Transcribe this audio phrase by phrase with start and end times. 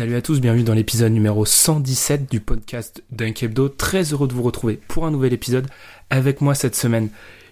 [0.00, 3.68] Salut à tous, bienvenue dans l'épisode numéro 117 du podcast Dunk Hebdo.
[3.68, 5.66] Très heureux de vous retrouver pour un nouvel épisode.
[6.08, 7.10] Avec moi cette semaine,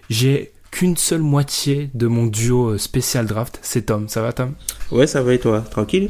[0.09, 4.09] j'ai qu'une seule moitié de mon duo euh, spécial draft, c'est Tom.
[4.09, 4.55] Ça va Tom?
[4.89, 5.61] Ouais, ça va et toi?
[5.61, 6.09] Tranquille?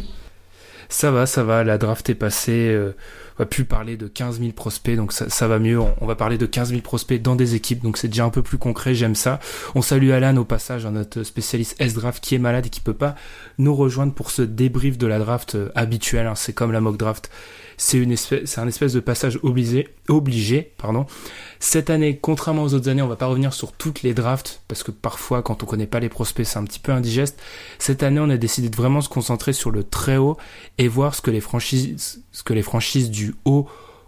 [0.88, 2.70] Ça va, ça va, la draft est passée.
[2.70, 2.94] euh,
[3.40, 5.80] va plus parler de 15 000 prospects, donc ça, va mieux.
[5.80, 8.30] On, on va parler de 15 000 prospects dans des équipes, donc c'est déjà un
[8.30, 9.40] peu plus concret, j'aime ça.
[9.76, 13.16] On salue Alan au passage, notre spécialiste S-Draft qui est malade et qui peut pas
[13.58, 16.28] nous rejoindre pour ce débrief de la draft euh, habituel.
[16.28, 16.36] hein.
[16.36, 17.30] c'est comme la mock draft.
[17.82, 21.06] C'est une espèce, c'est un espèce de passage obligé, obligé, pardon.
[21.62, 24.84] Cette année, contrairement aux autres années, on va pas revenir sur toutes les drafts parce
[24.84, 27.42] que parfois, quand on connaît pas les prospects, c'est un petit peu indigeste.
[27.78, 30.36] Cette année, on a décidé de vraiment se concentrer sur le très haut
[30.78, 33.66] et voir ce que les franchises, ce que les franchises du haut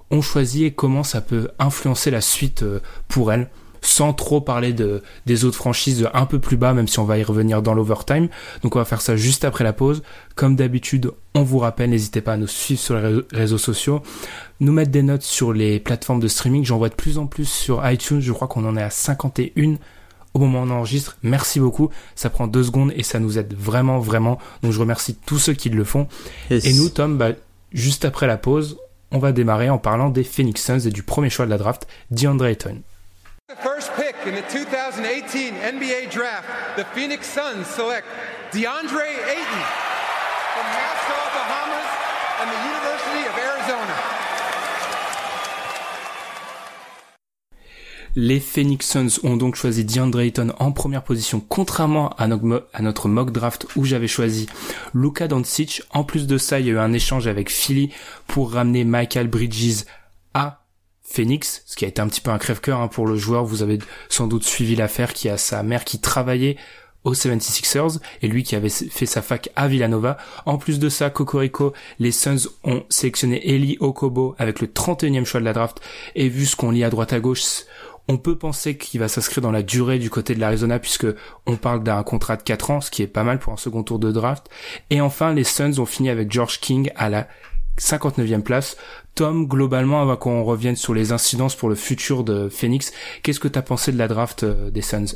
[0.10, 3.50] ont choisi et comment ça peut influencer la suite euh, pour elles
[3.82, 7.18] sans trop parler de, des autres franchises un peu plus bas, même si on va
[7.18, 8.30] y revenir dans l'overtime.
[8.62, 10.03] Donc on va faire ça juste après la pause.
[10.36, 14.02] Comme d'habitude, on vous rappelle, n'hésitez pas à nous suivre sur les réseaux- sociaux,
[14.59, 16.64] nous mettre des notes sur les plateformes de streaming.
[16.64, 18.22] J'en vois de plus en plus sur iTunes.
[18.22, 19.75] Je crois qu'on en est à 51
[20.34, 21.18] au moment où on enregistre.
[21.24, 21.90] Merci beaucoup.
[22.16, 24.38] Ça prend deux secondes et ça nous aide vraiment, vraiment.
[24.63, 26.08] Donc je remercie tous ceux qui le font.
[26.50, 26.66] Yes.
[26.66, 27.31] Et nous, Tom, bah,
[27.74, 28.78] juste après la pause,
[29.12, 31.88] on va démarrer en parlant des Phoenix Suns et du premier choix de la draft,
[32.12, 32.78] DeAndre Ayton.
[33.59, 36.47] First pick in the 2018 NBA draft,
[36.78, 38.07] the Phoenix Suns select
[38.51, 39.19] DeAndre
[40.56, 40.66] from
[41.35, 41.89] Bahamas,
[42.39, 44.12] and the University of Arizona.
[48.16, 53.31] Les Phoenix Suns ont donc choisi DeAndre Ayton en première position, contrairement à notre, mock
[53.31, 54.47] draft où j'avais choisi
[54.94, 55.83] Luka Doncic.
[55.91, 57.91] En plus de ça, il y a eu un échange avec Philly
[58.28, 59.85] pour ramener Michael Bridges
[61.12, 63.44] Phoenix, ce qui a été un petit peu un crève-cœur hein, pour le joueur.
[63.44, 63.80] Vous avez
[64.10, 66.58] sans doute suivi l'affaire qui a sa mère qui travaillait
[67.04, 70.18] aux 76ers et lui qui avait fait sa fac à Villanova.
[70.46, 75.40] En plus de ça, Cocorico, les Suns ont sélectionné Eli Okobo avec le 31e choix
[75.40, 75.82] de la draft
[76.16, 77.66] et vu ce qu'on lit à droite à gauche,
[78.08, 81.08] on peut penser qu'il va s'inscrire dans la durée du côté de l'Arizona puisque
[81.46, 83.84] on parle d'un contrat de 4 ans, ce qui est pas mal pour un second
[83.84, 84.48] tour de draft.
[84.90, 87.28] Et enfin, les Suns ont fini avec George King à la
[87.80, 88.78] 59e place.
[89.16, 92.92] Tom, globalement, avant qu'on revienne sur les incidences pour le futur de Phoenix,
[93.24, 95.16] qu'est-ce que t'as pensé de la draft euh, des Suns?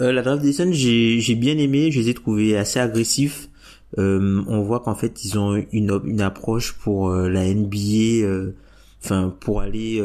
[0.00, 3.48] Euh, La draft des Suns, j'ai j'ai bien aimé, je les ai trouvés assez agressifs.
[3.98, 8.52] Euh, on voit qu'en fait ils ont une une approche pour euh, la NBA, euh,
[9.02, 10.00] enfin pour aller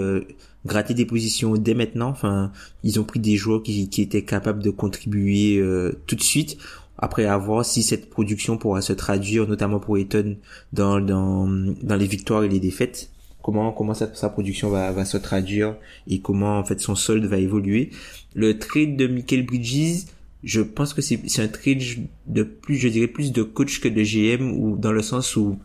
[0.66, 2.10] gratter des positions dès maintenant.
[2.10, 2.52] Enfin,
[2.84, 5.62] ils ont pris des joueurs qui, qui étaient capables de contribuer
[6.08, 6.58] tout de suite.
[6.98, 10.38] Après, à voir si cette production pourra se traduire, notamment pour Eton,
[10.74, 13.10] dans dans dans les victoires et les défaites.
[13.42, 15.76] Comment comment sa, sa production va va se traduire
[16.08, 17.92] et comment en fait son solde va évoluer.
[18.34, 20.06] Le trade de Michael Bridges,
[20.44, 21.82] je pense que c'est c'est un trade
[22.28, 25.60] de plus, je dirais plus de coach que de GM ou dans le sens où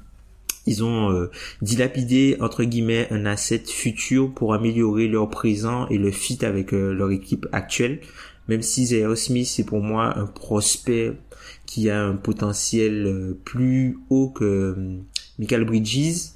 [0.67, 1.31] ils ont euh,
[1.63, 6.93] dilapidé entre guillemets un asset futur pour améliorer leur présent et le fit avec euh,
[6.93, 8.01] leur équipe actuelle.
[8.51, 11.13] Même si Zaire Smith c'est pour moi un prospect
[11.67, 14.99] qui a un potentiel euh, plus haut que euh,
[15.39, 16.33] Michael Bridges.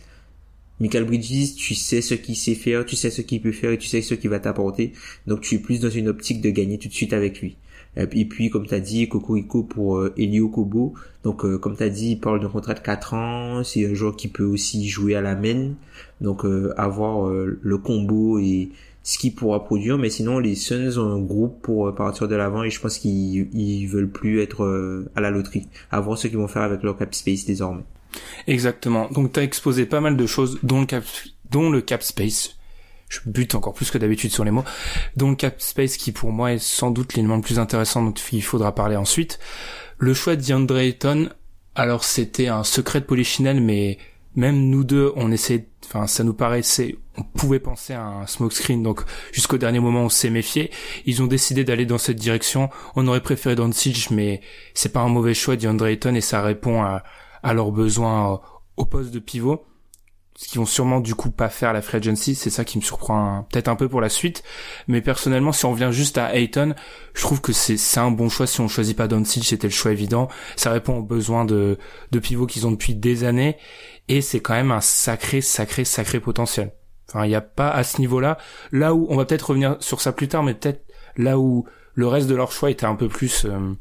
[0.78, 3.78] Michael Bridges, tu sais ce qu'il sait faire, tu sais ce qu'il peut faire et
[3.78, 4.92] tu sais ce qu'il va t'apporter.
[5.26, 7.56] Donc tu es plus dans une optique de gagner tout de suite avec lui.
[7.98, 10.94] Euh, Et puis, comme tu as dit, Cocorico pour Elio Kobo.
[11.24, 13.64] Donc, comme tu as dit, il parle d'un contrat de 4 ans.
[13.64, 15.72] C'est un joueur qui peut aussi jouer à la main.
[16.20, 16.44] Donc,
[16.76, 18.70] avoir le combo et
[19.04, 19.96] ce qu'il pourra produire.
[19.98, 22.98] Mais sinon, les Suns ont un groupe pour euh, partir de l'avant et je pense
[22.98, 25.68] qu'ils ils veulent plus être euh, à la loterie.
[25.92, 27.84] À voir ce qu'ils vont faire avec leur cap space désormais.
[28.48, 29.08] Exactement.
[29.10, 31.04] Donc tu as exposé pas mal de choses, dont le cap,
[31.50, 32.56] dont le cap space.
[33.10, 34.64] Je bute encore plus que d'habitude sur les mots.
[35.14, 38.14] Dont le cap space qui pour moi est sans doute l'élément le plus intéressant dont
[38.32, 39.38] il faudra parler ensuite.
[39.98, 41.28] Le choix de DeAndre Ayton,
[41.74, 43.98] alors c'était un secret de Polichinelle, mais
[44.36, 48.82] même nous deux, on essaie, enfin ça nous paraissait, on pouvait penser à un smokescreen,
[48.82, 49.02] donc
[49.32, 50.70] jusqu'au dernier moment on s'est méfié.
[51.06, 52.70] Ils ont décidé d'aller dans cette direction.
[52.96, 54.40] On aurait préféré Doncic, mais
[54.74, 57.04] c'est pas un mauvais choix DeAndre Ayton et ça répond à,
[57.42, 58.40] à leurs besoins
[58.76, 59.64] au poste de pivot
[60.36, 62.82] ce qu'ils vont sûrement du coup pas faire la free agency, c'est ça qui me
[62.82, 64.42] surprend peut-être un peu pour la suite.
[64.88, 66.74] Mais personnellement, si on revient juste à Ayton,
[67.14, 69.92] je trouve que c'est un bon choix si on choisit pas Doncic, c'était le choix
[69.92, 70.28] évident.
[70.56, 71.78] Ça répond aux besoins de
[72.10, 73.56] de pivots qu'ils ont depuis des années
[74.08, 76.72] et c'est quand même un sacré sacré sacré potentiel.
[77.08, 78.38] Enfin, il n'y a pas à ce niveau-là.
[78.72, 80.84] Là où on va peut-être revenir sur ça plus tard, mais peut-être
[81.16, 83.72] là où le reste de leur choix était un peu plus euh,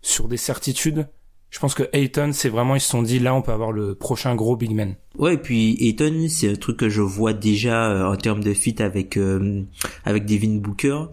[0.00, 1.06] sur des certitudes
[1.52, 3.94] je pense que Ayton, c'est vraiment, ils se sont dit, là, on peut avoir le
[3.94, 4.94] prochain gros big man.
[5.18, 8.54] Ouais, et puis Ayton, c'est un truc que je vois déjà euh, en termes de
[8.54, 9.62] fit avec euh,
[10.06, 11.04] avec Devin Booker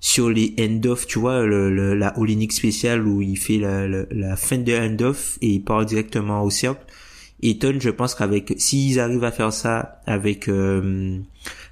[0.00, 4.56] sur les end-off, tu vois, le, la Olinic spéciale où il fait la, la, fin
[4.56, 6.82] de end-off et il part directement au cercle.
[7.42, 11.18] Ayton, je pense qu'avec s'ils arrivent à faire ça avec euh,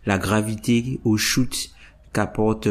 [0.07, 1.71] la gravité au shoot
[2.13, 2.69] qu'apporte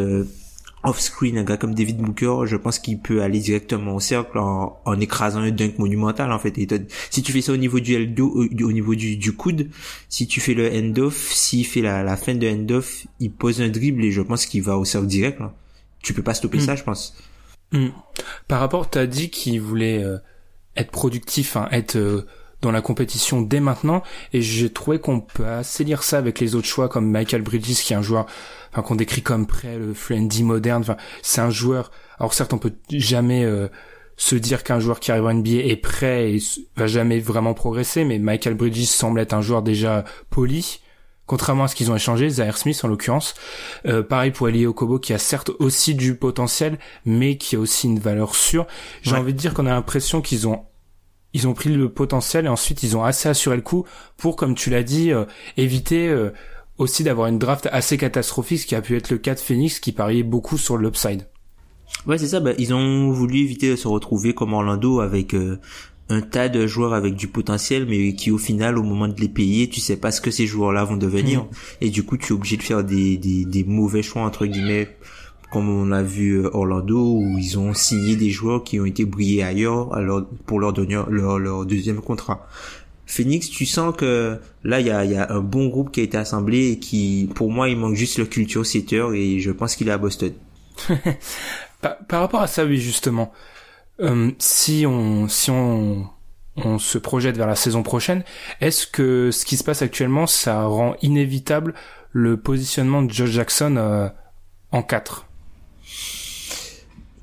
[0.84, 5.00] off-screen, un gars comme David Booker, je pense qu'il peut aller directement au cercle en,
[5.00, 6.58] écrasant un dunk monumental en fait.
[6.58, 6.68] Et
[7.10, 9.70] si tu fais ça au niveau du L2, au, niveau du, du, coude,
[10.10, 13.70] si tu fais le end-off, s'il fait la, la, fin de end-off, il pose un
[13.70, 15.40] dribble et je pense qu'il va au cercle direct.
[15.40, 15.54] Là.
[16.02, 16.78] Tu peux pas stopper ça, mm.
[16.78, 17.18] je pense.
[17.72, 17.88] Mm.
[18.48, 20.18] Par rapport, t'as dit qu'il voulait euh,
[20.76, 22.26] être productif, hein, être euh,
[22.62, 24.02] dans la compétition dès maintenant,
[24.34, 27.84] et j'ai trouvé qu'on peut assez lire ça avec les autres choix comme Michael Bridges,
[27.84, 28.26] qui est un joueur
[28.72, 30.82] enfin qu'on décrit comme prêt, le friendly moderne.
[30.82, 31.92] Enfin, c'est un joueur.
[32.20, 33.68] Alors certes, on peut jamais euh,
[34.18, 36.40] se dire qu'un joueur qui arrive en NBA est prêt et
[36.76, 40.82] va jamais vraiment progresser, mais Michael Bridges semble être un joueur déjà poli.
[41.28, 43.36] Contrairement à ce qu'ils ont échangé, Zaire Smith en l'occurrence.
[43.86, 47.88] Euh, pareil pour Eli Okobo qui a certes aussi du potentiel, mais qui a aussi
[47.88, 48.66] une valeur sûre.
[49.02, 50.64] J'ai envie de dire qu'on a l'impression qu'ils ont
[51.38, 53.86] ils ont pris le potentiel et ensuite ils ont assez assuré le coup
[54.18, 55.26] pour, comme tu l'as dit, euh,
[55.56, 56.14] éviter
[56.78, 59.80] aussi d'avoir une draft assez catastrophique, ce qui a pu être le cas de Phoenix,
[59.80, 61.24] qui pariait beaucoup sur l'upside.
[62.06, 62.40] Ouais, c'est ça.
[62.40, 65.60] Bah, ils ont voulu éviter de se retrouver comme Orlando avec euh,
[66.10, 69.30] un tas de joueurs avec du potentiel, mais qui au final, au moment de les
[69.30, 71.44] payer, tu sais pas ce que ces joueurs-là vont devenir.
[71.44, 71.50] Mm.
[71.82, 74.90] Et du coup, tu es obligé de faire des, des, des mauvais choix entre guillemets,
[75.52, 79.06] comme on a vu euh, Orlando, où ils ont signé des joueurs qui ont été
[79.06, 82.48] brillés ailleurs, alors pour leur donner leur, deuxième contrat.
[83.06, 86.72] Phoenix, tu sens que là, il y a, un bon groupe qui a été assemblé
[86.72, 89.92] et qui, pour moi, il manque juste le culture setter et je pense qu'il est
[89.92, 90.34] à Boston.
[91.82, 93.32] par, rapport à ça, oui, justement,
[94.02, 96.10] euh, si on, si on
[96.80, 98.24] se projette vers la saison prochaine,
[98.60, 101.74] est-ce que ce qui se passe actuellement, ça rend inévitable
[102.12, 104.10] le positionnement de Josh Jackson euh,
[104.72, 105.27] en 4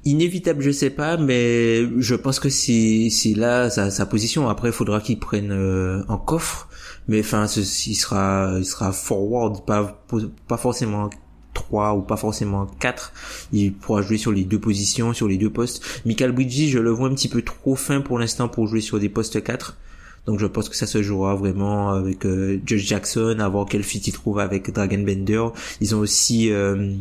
[0.04, 4.48] Inévitable, je sais pas, mais je pense que c'est c'est là sa, sa, position.
[4.48, 6.68] Après, il faudra qu'il prenne euh, en coffre,
[7.08, 10.04] mais enfin, il sera il sera forward, pas
[10.46, 11.08] pas forcément
[11.54, 13.12] 3 ou pas forcément 4.
[13.52, 16.02] Il pourra jouer sur les deux positions, sur les deux postes.
[16.04, 19.00] Michael Bridges, je le vois un petit peu trop fin pour l'instant pour jouer sur
[19.00, 19.78] des postes 4.
[20.26, 23.82] Donc je pense que ça se jouera vraiment avec euh, Josh Jackson, à voir quel
[23.82, 25.46] fit il trouve avec Dragon Bender.
[25.80, 26.94] Ils ont aussi euh,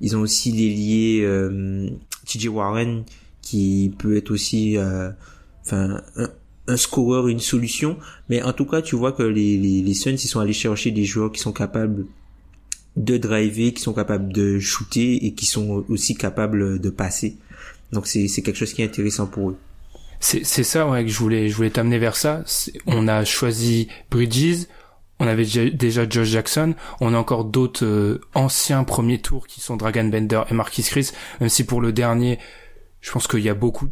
[0.00, 1.88] ils ont aussi liés euh,
[2.26, 3.04] TJ Warren
[3.42, 5.10] qui peut être aussi euh,
[5.64, 6.30] enfin un,
[6.66, 7.98] un, scoreur, une solution.
[8.28, 10.90] Mais en tout cas, tu vois que les, les, les Suns, ils sont allés chercher
[10.90, 12.06] des joueurs qui sont capables
[12.96, 17.36] de driver, qui sont capables de shooter et qui sont aussi capables de passer.
[17.92, 19.56] Donc c'est c'est quelque chose qui est intéressant pour eux.
[20.20, 22.44] C'est c'est ça ouais que je voulais je voulais t'amener vers ça.
[22.86, 24.66] On a choisi Bridges,
[25.24, 29.76] on avait déjà Josh Jackson, on a encore d'autres euh, anciens premiers tours qui sont
[29.76, 32.38] Dragon Bender et Marquis Chris, même si pour le dernier,
[33.00, 33.88] je pense qu'il y a beaucoup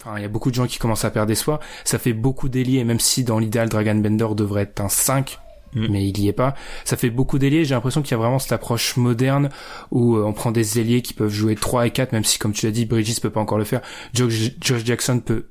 [0.00, 2.48] enfin il y a beaucoup de gens qui commencent à perdre espoir, ça fait beaucoup
[2.48, 5.40] d'ailiers même si dans l'idéal Dragon Bender devrait être un 5
[5.74, 5.86] mm.
[5.90, 6.54] mais il y est pas.
[6.84, 9.48] Ça fait beaucoup d'ailiers, j'ai l'impression qu'il y a vraiment cette approche moderne
[9.90, 12.52] où euh, on prend des ailiers qui peuvent jouer 3 et 4 même si comme
[12.52, 13.80] tu l'as dit Bridges peut pas encore le faire.
[14.14, 15.46] Josh, Josh Jackson peut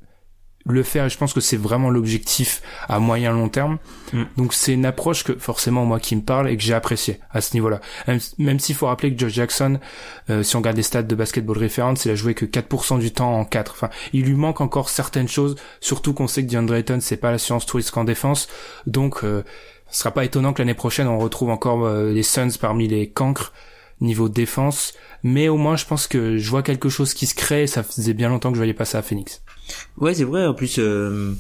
[0.74, 3.78] le faire et je pense que c'est vraiment l'objectif à moyen long terme.
[4.14, 4.24] Mm.
[4.38, 7.42] Donc c'est une approche que forcément moi qui me parle et que j'ai apprécié à
[7.42, 7.80] ce niveau-là.
[8.38, 9.80] Même, s'il faut rappeler que Josh Jackson,
[10.30, 13.12] euh, si on regarde les stats de basketball référence, il a joué que 4% du
[13.12, 13.72] temps en 4.
[13.72, 17.32] Enfin, il lui manque encore certaines choses, surtout qu'on sait que DeAndre Ayton c'est pas
[17.32, 18.48] la science touriste en défense.
[18.86, 19.44] Donc euh,
[19.90, 23.10] ce sera pas étonnant que l'année prochaine on retrouve encore euh, les Suns parmi les
[23.10, 23.54] cancres
[24.02, 27.68] niveau défense, mais au moins je pense que je vois quelque chose qui se crée,
[27.68, 29.42] ça faisait bien longtemps que je voyais pas ça à Phoenix.
[29.98, 30.46] Ouais, c'est vrai.
[30.46, 31.34] En plus, euh,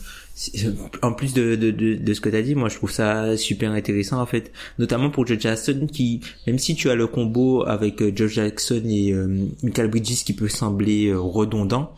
[1.01, 3.35] En plus de, de, de, de ce que tu as dit, moi je trouve ça
[3.37, 7.63] super intéressant en fait, notamment pour Joe Jackson qui, même si tu as le combo
[7.65, 11.91] avec euh, Joe Jackson et euh, Michael Bridges qui peut sembler euh, redondant,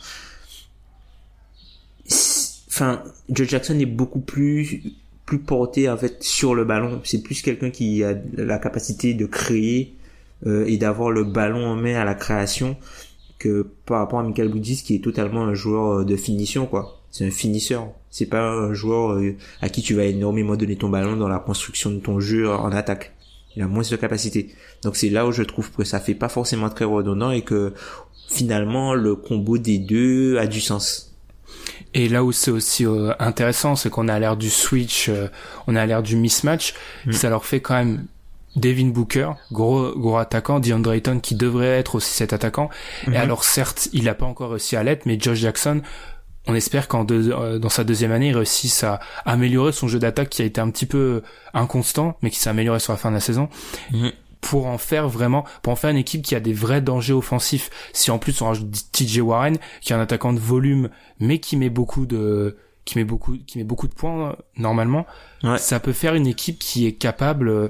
[2.69, 4.83] enfin Joe Jackson est beaucoup plus
[5.25, 7.01] plus porté en fait sur le ballon.
[7.03, 9.95] C'est plus quelqu'un qui a la capacité de créer
[10.45, 12.77] euh, et d'avoir le ballon en main à la création
[13.37, 17.25] que par rapport à Michael Bridges qui est totalement un joueur de finition quoi c'est
[17.25, 17.87] un finisseur.
[18.09, 21.39] C'est pas un joueur euh, à qui tu vas énormément donner ton ballon dans la
[21.39, 23.13] construction de ton jeu en attaque.
[23.55, 24.53] Il a moins de capacité.
[24.83, 27.73] Donc c'est là où je trouve que ça fait pas forcément très redondant et que
[28.29, 31.15] finalement le combo des deux a du sens.
[31.95, 35.27] Et là où c'est aussi euh, intéressant, c'est qu'on a l'air du switch, euh,
[35.65, 36.75] on a l'air du mismatch.
[37.07, 37.11] Mm.
[37.11, 38.05] Ça leur fait quand même
[38.55, 42.69] Devin Booker, gros gros attaquant, DeAndre Ayton qui devrait être aussi cet attaquant.
[43.05, 43.15] Et mm-hmm.
[43.17, 45.81] alors certes, il n'a pas encore réussi à l'être, mais Josh Jackson,
[46.47, 50.29] on espère qu'en euh, dans sa deuxième année, il réussisse à améliorer son jeu d'attaque
[50.29, 51.21] qui a été un petit peu
[51.53, 53.49] inconstant, mais qui s'est amélioré sur la fin de la saison.
[53.91, 54.11] Mhm.
[54.41, 57.69] Pour en faire vraiment, pour en faire une équipe qui a des vrais dangers offensifs.
[57.91, 60.89] Si en plus on rajoute TJ Warren, qui est un attaquant de volume,
[61.19, 65.05] mais qui met beaucoup de, qui met beaucoup, qui met beaucoup de points normalement,
[65.57, 67.67] ça peut faire une équipe qui est capable euh,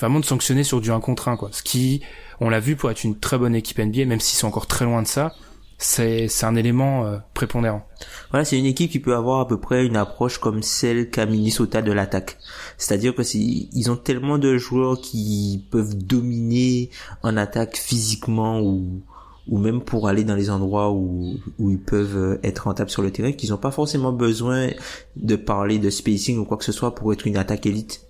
[0.00, 1.50] vraiment de sanctionner sur du 1 contre 1 quoi.
[1.52, 2.02] Ce qui,
[2.40, 4.84] on l'a vu pour être une très bonne équipe NBA, même s'ils sont encore très
[4.84, 5.32] loin de ça
[5.80, 7.86] c'est un élément euh, prépondérant.
[8.30, 11.24] Voilà, c'est une équipe qui peut avoir à peu près une approche comme celle qu'a
[11.24, 12.38] Minnesota de l'attaque.
[12.76, 16.90] C'est-à-dire que ils ont tellement de joueurs qui peuvent dominer
[17.22, 19.02] en attaque physiquement ou
[19.48, 23.10] ou même pour aller dans les endroits où, où ils peuvent être rentables sur le
[23.10, 24.68] terrain, qu'ils n'ont pas forcément besoin
[25.16, 28.06] de parler de spacing ou quoi que ce soit pour être une attaque élite.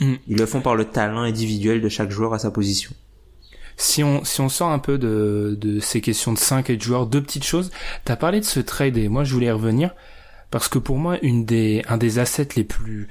[0.00, 0.14] Mm.
[0.28, 2.92] Ils le font par le talent individuel de chaque joueur à sa position.
[3.76, 6.82] Si on, si on sort un peu de, de ces questions de 5 et de
[6.82, 7.70] joueurs, deux petites choses.
[8.04, 9.94] T'as parlé de ce trade et moi je voulais y revenir
[10.50, 13.08] parce que pour moi, une des, un des assets les plus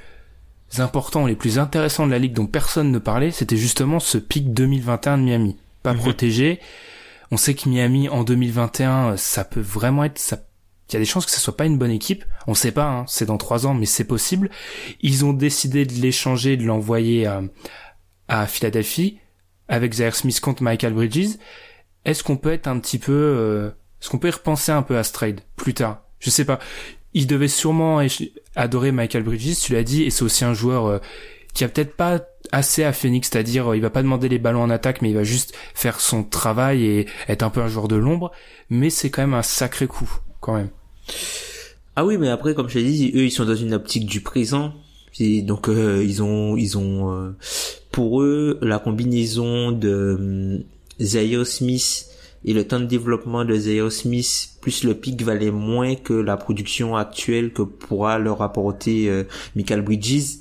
[0.77, 4.53] importants, les plus intéressants de la ligue dont personne ne parlait, c'était justement ce pic
[4.53, 5.57] 2021 de Miami.
[5.81, 5.99] Pas mhm.
[5.99, 6.59] protégé.
[7.31, 10.37] On sait que Miami en 2021, ça peut vraiment être, ça,
[10.89, 12.25] il y a des chances que ce soit pas une bonne équipe.
[12.47, 14.49] On sait pas, hein, c'est dans trois ans, mais c'est possible.
[15.01, 17.41] Ils ont décidé de l'échanger, de l'envoyer à,
[18.27, 19.19] à Philadelphie
[19.69, 21.37] avec Zaire Smith contre Michael Bridges,
[22.03, 23.69] est-ce qu'on peut être un petit peu, euh,
[24.01, 26.01] est-ce qu'on peut y repenser un peu à ce trade plus tard?
[26.19, 26.59] Je sais pas.
[27.13, 28.01] Il devait sûrement
[28.55, 30.99] adorer Michael Bridges, tu l'as dit, et c'est aussi un joueur euh,
[31.53, 32.19] qui a peut-être pas
[32.51, 35.15] assez à Phoenix, c'est-à-dire euh, il va pas demander les ballons en attaque, mais il
[35.15, 38.31] va juste faire son travail et être un peu un joueur de l'ombre.
[38.69, 40.69] Mais c'est quand même un sacré coup, quand même.
[41.95, 44.21] Ah oui, mais après, comme je t'ai dit, eux, ils sont dans une optique du
[44.21, 44.73] présent.
[45.19, 47.33] Et donc, ils ont, ils ont,
[47.91, 50.63] pour eux, la combinaison de hum,
[51.01, 52.09] Zaire Smith
[52.45, 56.37] et le temps de développement de Zaire Smith plus le pic valait moins que la
[56.37, 59.23] production actuelle que pourra leur apporter euh,
[59.55, 60.39] Michael Bridges.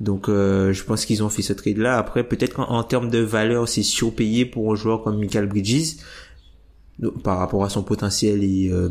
[0.00, 1.98] Donc euh, je pense qu'ils ont fait ce trade là.
[1.98, 5.96] Après peut-être qu'en termes de valeur c'est surpayé pour un joueur comme Michael Bridges
[7.22, 8.88] par rapport à son potentiel et euh,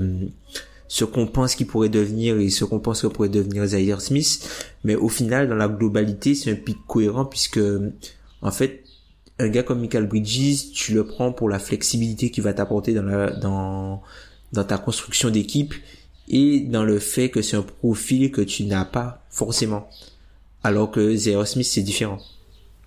[0.92, 4.46] ce qu'on pense qu'il pourrait devenir et ce qu'on pense que pourrait devenir Zaire Smith.
[4.84, 7.62] Mais au final, dans la globalité, c'est un pic cohérent puisque,
[8.42, 8.84] en fait,
[9.40, 13.04] un gars comme Michael Bridges, tu le prends pour la flexibilité qu'il va t'apporter dans
[13.04, 14.02] la, dans,
[14.52, 15.74] dans ta construction d'équipe
[16.28, 19.88] et dans le fait que c'est un profil que tu n'as pas forcément.
[20.62, 22.20] Alors que Zaire Smith, c'est différent.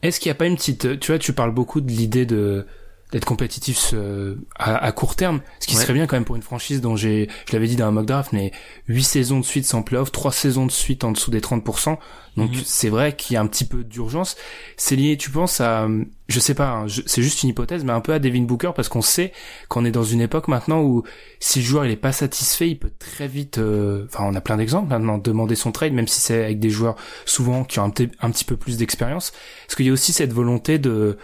[0.02, 2.66] Est-ce qu'il n'y a pas une petite, tu vois, tu parles beaucoup de l'idée de,
[3.14, 6.80] d'être compétitif euh, à, court terme, ce qui serait bien quand même pour une franchise
[6.80, 8.50] dont j'ai, je l'avais dit dans un mock draft, mais
[8.88, 11.96] 8 saisons de suite sans playoff, 3 saisons de suite en dessous des 30%.
[12.36, 12.62] Donc mhm.
[12.64, 14.34] c'est vrai qu'il y a un petit peu d'urgence.
[14.76, 15.86] C'est lié, tu penses à,
[16.26, 18.88] je sais pas, hein, c'est juste une hypothèse, mais un peu à Devin Booker parce
[18.88, 19.32] qu'on sait
[19.68, 21.04] qu'on est dans une époque maintenant où
[21.38, 24.40] si le joueur il est pas satisfait, il peut très vite, euh, enfin on a
[24.40, 27.84] plein d'exemples maintenant, demander son trade, même si c'est avec des joueurs souvent qui ont
[27.84, 27.92] un,
[28.22, 29.32] un petit peu plus d'expérience.
[29.68, 31.16] Parce qu'il y a aussi cette volonté de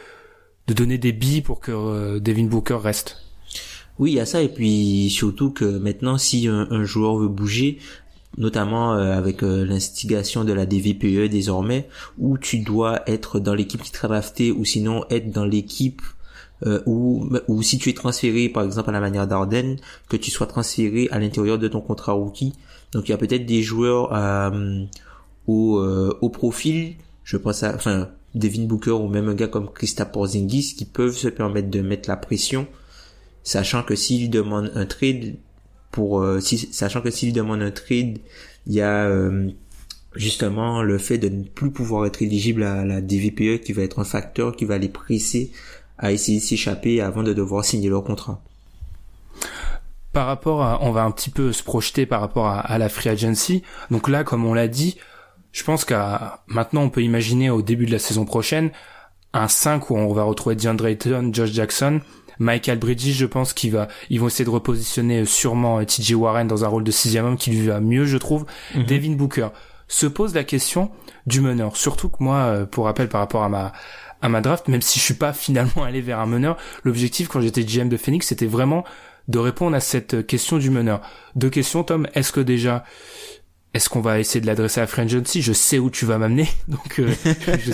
[0.71, 3.17] de donner des billes pour que euh, Devin Booker reste.
[3.99, 7.79] Oui, il y a ça et puis surtout que maintenant si un, joueur veut bouger,
[8.39, 13.83] notamment euh, avec euh, l'instigation de la DVPE désormais, où tu dois être dans l'équipe
[13.83, 16.03] qui t'a drafté ou sinon être dans l'équipe
[16.85, 19.77] ou, ou si tu es transféré par exemple à la manière d'Arden,
[20.11, 22.53] que tu sois transféré à l'intérieur de ton contrat rookie.
[22.93, 24.13] Donc il y a peut-être des joueurs
[25.47, 25.83] au,
[26.21, 30.75] au profil, je pense à, enfin Devin Booker ou même un gars comme Krista Porzingis
[30.77, 32.67] qui peuvent se permettre de mettre la pression,
[33.43, 35.35] sachant que s'il demande un trade
[35.91, 38.19] pour, euh, sachant que s'il demande un trade,
[38.67, 39.51] il y a euh,
[40.15, 43.99] justement le fait de ne plus pouvoir être éligible à la DVPE qui va être
[43.99, 45.51] un facteur qui va les presser
[45.99, 48.41] à essayer de s'échapper avant de devoir signer leur contrat.
[50.13, 53.11] par rapport à, on va un petit peu se projeter par rapport à la free
[53.11, 53.63] agency.
[53.91, 54.97] Donc là, comme on l'a dit,
[55.53, 58.71] je pense qu'à maintenant on peut imaginer au début de la saison prochaine
[59.33, 62.01] un 5 où on va retrouver DeAndre Ayton, Josh Jackson,
[62.41, 66.49] Michael Bridges, je pense qu'ils va, ils vont essayer de repositionner sûrement euh, TJ Warren
[66.49, 68.47] dans un rôle de sixième homme qui lui va mieux, je trouve.
[68.75, 68.85] Mhm.
[68.87, 69.49] Devin Booker
[69.89, 70.91] se pose la question
[71.27, 71.77] du meneur.
[71.77, 73.73] Surtout que moi, euh, pour rappel, par rapport à ma
[74.23, 77.41] à ma draft, même si je suis pas finalement allé vers un meneur, l'objectif quand
[77.41, 78.85] j'étais GM de Phoenix, c'était vraiment
[79.29, 81.03] de répondre à cette question du meneur.
[81.37, 82.07] Deux questions, Tom.
[82.15, 82.85] Est-ce que déjà
[83.73, 86.49] est-ce qu'on va essayer de l'adresser à Free Agency Je sais où tu vas m'amener.
[86.69, 87.13] Donc, euh,
[87.47, 87.73] je.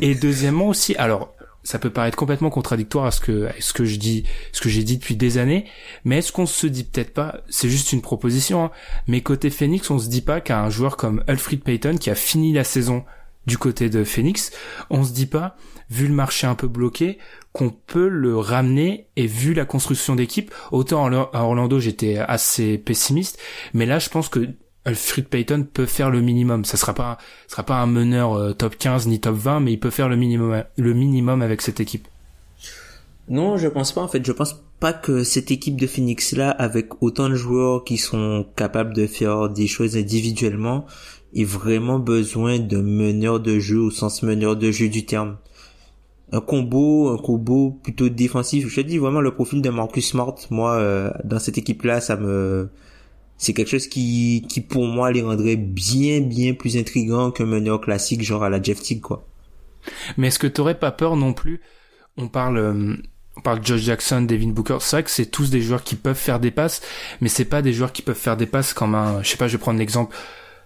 [0.00, 3.84] Et deuxièmement aussi, alors ça peut paraître complètement contradictoire à ce que à ce que
[3.84, 5.66] je dis, ce que j'ai dit depuis des années,
[6.04, 8.70] mais est-ce qu'on se dit peut-être pas, c'est juste une proposition, hein,
[9.06, 12.52] mais côté Phoenix, on se dit pas qu'un joueur comme Alfred Payton qui a fini
[12.52, 13.04] la saison
[13.46, 14.52] du côté de Phoenix,
[14.90, 15.56] on se dit pas,
[15.90, 17.18] vu le marché un peu bloqué,
[17.52, 23.38] qu'on peut le ramener et vu la construction d'équipe, autant à Orlando j'étais assez pessimiste,
[23.74, 24.48] mais là je pense que
[24.84, 26.64] Alfred Payton peut faire le minimum.
[26.64, 29.80] Ça sera pas, sera pas un meneur euh, top 15 ni top 20, mais il
[29.80, 32.08] peut faire le minimum, le minimum avec cette équipe.
[33.28, 34.02] Non, je pense pas.
[34.02, 37.84] En fait, je pense pas que cette équipe de Phoenix là, avec autant de joueurs
[37.84, 40.86] qui sont capables de faire des choses individuellement,
[41.34, 45.36] ait vraiment besoin d'un meneur de jeu au sens meneur de jeu du terme.
[46.32, 48.66] Un combo, un combo plutôt défensif.
[48.68, 50.34] Je te dis vraiment le profil de Marcus Smart.
[50.50, 52.68] Moi, euh, dans cette équipe là, ça me
[53.42, 57.80] c'est quelque chose qui, qui pour moi les rendrait bien bien plus intrigants qu'un meneur
[57.80, 59.26] classique genre à la Jeff Teague quoi.
[60.16, 61.60] Mais est-ce que t'aurais pas peur non plus
[62.16, 62.94] On parle euh,
[63.36, 66.14] on parle Josh Jackson, Devin Booker, c'est vrai que c'est tous des joueurs qui peuvent
[66.14, 66.82] faire des passes,
[67.20, 69.48] mais c'est pas des joueurs qui peuvent faire des passes comme un je sais pas,
[69.48, 70.14] je vais prendre l'exemple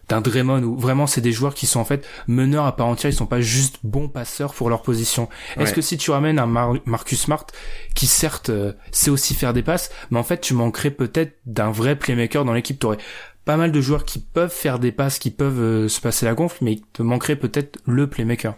[0.09, 3.11] d'un Draymond où vraiment c'est des joueurs qui sont en fait meneurs à part entière,
[3.11, 5.29] ils sont pas juste bons passeurs pour leur position.
[5.59, 6.47] Est-ce que si tu ramènes un
[6.85, 7.47] Marcus Smart
[7.95, 11.71] qui certes euh, sait aussi faire des passes, mais en fait tu manquerais peut-être d'un
[11.71, 12.99] vrai playmaker dans l'équipe, t'aurais
[13.45, 16.35] pas mal de joueurs qui peuvent faire des passes, qui peuvent euh, se passer la
[16.35, 18.57] gonfle, mais il te manquerait peut-être le playmaker.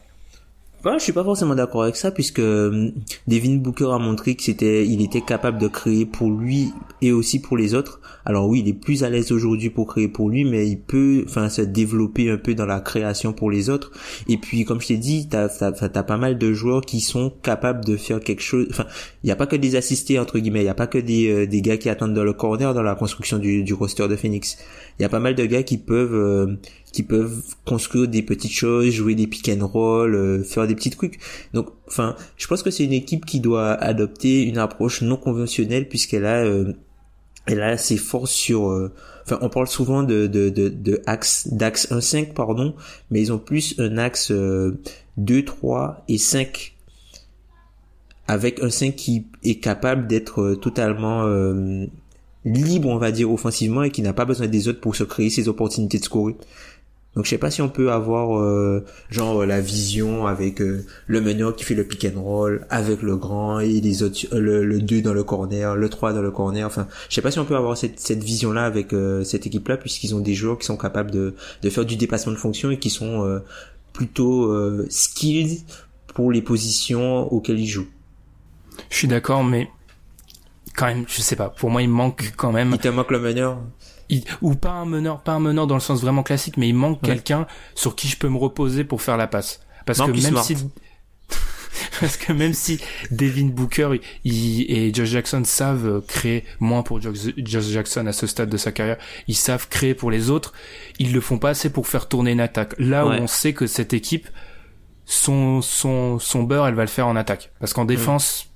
[0.97, 2.91] Je suis pas forcément d'accord avec ça puisque euh,
[3.27, 7.41] Devin Booker a montré que c'était, il était capable de créer pour lui et aussi
[7.41, 8.01] pour les autres.
[8.25, 11.25] Alors oui, il est plus à l'aise aujourd'hui pour créer pour lui, mais il peut,
[11.27, 13.91] enfin, se développer un peu dans la création pour les autres.
[14.29, 17.33] Et puis, comme je t'ai dit, t'as, t'as, t'as pas mal de joueurs qui sont
[17.43, 18.67] capables de faire quelque chose.
[18.71, 18.87] Enfin,
[19.25, 21.31] il y a pas que des assistés entre guillemets, il y a pas que des,
[21.31, 24.17] euh, des gars qui attendent dans le corner dans la construction du, du roster de
[24.17, 24.59] Phoenix.
[24.99, 26.57] Il y a pas mal de gars qui peuvent euh,
[26.93, 30.91] qui peuvent construire des petites choses, jouer des pick and roll, euh, faire des petits
[30.91, 31.19] trucs.
[31.55, 35.89] Donc, enfin, je pense que c'est une équipe qui doit adopter une approche non conventionnelle
[35.89, 36.73] puisqu'elle a, euh,
[37.47, 38.69] elle a ses forces sur.
[38.71, 38.93] euh,
[39.25, 42.75] Enfin, on parle souvent de de de, axe d'axe 1-5 pardon,
[43.11, 44.81] mais ils ont plus un axe euh,
[45.19, 46.75] 2, 3 et 5
[48.27, 51.87] avec un 5 qui est capable d'être euh, totalement euh,
[52.45, 55.31] libre, on va dire, offensivement et qui n'a pas besoin des autres pour se créer
[55.31, 56.37] ses opportunités de scorer.
[57.17, 61.21] Donc je sais pas si on peut avoir euh, genre la vision avec euh, le
[61.21, 64.65] meneur qui fait le pick and roll avec le grand et les autres euh, le,
[64.65, 66.65] le 2 dans le corner, le 3 dans le corner.
[66.67, 69.47] Enfin, je sais pas si on peut avoir cette, cette vision là avec euh, cette
[69.47, 72.39] équipe là puisqu'ils ont des joueurs qui sont capables de, de faire du dépassement de
[72.39, 73.41] fonction et qui sont euh,
[73.93, 75.59] plutôt euh, skilled
[76.15, 77.89] pour les positions auxquelles ils jouent.
[78.91, 79.69] Je suis d'accord, mais
[80.77, 81.49] quand même, je sais pas.
[81.49, 83.59] Pour moi, il manque quand même, Il te manque le meneur?
[84.09, 86.75] Il- ou pas un meneur, pas un meneur dans le sens vraiment classique, mais il
[86.75, 89.61] manque quelqu'un sur qui je peux me reposer pour faire la passe.
[89.87, 90.57] Parce que même si
[92.01, 97.67] parce que même si Devin Booker il- et Josh Jackson savent créer moins pour Josh
[97.67, 100.53] Jackson à ce stade de sa carrière, ils savent créer pour les autres,
[100.99, 102.75] ils le font pas assez pour faire tourner une attaque.
[102.79, 103.19] Là Ouais.
[103.19, 104.29] où on sait que cette équipe
[105.05, 108.47] son son son beurre, elle va le faire en attaque parce qu'en défense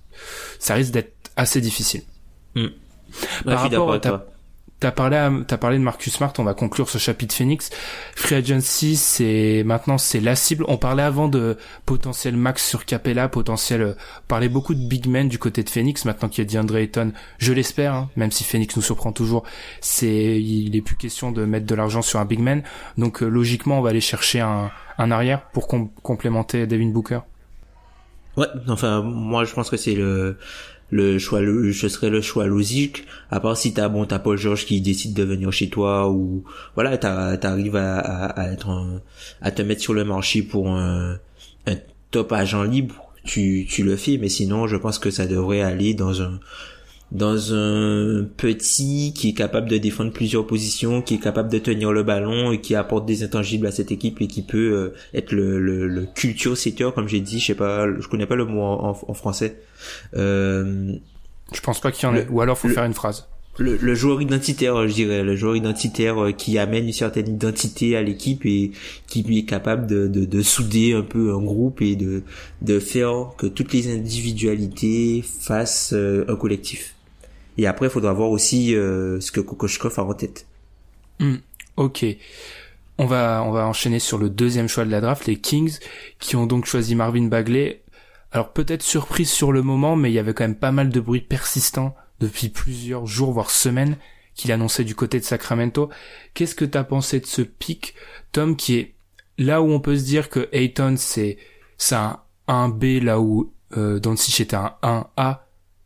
[0.58, 2.02] ça risque d'être assez difficile.
[2.54, 2.68] Ouais,
[3.44, 4.26] Par rapport à ta- toi.
[4.82, 6.32] T'as parlé, parlé de Marcus Smart.
[6.38, 7.70] On va conclure ce chapitre Phoenix.
[8.16, 10.64] Free agency, c'est maintenant c'est la cible.
[10.66, 13.80] On parlait avant de potentiel max sur Capella, potentiel.
[13.80, 16.04] euh, On parlait beaucoup de big men du côté de Phoenix.
[16.04, 17.94] Maintenant qu'il y a DeAndre Ayton, je l'espère.
[17.94, 19.44] hein, même si Phoenix nous surprend toujours,
[19.80, 22.64] c'est il est plus question de mettre de l'argent sur un big man.
[22.98, 27.20] Donc euh, logiquement, on va aller chercher un, arrière pour com- complémenter Devin Booker.
[28.36, 30.38] Ouais, enfin moi je pense que c'est le
[30.92, 33.07] le choix ce serait le choix logique.
[33.31, 36.44] À part si t'as bon t'as Paul George qui décide de venir chez toi ou
[36.74, 39.00] voilà t'arrives à, à, être
[39.40, 41.18] à te mettre sur le marché pour un,
[41.66, 41.76] un
[42.11, 44.18] top agent libre tu tu le fais.
[44.18, 46.38] Mais sinon je pense que ça devrait aller dans un
[47.12, 51.92] dans un petit qui est capable de défendre plusieurs positions, qui est capable de tenir
[51.92, 55.31] le ballon et qui apporte des intangibles à cette équipe et qui peut euh, être
[55.33, 58.46] le, le, le culture setter comme j'ai dit, je sais pas, je connais pas le
[58.46, 59.61] mot en, en- en français.
[60.16, 60.92] Euh,
[61.55, 62.27] Je pense pas qu'il y en ait.
[62.31, 63.27] Ou alors faut le- faire une phrase.
[63.59, 67.94] le, le, joueur identitaire, je dirais, le joueur identitaire euh, qui amène une certaine identité
[67.94, 68.72] à l'équipe et
[69.07, 72.22] qui est capable de, de, de, souder un peu un groupe et de,
[72.62, 76.94] de faire que toutes les individualités fassent euh, un collectif.
[77.58, 80.46] Et après, il faudra voir aussi euh, ce que Kokoshkov a en tête.
[81.20, 81.36] Hmm,
[81.76, 82.04] ok.
[82.98, 85.78] On va, on va enchaîner sur le deuxième choix de la draft, les Kings,
[86.18, 87.82] qui ont donc choisi Marvin Bagley.
[88.30, 91.00] Alors peut-être surprise sur le moment, mais il y avait quand même pas mal de
[91.00, 93.96] bruit persistant depuis plusieurs jours, voire semaines,
[94.34, 95.90] qu'il annonçait du côté de Sacramento.
[96.34, 97.94] Qu'est-ce que t'as pensé de ce pic,
[98.32, 98.94] Tom, qui est
[99.38, 101.38] là où on peut se dire que Ayton c'est
[101.76, 105.40] c'est un 1B là où euh, Doncic était un 1A.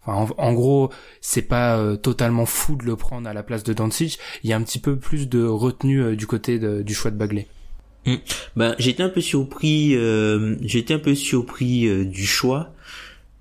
[0.07, 0.90] Enfin, en, gros,
[1.21, 4.19] c'est pas euh, totalement fou de le prendre à la place de Doncic.
[4.42, 7.16] Il y a un petit peu plus de retenue euh, du côté du choix de
[7.16, 7.47] Bagley.
[8.07, 8.14] Mmh.
[8.55, 9.97] Ben, j'étais un peu surpris.
[9.97, 12.73] Euh, j'étais un peu surpris du choix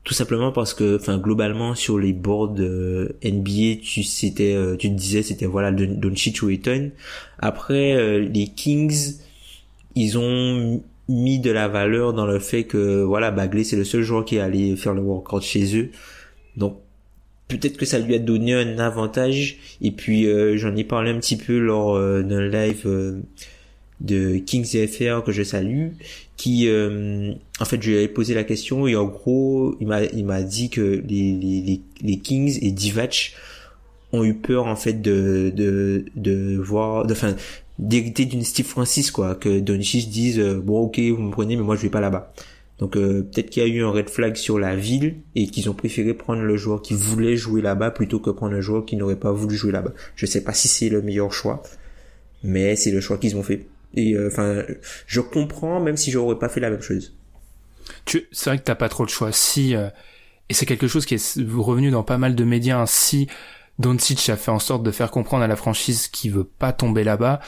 [0.06, 4.90] tout simplement parce que enfin globalement sur les boards euh, NBA tu c'était euh, tu
[4.90, 6.92] te disais c'était voilà Doncic ou Eton
[7.40, 9.16] après euh, les Kings
[9.96, 14.04] ils ont mis de la valeur dans le fait que voilà Bagley c'est le seul
[14.04, 15.90] joueur qui est allé faire le workout chez eux
[16.58, 16.78] donc
[17.48, 19.58] peut-être que ça lui a donné un avantage.
[19.82, 22.88] Et puis j'en ai parlé un petit peu lors d'un live
[24.02, 25.92] de Kings FR que je salue
[26.38, 30.04] qui euh, en fait je lui avais posé la question et en gros il m'a
[30.04, 33.34] il m'a dit que les, Kings et Divac
[34.12, 37.36] ont eu peur en fait de de de voir enfin
[37.80, 41.64] d'hériter d'une Steve Francis quoi que Doncic dise euh, bon ok vous me prenez mais
[41.64, 42.34] moi je vais pas là-bas
[42.80, 45.70] donc euh, peut-être qu'il y a eu un red flag sur la ville et qu'ils
[45.70, 48.96] ont préféré prendre le joueur qui voulait jouer là-bas plutôt que prendre un joueur qui
[48.96, 51.64] n'aurait pas voulu jouer là-bas je sais pas si c'est le meilleur choix
[52.44, 54.64] mais c'est le choix qu'ils ont fait et euh, enfin,
[55.08, 57.14] je comprends, même si j'aurais pas fait la même chose.
[58.04, 59.32] Tu, c'est vrai que t'as pas trop le choix.
[59.32, 59.90] Si euh,
[60.50, 62.80] et c'est quelque chose qui est revenu dans pas mal de médias.
[62.80, 63.28] Hein, si
[63.80, 67.04] Doncic a fait en sorte de faire comprendre à la franchise qu'il veut pas tomber
[67.04, 67.40] là-bas,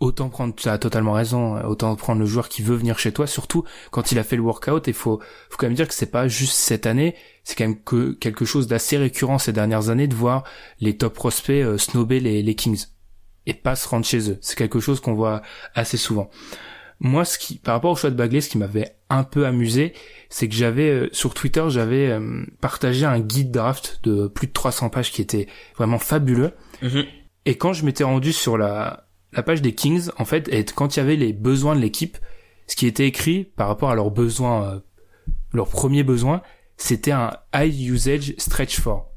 [0.00, 3.26] autant prendre, tu as totalement raison, autant prendre le joueur qui veut venir chez toi,
[3.26, 4.88] surtout quand il a fait le workout.
[4.88, 7.82] Et faut, faut quand même dire que c'est pas juste cette année, c'est quand même
[7.82, 10.44] que quelque chose d'assez récurrent ces dernières années de voir
[10.80, 12.86] les top prospects euh, snobber les, les Kings
[13.46, 14.38] et pas se rendre chez eux.
[14.40, 15.42] C'est quelque chose qu'on voit
[15.74, 16.30] assez souvent.
[17.00, 19.94] Moi, ce qui, par rapport au choix de Bagley, ce qui m'avait un peu amusé,
[20.28, 24.52] c'est que j'avais euh, sur Twitter, j'avais euh, partagé un guide draft de plus de
[24.52, 26.52] 300 pages qui était vraiment fabuleux.
[26.82, 27.04] Mhm.
[27.46, 30.96] Et quand je m'étais rendu sur la la page des Kings, en fait, et quand
[30.96, 32.18] il y avait les besoins de l'équipe,
[32.66, 34.80] ce qui était écrit par rapport à leurs besoins, euh,
[35.52, 36.42] leurs premiers besoins,
[36.76, 39.10] c'était un high usage stretch for.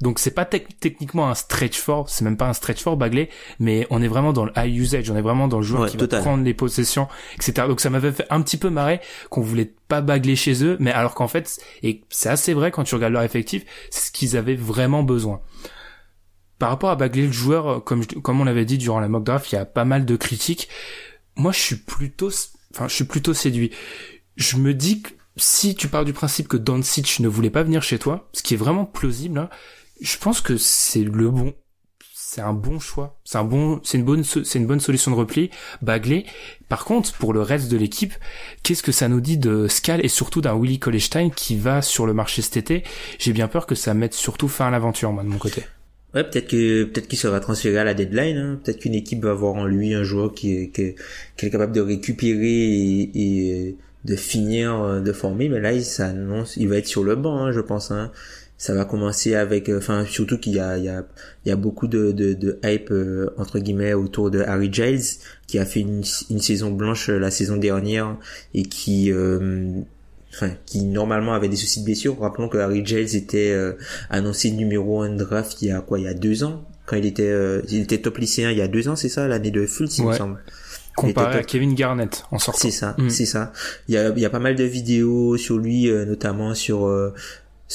[0.00, 3.86] Donc c'est pas techniquement un stretch fort, c'est même pas un stretch fort Bagley, mais
[3.90, 6.06] on est vraiment dans le high usage, on est vraiment dans le joueur qui va
[6.06, 7.68] prendre les possessions, etc.
[7.68, 10.90] Donc ça m'avait fait un petit peu marrer qu'on voulait pas Bagley chez eux, mais
[10.90, 14.38] alors qu'en fait, et c'est assez vrai quand tu regardes leur effectif, c'est ce qu'ils
[14.38, 15.42] avaient vraiment besoin.
[16.60, 19.50] Par rapport à Bagley, le joueur, comme, comme on l'avait dit durant la mock draft,
[19.50, 20.68] il y a pas mal de critiques.
[21.34, 22.30] Moi, je suis plutôt,
[22.72, 23.72] enfin, je suis plutôt séduit.
[24.36, 27.82] Je me dis que si tu pars du principe que Doncic ne voulait pas venir
[27.82, 29.50] chez toi, ce qui est vraiment plausible, hein,
[30.00, 31.54] je pense que c'est le bon
[32.30, 33.18] c'est un bon choix.
[33.24, 35.50] C'est un bon, c'est une bonne, c'est une bonne solution de repli.
[35.82, 36.26] Bagley.
[36.68, 38.14] Par contre, pour le reste de l'équipe,
[38.62, 42.06] qu'est-ce que ça nous dit de Scal et surtout d'un Willy Kolestein qui va sur
[42.06, 42.84] le marché cet été?
[43.18, 45.64] J'ai bien peur que ça mette surtout fin à l'aventure, moi, de mon côté.
[46.14, 48.36] Ouais, peut-être que peut-être qu'il sera transféré à la deadline.
[48.36, 48.60] Hein.
[48.62, 50.82] Peut-être qu'une équipe va avoir en lui un joueur qui est, qui
[51.46, 55.48] est, capable de récupérer et, de finir euh, de former.
[55.48, 57.90] Mais là, il s'annonce, il va être sur le banc, hein, je pense.
[57.90, 58.10] Hein
[58.60, 61.06] ça va commencer avec euh, enfin surtout qu'il y a il y a
[61.46, 65.00] il y a beaucoup de de, de hype euh, entre guillemets autour de Harry Giles
[65.46, 68.18] qui a fait une, une saison blanche euh, la saison dernière
[68.52, 69.10] et qui
[70.32, 73.56] enfin qui normalement avait des soucis de blessure rappelons que Harry Giles était
[74.10, 76.64] annoncé numéro 1 draft il y a quoi il y a deux ans?
[76.86, 77.32] Quand il était
[77.68, 80.06] il était top lycéen il y a deux ans c'est ça l'année de Fultz il
[80.06, 80.38] me semble
[80.96, 82.60] comparé à Kevin Garnett en sortant.
[82.60, 83.08] C'est ça, mm.
[83.08, 83.52] c'est ça.
[83.88, 87.12] Il y a, il y a pas mal de vidéos sur lui, notamment sur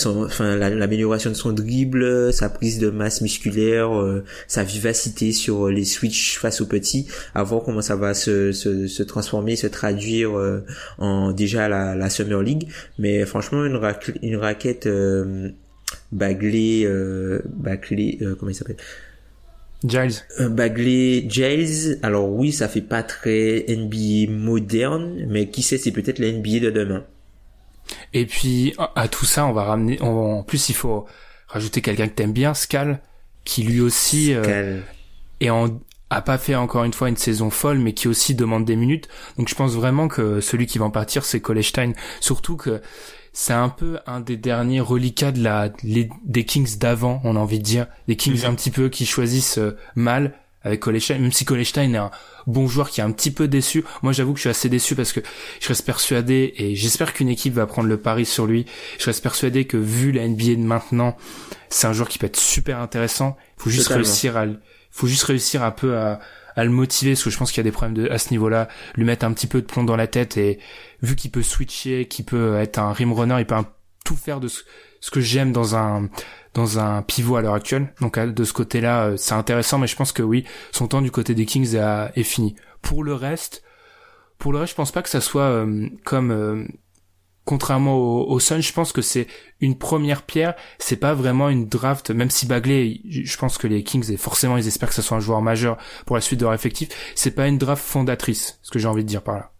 [0.03, 5.71] enfin l'amélioration de son dribble, sa prise de masse musculaire, euh, sa vivacité sur euh,
[5.71, 9.67] les switches face aux petits, à voir comment ça va se, se, se transformer, se
[9.67, 10.65] traduire euh,
[10.97, 12.67] en déjà la, la Summer League.
[12.99, 13.79] Mais franchement, une,
[14.21, 14.89] une raquette
[16.11, 16.87] Bagley,
[17.45, 18.77] Bagley, comment il s'appelle?
[19.83, 20.15] Giles.
[20.49, 21.99] Bagley, Giles.
[22.01, 26.59] Alors oui, ça fait pas très NBA moderne, mais qui sait, c'est peut-être la NBA
[26.59, 27.05] de demain.
[28.13, 30.01] Et puis à tout ça, on va ramener.
[30.01, 31.05] en plus, il faut
[31.47, 33.01] rajouter quelqu'un que t'aimes bien, Scal,
[33.43, 34.81] qui lui aussi euh,
[35.39, 35.79] est en
[36.11, 39.09] a pas fait encore une fois une saison folle, mais qui aussi demande des minutes.
[39.37, 41.93] Donc je pense vraiment que celui qui va en partir, c'est Kolestein.
[42.21, 42.81] Surtout que
[43.33, 47.57] c'est un peu un des derniers reliquats de la des Kings d'avant, on a envie
[47.59, 48.51] de dire, des Kings Mhm.
[48.51, 50.33] un petit peu qui choisissent euh, mal
[50.65, 52.11] avec Kolestein, même si Kolestein est un
[52.47, 53.85] bon joueur qui est un petit peu déçu.
[54.01, 55.21] Moi, j'avoue que je suis assez déçu parce que
[55.61, 58.65] je reste persuadé et j'espère qu'une équipe va prendre le pari sur lui.
[58.99, 61.15] Je reste persuadé que vu la NBA de maintenant,
[61.69, 63.37] c'est un joueur qui peut être super intéressant.
[63.59, 64.03] Il faut juste Totalement.
[64.05, 64.45] réussir à,
[64.91, 66.19] faut juste réussir un peu à,
[66.55, 68.31] à le motiver parce que je pense qu'il y a des problèmes de, à ce
[68.31, 68.67] niveau-là.
[68.95, 70.59] Lui mettre un petit peu de plomb dans la tête et
[71.01, 73.67] vu qu'il peut switcher, qu'il peut être un rim runner, il peut un-
[74.03, 74.61] tout faire de ce,
[74.99, 76.09] ce que j'aime dans un
[76.55, 77.93] dans un pivot à l'heure actuelle.
[78.01, 81.01] Donc à- de ce côté-là, euh, c'est intéressant, mais je pense que oui, son temps
[81.01, 82.55] du côté des Kings est, est fini.
[82.81, 83.61] Pour le reste,
[84.39, 86.65] pour le reste, je pense pas que ça soit euh, comme euh,
[87.43, 89.27] contrairement au, Suns, je pense que c'est
[89.59, 90.55] une première pierre.
[90.79, 94.57] C'est pas vraiment une draft, même si Bagley, je pense que les Kings et forcément
[94.57, 96.89] ils espèrent que ça soit un joueur majeur pour la suite de leur effectif.
[97.15, 99.51] C'est pas une draft fondatrice, ce que j'ai envie de dire par là.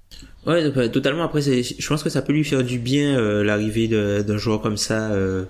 [0.46, 1.24] Ouais, bah, totalement.
[1.24, 4.78] Après, je pense que ça peut lui faire du bien euh, l'arrivée d'un joueur comme
[4.78, 5.46] ça euh,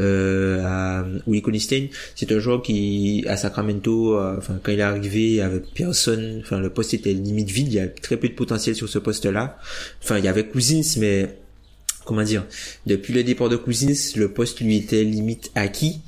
[0.00, 1.90] euh, à Willie.
[2.14, 6.60] C'est un joueur qui à Sacramento, euh, enfin quand il est arrivé avec personne, enfin
[6.60, 7.68] le poste était limite vide.
[7.68, 9.58] Il y a très peu de potentiel sur ce poste-là.
[10.02, 11.36] Enfin, il y avait Cousins, mais
[12.06, 12.44] comment dire,
[12.86, 16.00] depuis le départ de Cousins, le poste lui était limite acquis.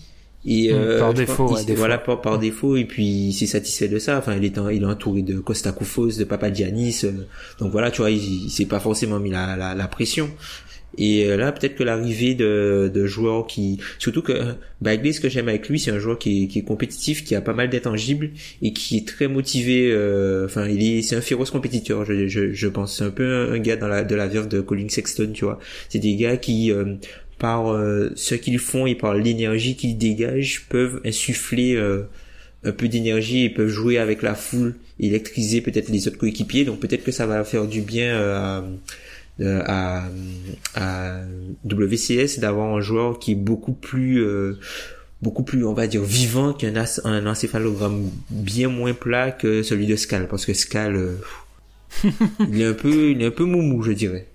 [0.47, 3.89] Et Mm, euh, par défaut, ouais, voilà par, par défaut et puis il s'est satisfait
[3.89, 4.19] de ça.
[4.19, 7.13] Enfin il est il est entouré de Costa Koufos de Papagiannis euh,
[7.59, 10.31] donc voilà tu vois il, il s'est pas forcément mis la, la, la pression.
[10.99, 15.21] Et euh, là peut-être que l'arrivée de, de joueurs qui surtout que euh, Bagley ce
[15.21, 17.53] que j'aime avec lui c'est un joueur qui est, qui est compétitif qui a pas
[17.53, 22.05] mal d'intangibles et qui est très motivé euh, enfin il est c'est un féroce compétiteur
[22.05, 22.97] je, je, je pense.
[22.99, 25.45] C'est un peu un, un gars dans la de la verve de Colin Sexton tu
[25.45, 25.61] vois.
[25.91, 26.95] C'est des gars qui euh,
[27.41, 32.03] par euh, ce qu'ils font et par l'énergie qu'ils dégagent peuvent insuffler euh,
[32.63, 36.65] un peu d'énergie et peuvent jouer avec la foule électriser peut-être les autres coéquipiers.
[36.65, 38.15] Donc peut-être que ça va faire du bien
[39.41, 40.05] euh, à, à,
[40.75, 41.21] à
[41.65, 44.59] WCS d'avoir un joueur qui est beaucoup plus euh,
[45.23, 46.75] beaucoup plus on va dire vivant qu'un
[47.05, 51.15] un encéphalogramme bien moins plat que celui de Scal parce que Scal euh,
[52.51, 54.27] il est un peu il est un peu moumou je dirais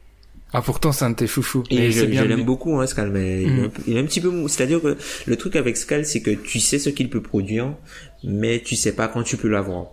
[0.55, 1.63] Ah pourtant c'est un de tes chouchous.
[1.69, 3.63] et je, bien l'aime beaucoup, hein, Scal, mais il, est Mm.
[3.65, 4.47] un il est un petit peu mou.
[4.47, 7.75] C'est-à-dire que le truc avec Scal, c'est que tu sais ce qu'il peut produire,
[8.23, 9.87] mais tu sais pas quand tu peux l'avoir.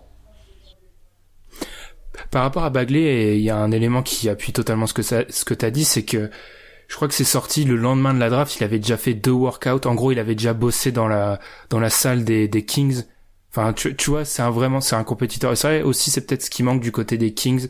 [2.31, 5.23] Par rapport à Bagley, il y a un élément qui appuie totalement ce que ça,
[5.29, 6.29] ce que t'as dit, c'est que
[6.87, 9.31] je crois que c'est sorti le lendemain de la draft, il avait déjà fait deux
[9.31, 9.85] workouts.
[9.87, 13.03] En gros, il avait déjà bossé dans la dans la salle des, des Kings.
[13.55, 15.51] Enfin, tu, tu vois, c'est un vraiment, c'est un compétiteur.
[15.51, 17.67] Et c'est vrai aussi, c'est peut-être ce qui manque du côté des Kings.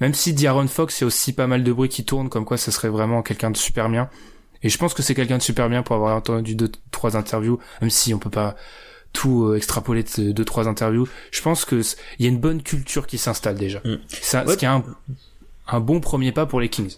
[0.00, 2.44] Même si D'Aaron Fox, il y a aussi pas mal de bruit qui tourne, comme
[2.44, 4.08] quoi ça serait vraiment quelqu'un de super bien.
[4.62, 7.58] Et je pense que c'est quelqu'un de super bien pour avoir entendu deux, trois interviews,
[7.80, 8.54] même si on peut pas
[9.12, 11.08] tout euh, extrapoler de deux, trois interviews.
[11.32, 11.82] Je pense que
[12.18, 13.80] il y a une bonne culture qui s'installe déjà.
[13.80, 13.96] Mm.
[14.08, 14.52] Ça, Ouais.
[14.52, 14.84] Ce qui est un,
[15.66, 16.96] un bon premier pas pour les Kings.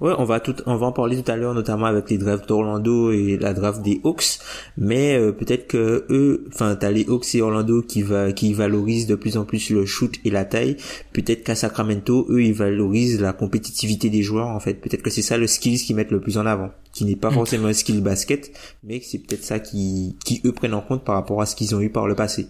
[0.00, 2.48] Ouais, on va tout, on va en parler tout à l'heure, notamment avec les drafts
[2.48, 4.38] d'Orlando et la draft des Hawks.
[4.78, 9.06] Mais euh, peut-être que eux, enfin, t'as les Hawks et Orlando qui va, qui valorisent
[9.06, 10.78] de plus en plus le shoot et la taille.
[11.12, 14.48] Peut-être qu'à Sacramento, eux, ils valorisent la compétitivité des joueurs.
[14.48, 17.04] En fait, peut-être que c'est ça le skills qu'ils mettent le plus en avant, qui
[17.04, 20.80] n'est pas forcément un skill basket, mais c'est peut-être ça qui, qui eux prennent en
[20.80, 22.46] compte par rapport à ce qu'ils ont eu par le passé.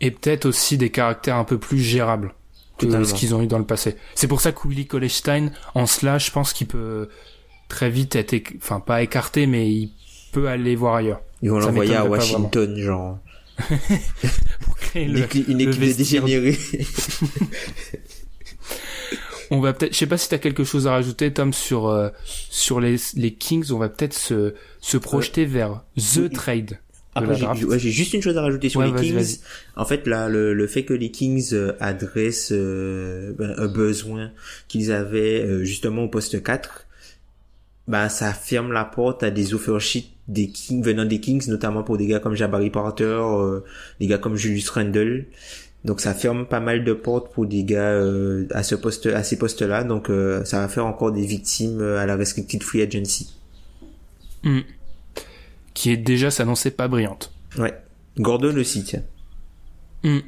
[0.00, 2.34] Et peut-être aussi des caractères un peu plus gérables
[2.80, 3.06] que Totalement.
[3.06, 3.96] ce qu'ils ont eu dans le passé.
[4.14, 7.08] C'est pour ça que Willie Kolestein, en cela, je pense qu'il peut
[7.68, 9.92] très vite être, éc- enfin pas écarté, mais il
[10.32, 11.20] peut aller voir ailleurs.
[11.42, 13.18] Ils vont l'envoyer à Washington, genre
[14.62, 16.24] Pour créer une, le- équi- une le équipe de vestiaire.
[16.24, 16.58] dégénérés.
[19.52, 22.08] On va peut-être, je sais pas si t'as quelque chose à rajouter, Tom, sur euh,
[22.50, 23.72] sur les les Kings.
[23.72, 26.78] On va peut-être se se projeter vers the trade.
[27.22, 29.38] Après, j'ai ouais, juste une chose à rajouter sur Ouais, les Kings.
[29.76, 34.30] En fait, là, le, le fait que les Kings euh, adressent euh, ben, un besoin
[34.68, 36.86] qu'ils avaient euh, justement au poste 4,
[37.88, 41.82] bah ça ferme la porte à des offer sheets des Kings venant des Kings, notamment
[41.82, 43.60] pour des gars comme Jabari Porter, euh,
[43.98, 45.26] des gars comme Julius Randle.
[45.84, 49.22] Donc ça ferme pas mal de portes pour des gars euh, à ce poste, à
[49.22, 49.84] ces postes-là.
[49.84, 53.34] Donc euh, ça va faire encore des victimes euh, à la restricted free agency.
[54.42, 54.60] Hmm.
[55.80, 57.32] Qui est déjà s'annonçait pas brillante.
[57.56, 57.72] Ouais.
[58.18, 59.02] Gordon aussi, tiens.
[60.02, 60.18] Hmm.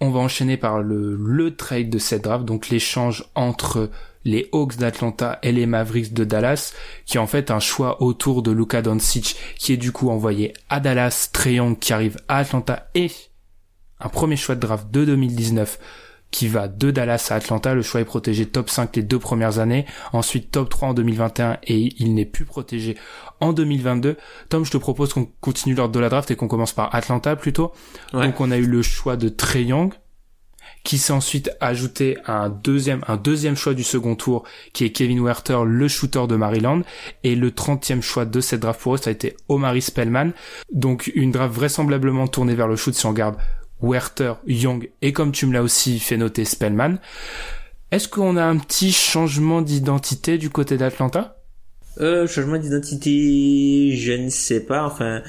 [0.00, 3.90] On va enchaîner par le, le trade de cette draft, donc l'échange entre
[4.24, 6.72] les Hawks d'Atlanta et les Mavericks de Dallas,
[7.04, 10.54] qui est en fait un choix autour de Luka Doncic, qui est du coup envoyé
[10.70, 13.10] à Dallas, Trae Young qui arrive à Atlanta et
[14.00, 15.78] un premier choix de draft de 2019
[16.34, 17.74] qui va de Dallas à Atlanta.
[17.74, 21.58] Le choix est protégé top 5 les deux premières années, ensuite top 3 en 2021
[21.62, 22.96] et il n'est plus protégé
[23.38, 24.16] en 2022.
[24.48, 27.36] Tom, je te propose qu'on continue l'ordre de la draft et qu'on commence par Atlanta
[27.36, 27.72] plutôt.
[28.12, 28.26] Ouais.
[28.26, 29.94] Donc on a eu le choix de Trey Young,
[30.82, 34.42] qui s'est ensuite ajouté à un deuxième, un deuxième choix du second tour,
[34.72, 36.82] qui est Kevin Werther, le shooter de Maryland,
[37.22, 40.32] et le 30e choix de cette draft pour eux, ça a été Omari Spellman.
[40.72, 43.36] Donc, une draft vraisemblablement tournée vers le shoot si on garde
[43.82, 46.96] Werther, Young, et comme tu me l'as aussi fait noter, Spellman.
[47.90, 51.36] Est-ce qu'on a un petit changement d'identité du côté d'Atlanta?
[52.00, 54.84] Euh, changement d'identité, je ne sais pas.
[54.84, 55.22] Enfin,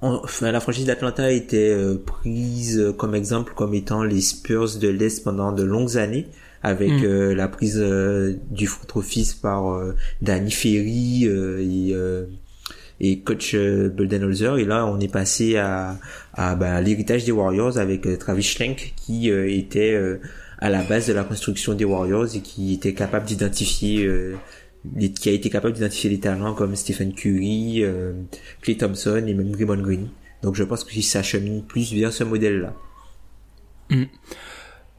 [0.00, 4.88] enfin la franchise d'Atlanta a été euh, prise comme exemple comme étant les Spurs de
[4.88, 6.28] l'Est pendant de longues années,
[6.62, 7.04] avec Mm.
[7.04, 12.26] euh, la prise euh, du front office par euh, Danny Ferry euh, et, euh,
[13.00, 14.58] et coach euh, Budenholzer.
[14.58, 15.98] Et là, on est passé à,
[16.34, 19.98] à bah, l'héritage des Warriors avec euh, Travis Schlenk qui euh, était
[20.58, 24.08] à la base de la construction des Warriors et qui était capable d'identifier
[25.20, 27.84] qui a été capable d'identifier les talents comme Stephen Curry,
[28.62, 30.08] Clay Thompson et même Draymond Green.
[30.42, 32.74] Donc je pense qu'il s'achemine plus vers ce modèle-là.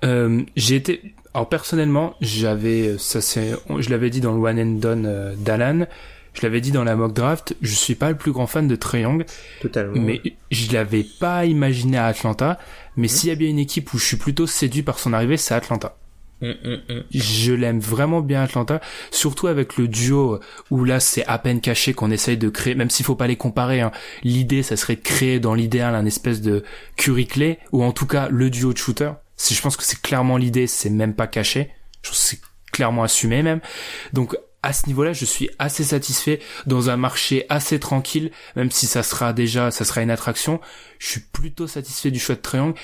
[0.05, 4.79] Euh, j'ai été, alors personnellement, j'avais, ça c'est, je l'avais dit dans le One and
[4.79, 5.88] Done d'Alan,
[6.34, 8.76] je l'avais dit dans la mock draft, je suis pas le plus grand fan de
[8.76, 9.26] Trae Young,
[9.62, 10.00] Totalement.
[10.00, 12.60] mais je l'avais pas imaginé à Atlanta.
[12.96, 15.38] Mais s'il y a bien une équipe où je suis plutôt séduit par son arrivée,
[15.38, 15.96] c'est Atlanta.
[16.42, 17.04] Hum, hum, hum.
[17.13, 18.80] Je l'aime vraiment bien Atlanta,
[19.12, 20.39] surtout avec le duo
[20.72, 23.36] où là c'est à peine caché qu'on essaye de créer, même s'il faut pas les
[23.36, 23.82] comparer.
[23.82, 23.92] hein.
[24.24, 26.63] L'idée, ça serait de créer dans l'idéal un espèce de
[26.96, 29.12] Curry Clay ou en tout cas le duo de shooter.
[29.36, 31.72] Si je pense que c'est clairement l'idée, c'est même pas caché.
[32.04, 32.39] Je pense que c'est
[32.72, 33.60] clairement assumé même.
[34.13, 38.88] Donc à ce niveau-là, je suis assez satisfait dans un marché assez tranquille, même si
[38.88, 40.60] ça sera déjà, ça sera une attraction.
[40.98, 42.78] Je suis plutôt satisfait du choix de Triangle.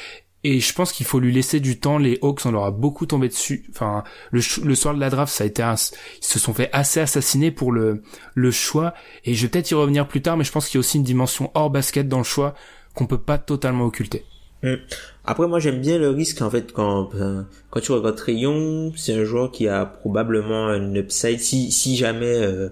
[0.47, 1.97] Et je pense qu'il faut lui laisser du temps.
[1.97, 3.65] Les Hawks, on leur a beaucoup tombé dessus.
[3.71, 6.99] Enfin, le, soir de la draft, ça a été un, ils se sont fait assez
[6.99, 8.03] assassiner pour le,
[8.35, 8.93] le choix.
[9.23, 10.97] Et je vais peut-être y revenir plus tard, mais je pense qu'il y a aussi
[10.97, 12.53] une dimension hors basket dans le choix
[12.93, 14.23] qu'on peut pas totalement occulter.
[14.63, 14.77] Hum.
[15.25, 18.93] Après, moi, j'aime bien le risque, en fait, quand, euh, quand tu regardes Trae Young,
[18.95, 21.39] c'est un joueur qui a probablement un upside.
[21.39, 22.69] Si, si jamais euh,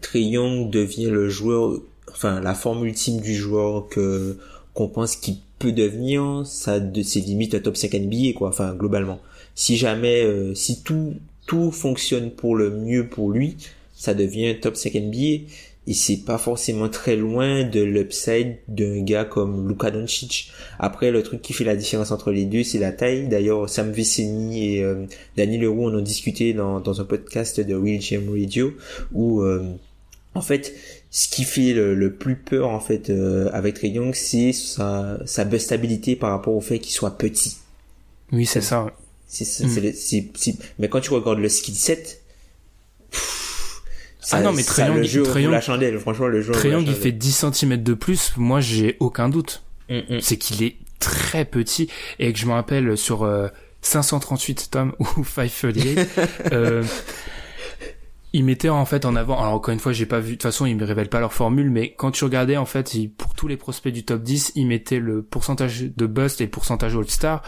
[0.00, 1.80] Trae Young devient le joueur,
[2.10, 4.36] enfin, la forme ultime du joueur que
[4.74, 8.74] qu'on pense qu'il peut devenir, ça de ses limites un top 5 NBA, quoi, enfin,
[8.74, 9.20] globalement.
[9.54, 11.14] Si jamais, euh, si tout,
[11.46, 13.56] tout fonctionne pour le mieux pour lui,
[13.94, 15.46] ça devient un top 5 NBA
[15.86, 20.52] et c'est pas forcément très loin de l'upside d'un gars comme Luka Doncic.
[20.78, 23.26] Après, le truc qui fait la différence entre les deux, c'est la taille.
[23.28, 27.74] D'ailleurs, Sam Vecini et euh, Danny Leroux en ont discuté dans, dans un podcast de
[27.74, 28.72] Real Gem Radio
[29.12, 29.72] où, euh,
[30.34, 30.72] en fait,
[31.10, 35.18] ce qui fait le, le plus peur en fait euh, avec Trae Young, c'est sa,
[35.26, 37.56] sa bustabilité par rapport au fait qu'il soit petit.
[38.30, 38.86] Oui, c'est ça.
[39.26, 39.68] C'est, c'est, Mm.
[39.70, 42.22] c'est c'est- c'est- mais quand tu regardes le skill set,
[43.10, 43.41] pff,
[44.22, 45.98] ça, Ah non, mais Young, le jeu la chandelle.
[45.98, 46.52] Franchement, le jeu.
[46.86, 48.32] il fait 10 cm de plus.
[48.36, 49.62] Moi, j'ai aucun doute.
[49.90, 50.20] Mm, mm.
[50.20, 51.88] c'est qu'il est très petit
[52.20, 53.48] et que je me rappelle sur euh,
[53.82, 55.98] 538 Tom ou 538
[56.52, 56.84] euh,
[58.32, 60.42] ils mettaient en fait en avant alors encore une fois j'ai pas vu de toute
[60.44, 63.34] façon ils me révèlent pas leur formule mais quand tu regardais en fait ils- pour
[63.34, 66.94] tous les prospects du top 10 ils mettaient le pourcentage de bust et le pourcentage
[66.96, 67.42] all-star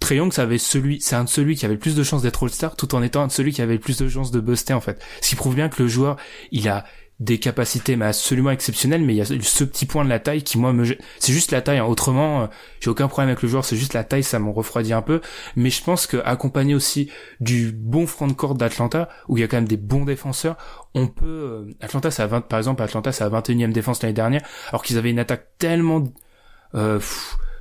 [0.00, 2.76] Trae Young, avait c'est un de celui qui avait le plus de chances d'être All-Star,
[2.76, 4.80] tout en étant un de celui qui avait le plus de chances de buster, en
[4.80, 5.00] fait.
[5.20, 6.16] Ce qui prouve bien que le joueur,
[6.50, 6.84] il a
[7.20, 10.42] des capacités, mais absolument exceptionnelles, mais il y a ce petit point de la taille
[10.42, 11.84] qui, moi, me, c'est juste la taille, hein.
[11.84, 12.46] Autrement, euh,
[12.80, 15.20] j'ai aucun problème avec le joueur, c'est juste la taille, ça m'en refroidit un peu.
[15.54, 19.44] Mais je pense que, accompagné aussi du bon front de court d'Atlanta, où il y
[19.44, 20.56] a quand même des bons défenseurs,
[20.94, 24.12] on peut, euh, Atlanta, c'est à 20, par exemple, Atlanta, c'est à 21e défense l'année
[24.12, 26.02] dernière, alors qu'ils avaient une attaque tellement,
[26.74, 26.98] euh,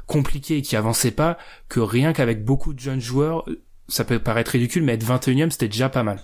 [0.08, 1.38] compliquée et qui avançait pas,
[1.70, 3.46] que rien qu'avec beaucoup de jeunes joueurs,
[3.88, 6.20] ça peut paraître ridicule, mais être 21e, c'était déjà pas mal.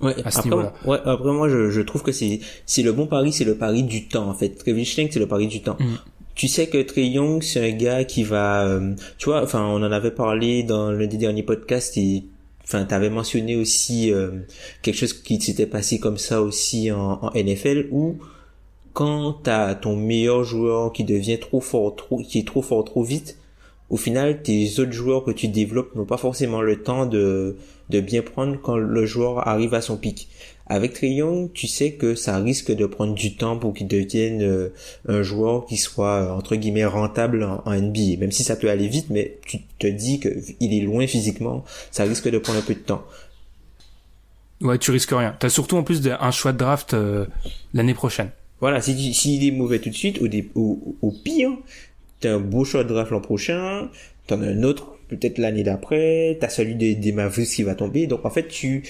[0.00, 0.72] Ouais, à ce après, niveau-là.
[0.84, 3.84] ouais, après moi je, je trouve que c'est c'est le bon pari, c'est le pari
[3.84, 4.50] du temps en fait.
[4.50, 5.76] Travis Schlenk c'est le pari du temps.
[5.78, 5.94] Mm.
[6.34, 9.76] Tu sais que Trey Young c'est un gars qui va, euh, tu vois, enfin on
[9.76, 12.24] en avait parlé dans l'un des derniers podcasts et
[12.64, 14.30] enfin t'avais mentionné aussi euh,
[14.82, 18.18] quelque chose qui s'était passé comme ça aussi en, en NFL où
[18.94, 23.02] quand t'as ton meilleur joueur qui devient trop fort, trop, qui est trop fort trop
[23.02, 23.36] vite,
[23.90, 27.56] au final, tes autres joueurs que tu développes n'ont pas forcément le temps de,
[27.90, 30.28] de bien prendre quand le joueur arrive à son pic.
[30.66, 34.70] Avec Trae tu sais que ça risque de prendre du temps pour qu'il devienne euh,
[35.06, 38.18] un joueur qui soit euh, entre guillemets rentable en, NBA.
[38.18, 40.30] Même si ça peut aller vite, mais tu te dis que
[40.60, 43.04] il est loin physiquement, ça risque de prendre un peu de temps.
[44.62, 45.36] Ouais, tu risques rien.
[45.38, 47.26] T'as surtout en plus un choix de draft euh,
[47.74, 48.30] l'année prochaine.
[48.60, 51.50] Voilà, si tu- s'il est mauvais tout de suite, au, au, au pire,
[52.20, 53.90] t'as un beau choix de draft l'an prochain,
[54.26, 58.06] t'en as un autre peut-être l'année d'après, t'as celui des, des Mavericks qui va tomber.
[58.06, 58.82] Donc en fait, tu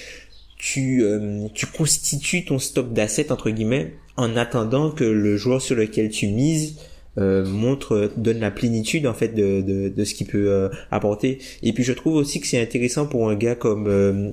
[0.57, 5.75] tu euh, tu constitues ton stock d'assets entre guillemets en attendant que le joueur sur
[5.77, 6.77] lequel tu mises
[7.19, 11.39] euh, montre donne la plénitude en fait de, de, de ce qu'il peut euh, apporter
[11.63, 14.31] et puis je trouve aussi que c'est intéressant pour un gars comme euh,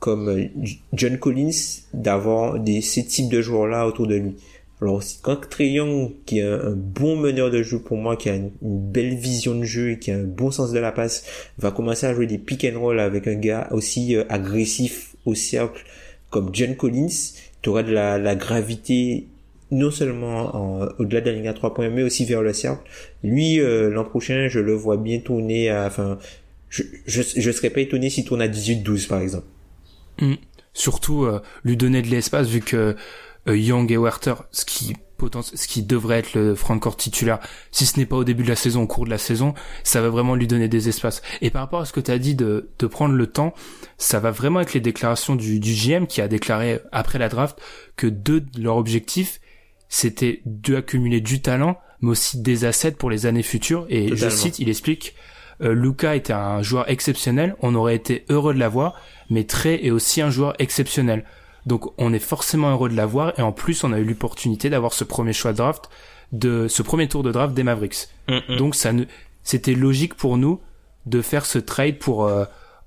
[0.00, 0.48] comme
[0.92, 1.50] John Collins
[1.94, 4.32] d'avoir des ces types de joueurs là autour de lui
[4.84, 8.34] alors quand Trey Young qui est un, bon meneur de jeu pour moi qui a
[8.34, 11.24] une, belle vision de jeu et qui a un bon sens de la passe
[11.58, 15.84] va commencer à jouer des pick and roll avec un gars aussi agressif au cercle
[16.30, 19.26] comme John Collins tu auras de la, gravité
[19.70, 20.54] non seulement
[20.98, 22.82] au-delà de la ligne à 3 points, mais aussi vers le cercle.
[23.22, 26.18] Lui, euh, l'an prochain, je le vois bien tourner à, enfin,
[26.68, 29.46] je, je, serais pas étonné s'il tourne à 18-12, par exemple.
[30.20, 30.34] Mm.
[30.74, 32.92] Surtout, euh, lui donner de l'espace, vu que euh,
[33.46, 34.94] Young et Werther, ce qui
[35.54, 37.38] ce qui devrait être le Francfort titulaire,
[37.70, 40.00] si ce n'est pas au début de la saison, au cours de la saison, ça
[40.00, 41.22] va vraiment lui donner des espaces.
[41.40, 43.54] Et par rapport à ce que tu as dit de, de prendre le temps,
[43.98, 47.60] ça va vraiment avec les déclarations du, du GM qui a déclaré après la draft
[47.96, 49.40] que deux de leurs objectifs,
[49.88, 53.86] c'était d'accumuler du talent, mais aussi des assets pour les années futures.
[53.88, 55.14] Et je cite, il explique,
[55.62, 59.90] euh, Luca était un joueur exceptionnel, on aurait été heureux de l'avoir, mais Trey est
[59.90, 61.24] aussi un joueur exceptionnel.
[61.66, 64.92] Donc on est forcément heureux de l'avoir, et en plus on a eu l'opportunité d'avoir
[64.92, 65.88] ce premier choix de draft,
[66.32, 68.08] de ce premier tour de draft des Mavericks.
[68.28, 68.56] Mm, mm.
[68.56, 69.04] Donc ça ne,
[69.42, 70.60] c'était logique pour nous
[71.06, 72.44] de faire ce trade pour euh,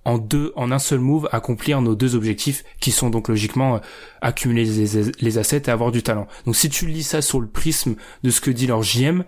[0.07, 3.79] en deux, en un seul move, accomplir nos deux objectifs qui sont donc logiquement euh,
[4.21, 6.27] accumuler les, assets et avoir du talent.
[6.45, 9.25] Donc si tu lis ça sur le prisme de ce que dit leur JM,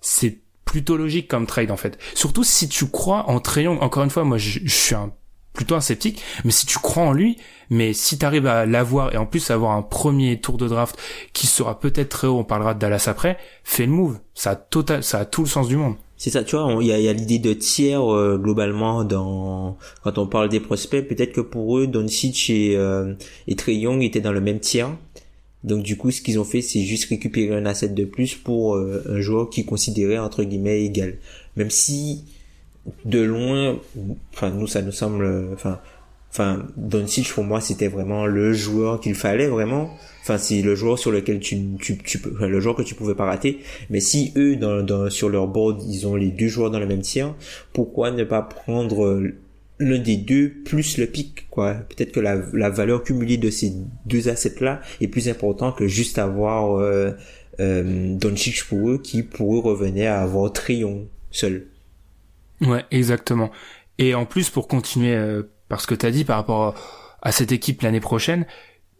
[0.00, 1.98] c'est plutôt logique comme trade en fait.
[2.14, 3.82] Surtout si tu crois en Trayon.
[3.82, 5.12] Encore une fois, moi je, suis un
[5.52, 7.36] plutôt un sceptique, mais si tu crois en lui,
[7.70, 10.96] mais si tu arrives à l'avoir et en plus avoir un premier tour de draft
[11.32, 14.18] qui sera peut-être très haut, on parlera de Dallas après, fais le move.
[14.34, 15.96] Ça a total, ça a tout le sens du monde.
[16.16, 20.28] C'est ça, tu vois, il y a, l'idée de tiers euh, globalement dans quand on
[20.28, 21.06] parle des prospects.
[21.08, 23.14] Peut-être que pour eux, Doncic et euh,
[23.48, 24.96] et Trey Young étaient dans le même tiers.
[25.64, 28.76] Donc du coup, ce qu'ils ont fait, c'est juste récupérer un asset de plus pour
[28.76, 31.18] euh, un joueur qui considérait entre guillemets égal.
[31.56, 32.24] Même si
[33.04, 33.78] de loin,
[34.32, 35.80] enfin nous ça nous semble, enfin
[36.30, 39.90] enfin Doncic pour moi c'était vraiment le joueur qu'il fallait vraiment.
[40.22, 43.14] Enfin c'est le joueur sur lequel tu tu, tu peux le joueur que tu pouvais
[43.14, 43.58] pas rater.
[43.90, 46.86] Mais si eux dans, dans sur leur board ils ont les deux joueurs dans le
[46.86, 47.34] même tiers
[47.72, 49.22] pourquoi ne pas prendre
[49.78, 51.74] l'un des deux plus le pic quoi?
[51.74, 53.72] Peut-être que la, la valeur cumulée de ces
[54.06, 57.10] deux assets là est plus important que juste avoir euh,
[57.60, 61.66] euh, Doncic pour eux qui pour eux revenait à avoir Trion seul
[62.62, 63.50] ouais exactement
[63.98, 65.42] et en plus pour continuer euh
[65.72, 66.74] parce que tu dit par rapport
[67.22, 68.44] à cette équipe l'année prochaine,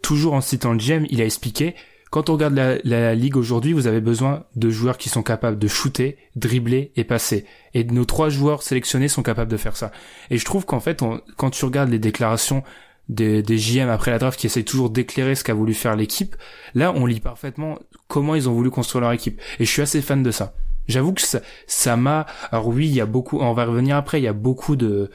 [0.00, 1.74] toujours en citant le GM, il a expliqué,
[2.10, 5.68] quand on regarde la, ligue aujourd'hui, vous avez besoin de joueurs qui sont capables de
[5.68, 7.44] shooter, dribbler et passer.
[7.74, 9.92] Et nos trois joueurs sélectionnés sont capables de faire ça.
[10.30, 11.04] Et je trouve qu'en fait,
[11.36, 12.62] quand tu regardes les déclarations
[13.10, 16.36] des, des JM après la draft qui essayent toujours d'éclairer ce qu'a voulu faire l'équipe,
[16.74, 19.38] là, on lit parfaitement comment ils ont voulu construire leur équipe.
[19.60, 20.54] Et je suis assez fan de ça.
[20.88, 24.20] J'avoue que ça, ça m'a, alors oui, il y a beaucoup, on va revenir après,
[24.20, 25.10] il y a beaucoup de,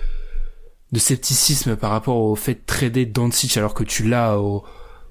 [0.91, 4.63] de scepticisme par rapport au fait de trader Doncic alors que tu l'as au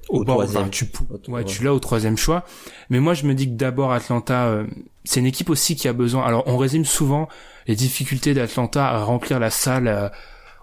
[0.09, 0.87] au, bord, tu,
[1.29, 2.45] ouais, tu l'as au troisième choix.
[2.91, 4.65] Mais moi, je me dis que d'abord Atlanta, euh,
[5.05, 6.25] c'est une équipe aussi qui a besoin.
[6.25, 7.29] Alors, on résume souvent
[7.67, 10.09] les difficultés d'Atlanta à remplir la salle euh,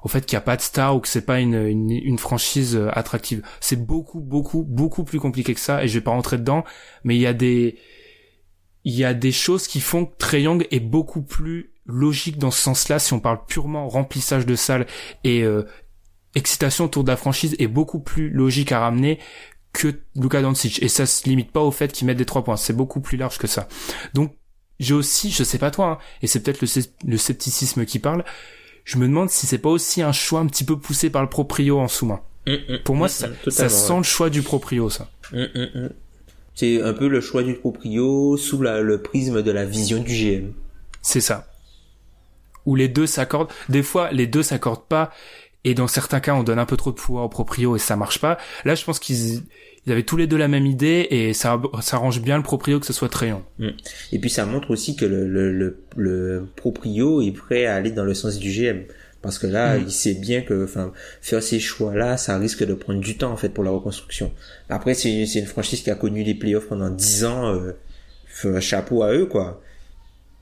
[0.04, 2.18] au fait qu'il n'y a pas de star ou que c'est pas une, une, une
[2.18, 3.42] franchise euh, attractive.
[3.60, 5.84] C'est beaucoup, beaucoup, beaucoup plus compliqué que ça.
[5.84, 6.64] Et je vais pas rentrer dedans,
[7.04, 7.78] mais il y a des
[8.86, 12.52] il y a des choses qui font que Trey Young est beaucoup plus logique dans
[12.52, 14.88] ce sens-là, si on parle purement remplissage de salles
[15.24, 15.64] et euh,
[16.36, 19.20] excitation autour de la franchise, est beaucoup plus logique à ramener
[19.74, 20.82] que Luka Doncic.
[20.82, 22.58] Et ça se limite pas au fait qu'il mette des trois points.
[22.58, 23.68] C'est beaucoup plus large que ça.
[24.14, 24.36] Donc,
[24.80, 28.24] j'ai aussi, je sais pas toi, hein, et c'est peut-être le, scepticisme qui parle,
[28.86, 31.30] je me demande si c'est pas aussi un choix un petit peu poussé par le
[31.30, 32.22] proprio en sous-main.
[32.48, 35.10] Mm, mm, Pour moi, mm, ça, sent le choix du proprio, ça.
[36.56, 40.54] C'est un peu le choix du proprio sous le prisme de la vision du GM.
[41.02, 41.48] C'est ça
[42.66, 43.52] où les deux s'accordent.
[43.70, 45.12] Des fois, les deux s'accordent pas,
[45.66, 47.96] et dans certains cas, on donne un peu trop de pouvoir au proprio et ça
[47.96, 48.38] marche pas.
[48.66, 49.44] Là, je pense qu'ils
[49.86, 52.80] ils avaient tous les deux la même idée et ça, ça arrange bien le proprio
[52.80, 53.44] que ce soit Trayon.
[53.60, 53.70] Mm.
[54.14, 58.06] Et puis ça montre aussi que le, le, le, proprio est prêt à aller dans
[58.06, 58.84] le sens du GM.
[59.24, 59.84] Parce que là, mm.
[59.88, 63.38] il sait bien que, enfin, faire ces choix-là, ça risque de prendre du temps en
[63.38, 64.32] fait pour la reconstruction.
[64.70, 67.48] Après, c'est une franchise qui a connu les playoffs pendant dix ans.
[67.48, 67.72] Euh,
[68.60, 69.62] chapeau à eux, quoi.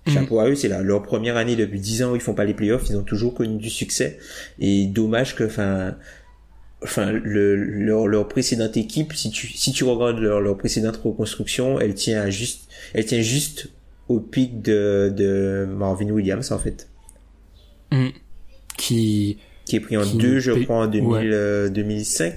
[0.07, 2.55] Chapeau à eux, c'est leur première année depuis 10 ans où ils font pas les
[2.55, 4.17] playoffs, ils ont toujours connu du succès.
[4.59, 5.95] Et dommage que, enfin,
[6.83, 11.79] enfin, le, leur, leur précédente équipe, si tu, si tu regardes leur, leur précédente reconstruction,
[11.79, 13.69] elle tient juste, elle tient juste
[14.07, 16.89] au pic de, de Marvin Williams, en fait.
[17.91, 18.09] Mm.
[18.81, 22.25] Qui, qui est pris en deux, je crois, en 2000, 2005.
[22.25, 22.35] Euh,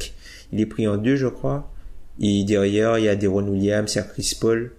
[0.52, 1.72] il est pris en deux, je crois.
[2.20, 4.72] Et derrière, il y a Deron Williams, il y a Chris Paul.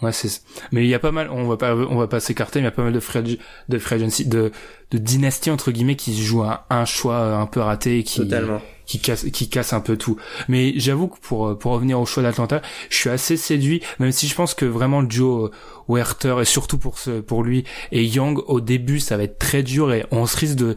[0.00, 0.42] Ouais, c'est.
[0.70, 1.28] Mais il y a pas mal.
[1.30, 2.60] On va pas, on va pas s'écarter.
[2.60, 4.52] Mais il y a pas mal de free, de free agency, de
[4.92, 8.20] de dynastie entre guillemets qui se jouent à un choix un peu raté et qui
[8.20, 8.62] Totalement.
[8.88, 10.16] Qui casse qui casse un peu tout.
[10.48, 14.26] Mais j'avoue que pour pour revenir au choix d'Atlanta, je suis assez séduit, même si
[14.26, 15.50] je pense que vraiment le duo
[15.88, 19.62] Werther et surtout pour ce pour lui et Young au début ça va être très
[19.62, 20.74] dur et on se risque de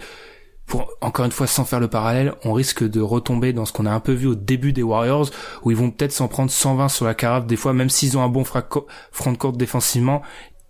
[0.68, 3.86] pour encore une fois sans faire le parallèle, on risque de retomber dans ce qu'on
[3.86, 5.30] a un peu vu au début des Warriors
[5.64, 8.24] où ils vont peut-être s'en prendre 120 sur la carafe des fois même s'ils ont
[8.24, 10.22] un bon front court défensivement,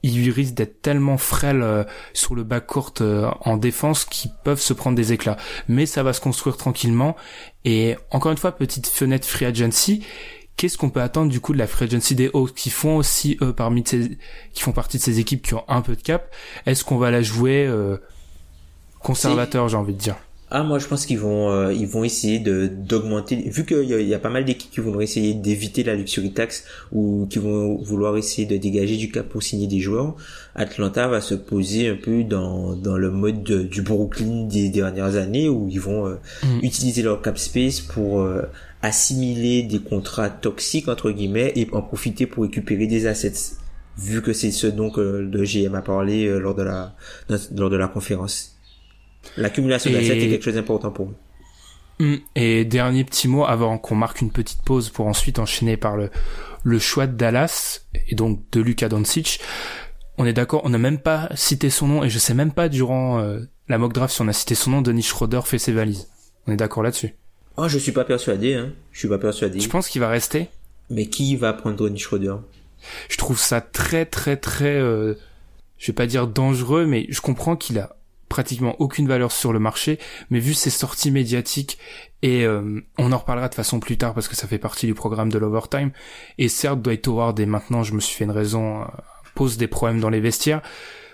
[0.03, 1.83] ils risquent d'être tellement frêles euh,
[2.13, 5.37] sur le bas court euh, en défense qu'ils peuvent se prendre des éclats.
[5.67, 7.15] Mais ça va se construire tranquillement.
[7.65, 10.03] Et encore une fois petite fenêtre free agency
[10.61, 13.35] qu'est-ce qu'on peut attendre du coup de la free agency des Hawks qui font aussi
[13.41, 14.17] eux parmi ces,
[14.53, 16.31] qui font partie de ces équipes qui ont un peu de cap?
[16.67, 17.97] Est-ce qu'on va la jouer euh,
[18.99, 20.17] conservateur, j'ai envie de dire?
[20.53, 23.93] Ah moi je pense qu'ils vont euh, ils vont essayer de d'augmenter vu qu'il y,
[23.93, 27.39] a, y a pas mal d'équipes qui vont essayer d'éviter la luxury tax ou qui
[27.39, 30.17] vont vouloir essayer de dégager du cap pour signer des joueurs.
[30.55, 35.47] Atlanta va se poser un peu dans dans le mode du Brooklyn des dernières années
[35.47, 36.59] où ils vont euh, mm.
[36.63, 38.41] utiliser leur cap space pour euh,
[38.81, 43.55] assimiler des contrats toxiques entre guillemets et en profiter pour récupérer des assets
[43.97, 46.93] vu que c'est ce dont le GM a parlé lors de la
[47.55, 48.50] lors de la conférence.
[49.37, 51.15] L'accumulation d'assets est quelque chose d'important pour nous.
[51.99, 52.17] Hmm.
[52.35, 56.09] Et dernier petit mot avant qu'on marque une petite pause pour ensuite enchaîner par le,
[56.63, 59.39] le choix de Dallas et donc de Luka Doncic.
[60.17, 62.69] On est d'accord, on n'a même pas cité son nom et je sais même pas
[62.69, 65.71] durant euh, la mock draft si on a cité son nom, Denis Schroeder fait ses
[65.71, 66.09] valises.
[66.47, 67.15] On est d'accord là-dessus?
[67.57, 68.73] Oh, je suis pas persuadé, hein.
[68.91, 69.59] Je suis pas persuadé.
[69.59, 70.47] Je pense qu'il va rester.
[70.89, 72.35] Mais qui va prendre Denis Schroeder?
[73.09, 75.13] Je trouve ça très très très, euh,
[75.77, 77.95] je vais pas dire dangereux, mais je comprends qu'il a
[78.31, 81.77] pratiquement aucune valeur sur le marché, mais vu ses sorties médiatiques
[82.21, 84.93] et euh, on en reparlera de façon plus tard parce que ça fait partie du
[84.93, 85.91] programme de l'overtime.
[86.37, 88.85] Et certes, Dwight Howard et maintenant, je me suis fait une raison, euh,
[89.35, 90.61] pose des problèmes dans les vestiaires.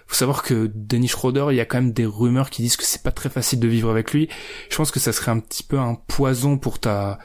[0.05, 2.86] Faut savoir que Dennis Schroeder, il y a quand même des rumeurs qui disent que
[2.86, 4.30] c'est pas très facile de vivre avec lui.
[4.70, 7.18] Je pense que ça serait un petit peu un poison pour ta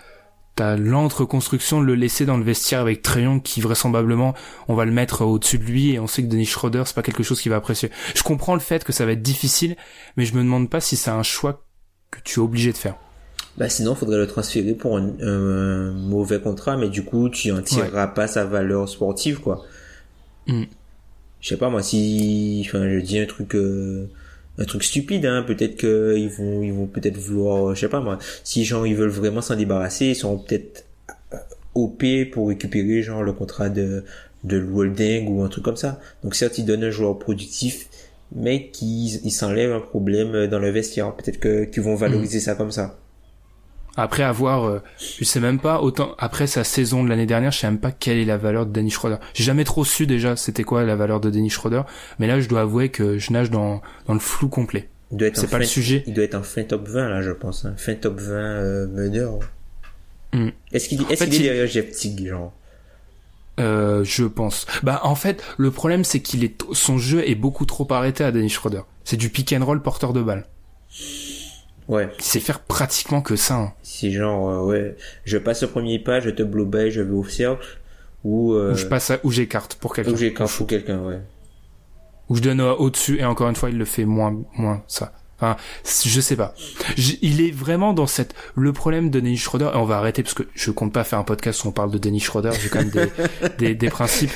[0.55, 4.35] t'as l'entreconstruction de le laisser dans le vestiaire avec Trayon qui vraisemblablement
[4.69, 7.03] on va le mettre au-dessus de lui et on sait que Denis Schroeder c'est pas
[7.03, 7.91] quelque chose qu'il va apprécier.
[8.15, 9.77] Je comprends le fait que ça va être difficile,
[10.17, 11.65] mais je me demande pas si c'est un choix
[12.11, 12.97] que tu es obligé de faire.
[13.57, 18.09] Bah sinon faudrait le transférer pour un, mauvais contrat, mais du coup tu en tireras
[18.09, 19.65] pas sa valeur sportive quoi.
[20.47, 20.65] Mm.
[21.41, 23.55] Je sais pas moi si, enfin je dis un truc.
[23.55, 24.09] Euh
[24.59, 25.43] un truc stupide hein.
[25.47, 28.19] Peut-être que ils vont ils vont peut-être vouloir je sais pas moi.
[28.45, 30.85] Si genre ils veulent vraiment s'en débarrasser ils sont peut-être
[31.33, 31.37] euh,
[31.75, 34.05] OP pour récupérer genre le contrat de
[34.45, 36.01] de Holding ou un truc comme ça.
[36.23, 37.89] Donc certes ils donnent un joueur productif
[38.35, 41.15] mais qu'ils ils s'enlèvent un problème dans le vestiaire.
[41.15, 42.99] Peut-être que qu'ils vont valoriser ça comme ça
[43.97, 44.81] après avoir, euh,
[45.19, 47.93] je sais même pas autant après sa saison de l'année dernière, je sais même pas
[47.93, 49.17] quelle est la valeur de Dennis Schroeder.
[49.35, 51.83] J'ai jamais trop su déjà c'était quoi la valeur de Dennis Schroeder,
[52.19, 54.89] mais là je dois avouer que je nage dans dans le flou complet.
[55.35, 56.05] C'est pas le sujet.
[56.07, 57.75] Il doit être en fin top 20 là, je pense, hein.
[57.77, 59.41] fin top 20 euh, meneur.
[60.33, 60.49] Hmm.
[60.73, 61.67] Est-ce qu'il est, qu'il est derrière
[62.27, 62.55] genre?
[63.61, 64.67] Euh, je pense.
[64.83, 68.33] Bah en fait, le problème c'est qu'il est son jeu est beaucoup trop arrêté à
[68.33, 68.83] Dennis Schroeder.
[69.05, 70.47] C'est du pick and roll porteur de balle.
[71.89, 72.09] Ouais.
[72.19, 73.57] Il sait faire pratiquement que ça.
[73.57, 73.73] Hein.
[73.83, 77.13] C'est genre, euh, ouais, je passe le premier pas, je te blow by, je vais
[77.13, 77.67] au cercle,
[78.25, 78.55] ou...
[78.55, 78.75] Euh...
[78.75, 80.13] je passe à, ou j'écarte pour quelqu'un.
[80.13, 81.21] Ou j'écarte pour quelqu'un, ouais.
[82.29, 85.13] Ou je donne au-dessus, et encore une fois, il le fait moins, moins, ça.
[85.37, 86.55] Enfin, je sais pas.
[87.21, 88.33] il est vraiment dans cette...
[88.55, 91.19] Le problème de Dennis Schroeder, et on va arrêter parce que je compte pas faire
[91.19, 93.09] un podcast où on parle de Dennis Schroeder, j'ai quand même des,
[93.59, 94.31] des, des, principes.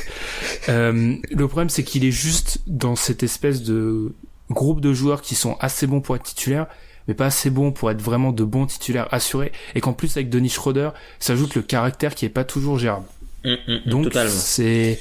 [0.69, 4.17] Euh, le problème, c'est qu'il est juste dans cette espèce de
[4.51, 6.67] groupe de joueurs qui sont assez bons pour être titulaires,
[7.09, 10.29] mais pas assez bon pour être vraiment de bons titulaires assurés, et qu'en plus avec
[10.29, 13.07] Denis Schroeder s'ajoute le caractère qui est pas toujours gérable.
[13.45, 14.99] Mm, mm, mm, Donc c'est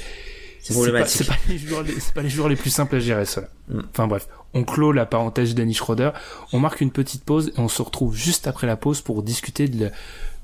[0.61, 3.43] c'est pas, les joueurs les, pas les joueurs les plus simples à gérer ça.
[3.91, 6.11] Enfin bref, on clôt la parenthèse Denis Schroeder,
[6.53, 9.67] on marque une petite pause et on se retrouve juste après la pause pour discuter
[9.67, 9.91] de la,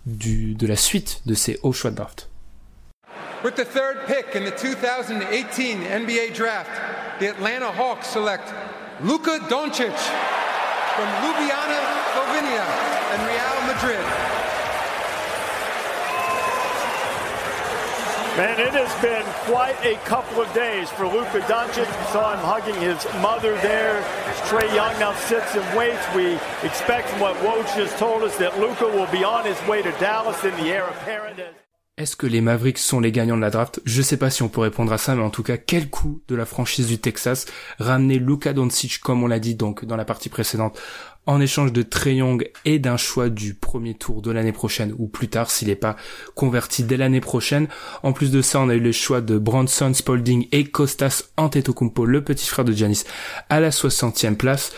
[0.05, 2.29] du, de la suite de ces hauts choix de draft.
[3.43, 6.69] With the third pick in the 2018 NBA draft,
[7.19, 8.53] the Atlanta Hawks select
[9.03, 9.91] Luka Doncic
[11.01, 11.81] from Ljubljana,
[12.13, 12.65] Slovenia
[13.11, 14.05] and Real Madrid.
[18.37, 21.87] Man, it has been quite a couple of days for Luka Doncic.
[21.87, 24.05] We saw him hugging his mother there.
[24.45, 26.05] Trey Young now sits and waits.
[26.15, 29.81] We expect from what Woj just told us that Luka will be on his way
[29.81, 31.39] to Dallas in the heir apparent.
[31.97, 33.81] Est-ce que les Mavericks sont les gagnants de la draft?
[33.85, 36.23] Je sais pas si on peut répondre à ça, mais en tout cas, quel coup
[36.29, 37.45] de la franchise du Texas
[37.79, 40.79] ramener Luka Doncic, comme on l'a dit donc dans la partie précédente,
[41.25, 45.07] en échange de Trey Young et d'un choix du premier tour de l'année prochaine ou
[45.07, 45.97] plus tard s'il n'est pas
[46.33, 47.67] converti dès l'année prochaine.
[48.03, 52.05] En plus de ça, on a eu le choix de Bronson Spalding et Kostas Antetokounmpo,
[52.05, 53.03] le petit frère de Giannis,
[53.49, 54.71] à la 60e place.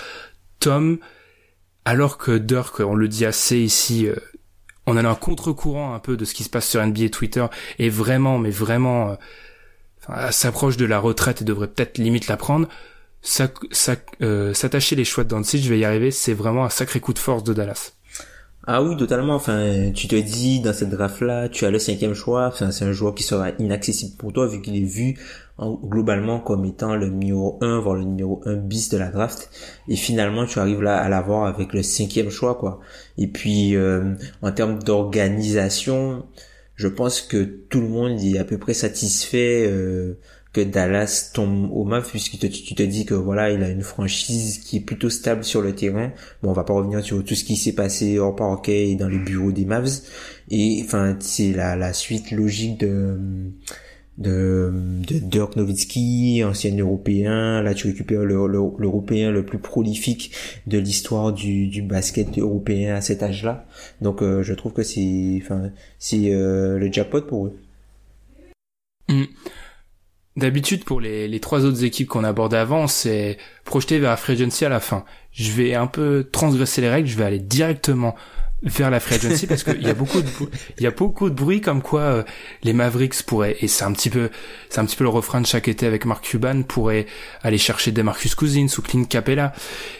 [0.60, 0.98] Tom,
[1.86, 4.10] alors que Dirk, on le dit assez ici,
[4.88, 7.46] euh, on a un contre-courant un peu de ce qui se passe sur NBA Twitter
[7.80, 9.18] et vraiment, mais vraiment,
[10.10, 12.68] euh, s'approche de la retraite et devrait peut-être limite la prendre
[14.22, 17.20] euh, s'attacher les choix de je vais y arriver, c'est vraiment un sacré coup de
[17.20, 17.94] force de Dallas.
[18.66, 19.36] Ah oui, totalement.
[19.36, 22.54] Enfin, tu te dis dans cette draft-là, tu as le cinquième choix.
[22.72, 25.18] C'est un joueur qui sera inaccessible pour toi vu qu'il est vu
[25.60, 29.50] globalement comme étant le numéro 1, voire le numéro 1 bis de la draft.
[29.90, 32.80] Et finalement, tu arrives là à l'avoir avec le cinquième choix, quoi.
[33.18, 36.26] Et puis, euh, en termes d'organisation,
[36.76, 39.68] je pense que tout le monde est à peu près satisfait.
[39.68, 40.20] Euh,
[40.54, 44.60] que Dallas tombe au MAV puisque tu te dis que voilà il a une franchise
[44.60, 47.44] qui est plutôt stable sur le terrain bon on va pas revenir sur tout ce
[47.44, 50.02] qui s'est passé hors parquet et dans les bureaux des Mavs
[50.52, 53.18] et enfin c'est la, la suite logique de
[54.18, 54.72] de,
[55.08, 57.62] de Dirk Nowitzki, ancien européen.
[57.62, 60.32] Là, tu récupères l'européen le, le, plus prolifique
[60.68, 63.66] de l'histoire du, du basket européen à cet âge-là.
[64.02, 67.60] Donc, euh, je trouve que c'est, enfin, c'est euh, le jackpot pour eux.
[69.10, 69.24] Mm.
[70.36, 74.66] D'habitude, pour les, trois autres équipes qu'on abordait avant, c'est projeté vers la free agency
[74.66, 75.06] à la fin.
[75.32, 78.16] Je vais un peu transgresser les règles, je vais aller directement
[78.64, 80.28] vers la free agency parce qu'il y a beaucoup de
[80.78, 82.24] il y a beaucoup de bruit comme quoi euh,
[82.64, 84.30] les Mavericks pourraient et c'est un petit peu
[84.70, 87.06] c'est un petit peu le refrain de chaque été avec Mark Cuban pourraient
[87.42, 89.52] aller chercher des Marcus Cousins ou Clint Capella.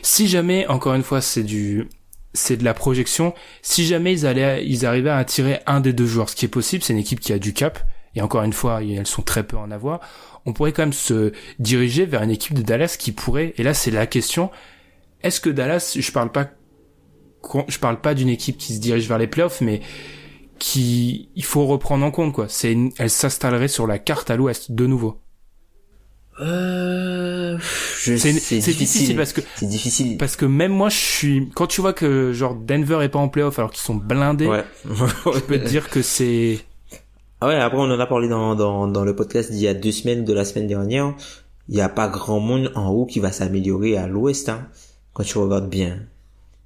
[0.02, 1.90] Si jamais encore une fois c'est du
[2.34, 6.08] c'est de la projection, si jamais ils allaient ils arrivaient à attirer un des deux
[6.08, 7.80] joueurs, ce qui est possible, c'est une équipe qui a du cap
[8.16, 10.00] et encore une fois, elles sont très peu en avoir,
[10.46, 13.74] on pourrait quand même se diriger vers une équipe de Dallas qui pourrait, et là
[13.74, 14.52] c'est la question,
[15.22, 16.50] est-ce que Dallas, je parle pas,
[17.68, 19.82] je parle pas d'une équipe qui se dirige vers les playoffs, mais
[20.60, 22.48] qui, il faut reprendre en compte quoi.
[22.48, 25.20] C'est, elle s'installerait sur la carte à l'ouest de nouveau.
[26.40, 31.80] Euh, c'est difficile, parce que c'est difficile parce que même moi je suis quand tu
[31.80, 34.64] vois que genre Denver est pas en playoff alors qu'ils sont blindés, ouais.
[34.86, 36.60] je peux te dire que c'est
[37.44, 39.92] ah ouais, après on en a parlé dans, dans, le podcast d'il y a deux
[39.92, 41.14] semaines, de la semaine dernière.
[41.68, 44.70] Il n'y a pas grand monde en haut qui va s'améliorer à l'ouest, hein,
[45.12, 46.00] quand tu regardes bien.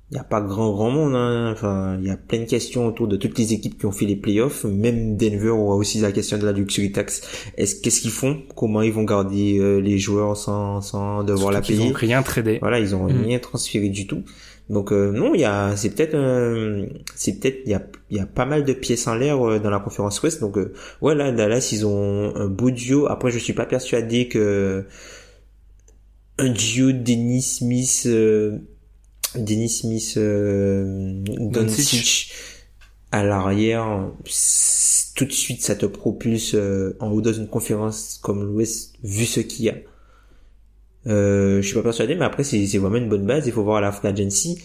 [0.10, 1.52] Il n'y a pas grand grand monde, hein.
[1.52, 4.06] enfin, il y a plein de questions autour de toutes les équipes qui ont fait
[4.06, 4.64] les playoffs.
[4.64, 7.52] Même Denver aura aussi la question de la luxury tax.
[7.58, 8.42] Est-ce qu'est-ce qu'ils font?
[8.56, 12.24] Comment ils vont garder euh, les joueurs sans sans devoir la payer Ils n'ont rien
[12.24, 12.60] tradé.
[12.62, 13.22] Voilà, ils ont mm.
[13.22, 14.24] rien transféré du tout.
[14.70, 16.18] Donc euh, non, il y a, c'est peut-être,
[17.16, 19.60] c'est peut-être, il y a, il y a pas mal de pièces en l'air euh,
[19.60, 20.42] dans la conférence Ouest.
[20.42, 23.08] Donc euh, ouais, là, Dallas, ils ont un beau duo.
[23.08, 24.86] Après, je suis pas persuadé que
[26.38, 28.08] un duo Dennis Smith,
[29.40, 32.32] Dennis Smith, Doncic
[33.12, 34.10] à l'arrière,
[35.16, 36.56] tout de suite, ça te propulse
[37.00, 39.76] en haut dans une conférence comme l'Ouest, vu ce qu'il y a.
[41.08, 43.48] Euh, je suis pas persuadé, mais après c'est vraiment une bonne base.
[43.48, 44.60] Il faut voir la free agency.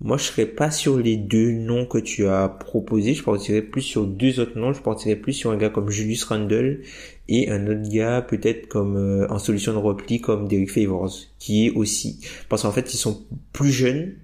[0.00, 3.14] Moi, je serais pas sur les deux noms que tu as proposés.
[3.14, 4.72] Je partirais plus sur deux autres noms.
[4.72, 6.82] Je partirais plus sur un gars comme Julius Randle
[7.28, 11.66] et un autre gars peut-être comme euh, en solution de repli comme Derek Favors, qui
[11.66, 13.22] est aussi parce qu'en fait ils sont
[13.52, 14.14] plus jeunes,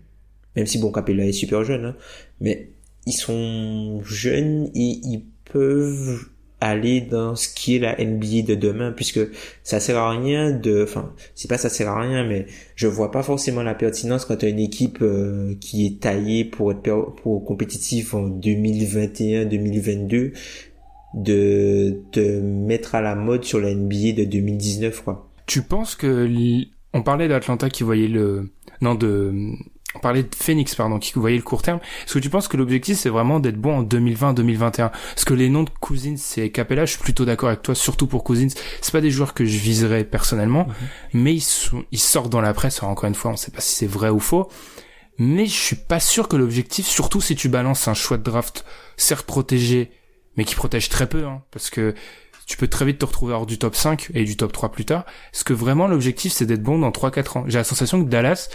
[0.57, 1.97] même si bon Capella est super jeune, hein,
[2.41, 2.71] mais
[3.07, 6.29] ils sont jeunes et ils peuvent
[6.61, 9.21] aller dans ce qui est la NBA de demain puisque
[9.63, 13.11] ça sert à rien de enfin c'est pas ça sert à rien mais je vois
[13.11, 17.15] pas forcément la pertinence quand tu as une équipe euh, qui est taillée pour être
[17.23, 20.33] pour compétitif en 2021 2022
[21.15, 25.31] de te mettre à la mode sur la NBA de 2019 quoi.
[25.47, 26.29] Tu penses que
[26.93, 28.51] on parlait d'Atlanta qui voyait le
[28.81, 29.33] non de
[29.95, 31.79] on parlait de Phoenix, pardon, qui voyait le court terme.
[32.05, 35.49] Est-ce que tu penses que l'objectif, c'est vraiment d'être bon en 2020-2021 Parce que les
[35.49, 38.49] noms de Cousins et Capella, je suis plutôt d'accord avec toi, surtout pour Cousins.
[38.81, 41.23] C'est pas des joueurs que je viserais personnellement, mhm.
[41.23, 42.83] mais ils, sont, ils sortent dans la presse.
[42.83, 44.49] encore une fois, on sait pas si c'est vrai ou faux.
[45.19, 48.65] Mais je suis pas sûr que l'objectif, surtout si tu balances un choix de draft,
[48.97, 49.93] certes protégé,
[50.37, 51.95] mais qui protège très peu, hein, parce que
[52.47, 54.85] tu peux très vite te retrouver hors du top 5 et du top 3 plus
[54.85, 55.05] tard.
[55.33, 57.45] Est-ce que vraiment l'objectif, c'est d'être bon dans 3-4 ans?
[57.47, 58.49] J'ai la sensation que Dallas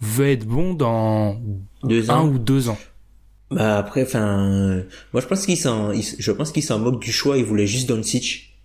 [0.00, 1.40] veut être bon dans
[1.84, 2.78] deux un ou deux ans.
[3.50, 7.36] Bah après, enfin, moi je pense qu'ils s'en, je pense qu'ils s'en moquent du choix.
[7.36, 8.58] Ils voulaient juste Doncic,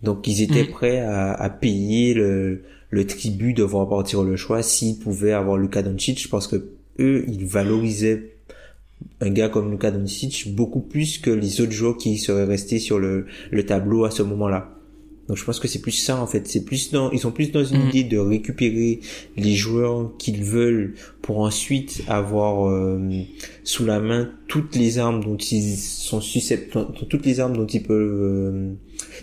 [0.00, 0.70] donc ils étaient mm.
[0.70, 5.56] prêts à, à, payer le, le tribut de voir partir le choix s'ils pouvaient avoir
[5.56, 6.22] Luka Doncic.
[6.22, 6.70] Je pense que
[7.00, 8.36] eux, ils valorisaient
[9.20, 12.98] un gars comme Luka Doncic beaucoup plus que les autres joueurs qui seraient restés sur
[12.98, 14.68] le, le tableau à ce moment-là.
[15.28, 16.48] Donc je pense que c'est plus ça en fait.
[16.48, 17.88] C'est plus dans, ils sont plus dans une Mm.
[17.90, 18.98] idée de récupérer
[19.36, 22.98] les joueurs qu'ils veulent pour ensuite avoir euh,
[23.62, 27.82] sous la main toutes les armes dont ils sont susceptibles, toutes les armes dont ils
[27.84, 28.72] peuvent euh,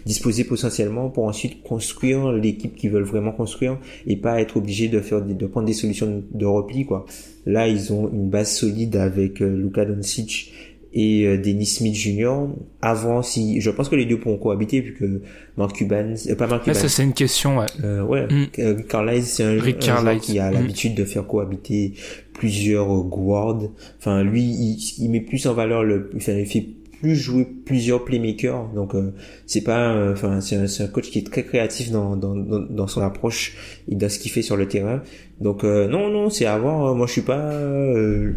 [0.05, 3.77] disposer potentiellement pour ensuite construire l'équipe qu'ils veulent vraiment construire
[4.07, 7.05] et pas être obligés de faire des- de prendre des solutions de repli quoi.
[7.51, 10.51] Là ils ont une base solide avec euh, Luka Doncic
[10.91, 12.47] et euh, Dennis Smith Jr.
[12.81, 15.21] Avant, si je pense que les deux pourront cohabiter vu que
[15.57, 17.59] Mark Cuban, euh, pas Mark Là, Cuban, ça c'est une question.
[17.59, 17.65] Ouais.
[17.83, 18.45] euh, ouais, Mm.
[18.59, 20.53] euh, Carlisle, c'est un, un qui a Mm.
[20.53, 21.93] l'habitude de faire cohabiter
[22.33, 23.69] plusieurs guards.
[23.99, 26.65] Enfin, lui, il, il met plus en valeur le, enfin, il fait
[26.99, 28.69] plus jouer plusieurs playmakers.
[28.73, 29.13] Donc, euh,
[29.45, 32.59] c'est pas, euh, enfin, c'est un, un coach qui est très créatif dans, dans, dans,
[32.59, 33.55] dans son approche
[33.87, 35.01] et dans ce qu'il fait sur le terrain.
[35.41, 36.95] Donc, euh, non, non, c'est à voir.
[36.95, 38.33] Moi, je suis pas, euh,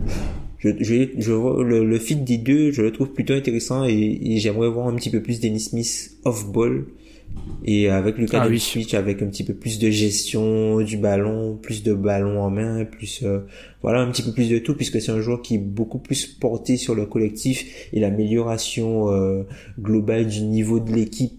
[0.59, 4.21] je, je, je vois le, le fit des deux, je le trouve plutôt intéressant et,
[4.23, 6.85] et j'aimerais voir un petit peu plus Dennis Smith off-ball
[7.65, 8.55] et avec Lucas Ah oui.
[8.55, 12.85] Doncic avec un petit peu plus de gestion du ballon, plus de ballon en main,
[12.85, 13.41] plus euh,
[13.83, 16.27] voilà un petit peu plus de tout puisque c'est un joueur qui est beaucoup plus
[16.27, 19.45] porté sur le collectif et l'amélioration euh,
[19.81, 21.33] globale du niveau de l'équipe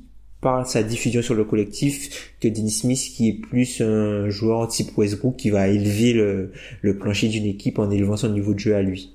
[0.44, 4.96] par sa diffusion sur le collectif que Dennis Smith qui est plus un joueur type
[4.98, 8.76] Westbrook qui va élever le, le plancher d'une équipe en élevant son niveau de jeu
[8.76, 9.14] à lui.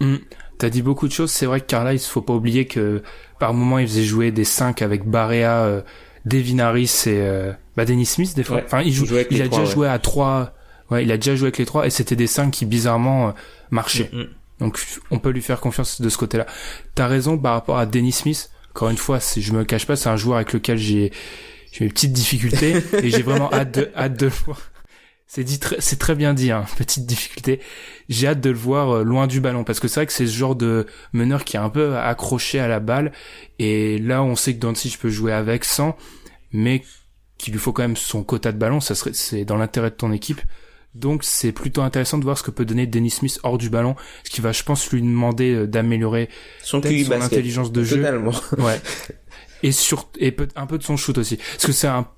[0.00, 0.16] Mm.
[0.58, 1.30] T'as dit beaucoup de choses.
[1.30, 3.02] C'est vrai que Carlisle, faut pas oublier que
[3.38, 5.82] par moment il faisait jouer des 5 avec Barea, euh,
[6.24, 8.56] Devin Harris et euh, bah, Dennis Smith des fois.
[8.56, 9.66] Ouais, enfin, il, joue, il a déjà ouais.
[9.66, 10.54] joué à 3
[10.90, 13.32] Ouais, il a déjà joué avec les trois et c'était des 5 qui bizarrement euh,
[13.70, 14.10] marchaient.
[14.12, 14.28] Mm, mm.
[14.60, 16.46] Donc on peut lui faire confiance de ce côté-là.
[16.94, 18.50] T'as raison par rapport à Dennis Smith.
[18.70, 21.12] Encore une fois, si je me cache pas, c'est un joueur avec lequel j'ai
[21.72, 24.60] j'ai mes petites difficultés et j'ai vraiment hâte de hâte de le voir.
[25.26, 27.60] C'est dit très, c'est très bien dit, hein, petite difficulté.
[28.08, 30.26] J'ai hâte de le voir euh, loin du ballon parce que c'est vrai que c'est
[30.26, 33.12] ce genre de meneur qui est un peu accroché à la balle
[33.60, 35.96] et là on sait que Doncic peut jouer avec sans,
[36.52, 36.82] mais
[37.38, 38.80] qu'il lui faut quand même son quota de ballon.
[38.80, 40.40] Ça serait c'est dans l'intérêt de ton équipe.
[40.94, 43.94] Donc c'est plutôt intéressant de voir ce que peut donner Dennis Smith hors du ballon,
[44.24, 46.28] ce qui va, je pense, lui demander euh, d'améliorer
[46.62, 47.96] Son intelligence de jeu.
[47.98, 48.32] Totalement.
[48.58, 48.80] Ouais.
[49.62, 51.36] Et sur et un peu de son shoot aussi.
[51.36, 52.08] Parce que c'est un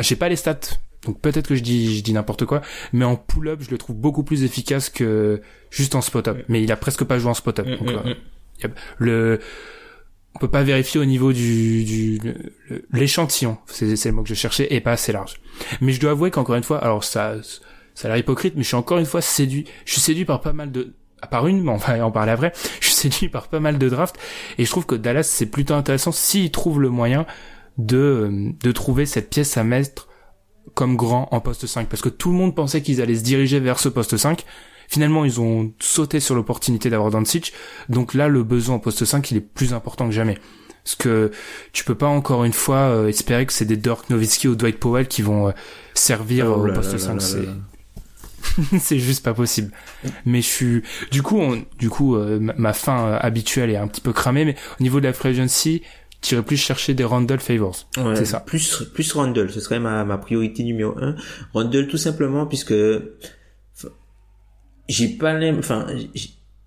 [0.00, 0.58] j'ai pas les stats.
[1.06, 2.60] Donc peut-être que je dis je dis n'importe quoi,
[2.92, 5.40] mais en pull-up, je le trouve beaucoup plus efficace que
[5.70, 6.44] juste en spot-up.
[6.48, 7.66] Mais il a presque pas joué en spot-up.
[7.66, 9.40] Mm, Donc, mm, a- le
[10.34, 12.20] on peut pas vérifier au niveau du du
[12.92, 15.40] l'échantillon, c'est c'est le mot que je cherchais, est pas assez large.
[15.80, 17.34] Mais je dois avouer qu'encore une fois, alors ça
[17.94, 19.64] ça a l'air hypocrite, mais je suis encore une fois séduit.
[19.84, 22.32] Je suis séduit par pas mal de à part une, mais on va en parler
[22.32, 22.52] après.
[22.80, 24.16] Je suis séduit par pas mal de drafts
[24.58, 27.26] et je trouve que Dallas c'est plutôt intéressant s'ils trouvent le moyen
[27.78, 30.08] de de trouver cette pièce à mettre
[30.74, 33.60] comme grand en poste 5 parce que tout le monde pensait qu'ils allaient se diriger
[33.60, 34.44] vers ce poste 5.
[34.88, 37.54] Finalement, ils ont sauté sur l'opportunité d'avoir Doncic.
[37.88, 40.38] Donc là, le besoin en poste 5, il est plus important que jamais.
[40.84, 41.30] Parce que
[41.72, 44.78] tu peux pas encore une fois euh, espérer que c'est des Dirk Nowitzki ou Dwight
[44.78, 45.52] Powell qui vont euh,
[45.94, 47.14] servir Oh au poste là 5.
[47.14, 47.52] là c'est là là.
[48.80, 49.70] c'est juste pas possible.
[50.26, 53.88] Mais je suis, du coup, on, du coup, euh, ma, fin euh, habituelle est un
[53.88, 55.82] petit peu cramée, mais au niveau de la free agency,
[56.22, 57.88] j'irais plus chercher des Randall Favors.
[57.96, 58.40] Ouais, C'est ça.
[58.40, 61.16] Plus, plus Randall, ce serait ma, ma priorité numéro un.
[61.54, 62.74] Randall, tout simplement, puisque,
[64.88, 65.86] j'ai pas l'aim, enfin,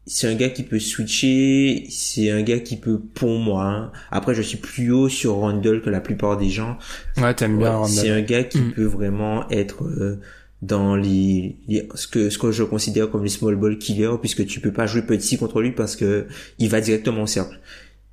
[0.07, 3.91] c'est un gars qui peut switcher, c'est un gars qui peut, pour moi, hein.
[4.11, 6.77] après je suis plus haut sur Randall que la plupart des gens,
[7.17, 8.17] Ouais, t'aimes bien Ouais, c'est Randall.
[8.17, 8.71] un gars qui Mm.
[8.73, 10.19] peut vraiment être euh,
[10.65, 14.45] dans les, les- ce que ce que je considère comme les small ball killers puisque
[14.45, 16.27] tu peux pas jouer petit contre lui parce que
[16.59, 17.59] il va directement au cercle.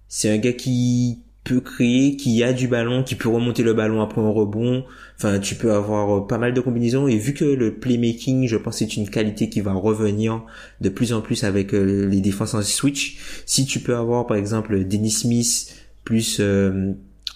[0.08, 4.00] C'est un gars qui peut créer, qui a du ballon, qui peut remonter le ballon
[4.00, 4.84] après un rebond.
[5.16, 8.56] Enfin, tu peux avoir euh, pas mal de combinaisons et vu que le playmaking, je
[8.56, 10.42] pense, c'est une qualité qui va revenir
[10.80, 13.18] de plus en plus avec euh, les défenses en switch.
[13.46, 15.74] Si tu peux avoir par exemple Dennis Smith
[16.04, 16.92] plus euh,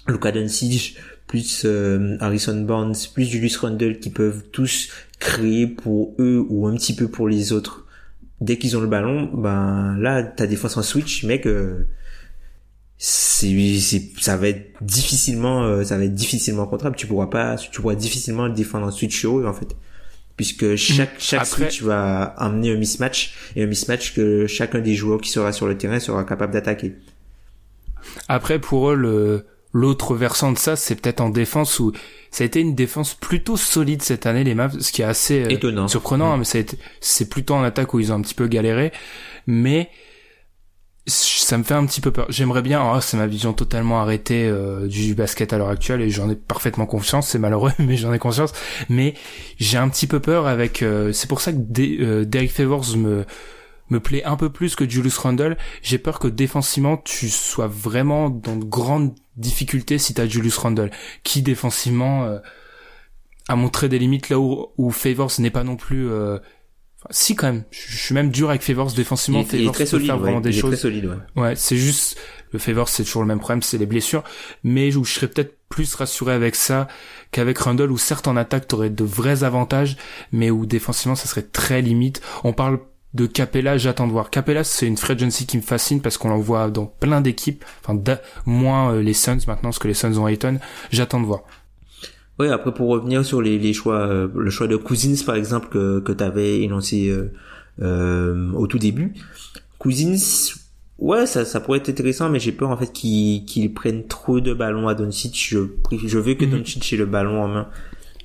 [0.06, 0.96] Luka Doncic
[1.26, 4.88] plus euh, Harrison Barnes, plus Julius Randle qui peuvent tous
[5.18, 7.86] créer pour eux ou un petit peu pour les autres.
[8.40, 11.86] Dès qu'ils ont le ballon, ben là ta défense en switch, mec, euh,
[12.98, 16.96] c'est c'est ça va être difficilement euh, ça va être difficilement contrôlable.
[16.96, 19.74] Tu pourras pas tu pourras difficilement le défendre en switch sur eux en fait.
[20.36, 24.94] Puisque chaque chaque Après- switch va amener un mismatch et un mismatch que chacun des
[24.94, 26.94] joueurs qui sera sur le terrain sera capable d'attaquer.
[28.28, 31.92] Après, pour eux, le, l'autre versant de ça, c'est peut-être en défense où
[32.30, 35.44] ça a été une défense plutôt solide cette année, les Mavs, ce qui est assez
[35.44, 35.88] euh, Étonnant.
[35.88, 36.40] surprenant, Mm.
[36.42, 36.64] hein, mais
[37.00, 38.92] c'est plutôt en attaque où ils ont un petit peu galéré,
[39.46, 39.90] mais
[41.08, 42.26] ça me fait un petit peu peur.
[42.30, 46.10] J'aimerais bien, oh, c'est ma vision totalement arrêtée euh, du basket à l'heure actuelle et
[46.10, 48.52] j'en ai parfaitement confiance, c'est malheureux, mais j'en ai conscience.
[48.88, 49.14] Mais
[49.58, 50.82] j'ai un petit peu peur avec.
[50.82, 51.58] euh, c'est pour ça que
[52.02, 53.24] euh, Derek Favors me
[53.90, 55.56] me plaît un peu plus que Julius Randle.
[55.82, 60.90] J'ai peur que défensivement tu sois vraiment dans de grandes difficultés si t'as Julius Randle,
[61.22, 62.38] qui défensivement euh,
[63.48, 66.08] a montré des limites là où, où Favors n'est pas non plus.
[66.10, 66.38] Euh,
[66.98, 69.40] enfin, si quand même, je suis même dur avec Favors défensivement.
[69.40, 70.22] Il, est- il est Favors très solide, faire ouais.
[70.22, 70.70] vraiment des il est choses.
[70.72, 71.42] très solide, ouais.
[71.42, 72.18] Ouais, c'est juste
[72.52, 74.24] le Favors, c'est toujours le même problème, c'est les blessures.
[74.64, 76.86] Mais où je serais peut-être plus rassuré avec ça
[77.32, 79.96] qu'avec Randall, où certes en attaque t'aurais de vrais avantages,
[80.32, 82.22] mais où défensivement ça serait très limite.
[82.44, 82.78] On parle
[83.16, 84.30] de Capella, j'attends de voir.
[84.30, 87.64] Capella, c'est une free agency qui me fascine parce qu'on l'en voit dans plein d'équipes,
[87.82, 87.98] enfin
[88.44, 90.58] moins euh, les Suns maintenant, parce que les Suns ont Ayton.
[90.90, 91.42] J'attends de voir.
[92.38, 95.68] Ouais, après pour revenir sur les, les choix, euh, le choix de Cousins par exemple
[95.70, 97.32] que, que tu avais énoncé euh,
[97.80, 99.14] euh, au tout début.
[99.78, 100.52] Cousins,
[100.98, 104.40] ouais, ça, ça pourrait être intéressant, mais j'ai peur en fait qu'il qu'il prenne trop
[104.40, 105.34] de ballons à Doncic.
[105.48, 106.44] Je, veux que.
[106.44, 107.68] Doncic ait le ballon en main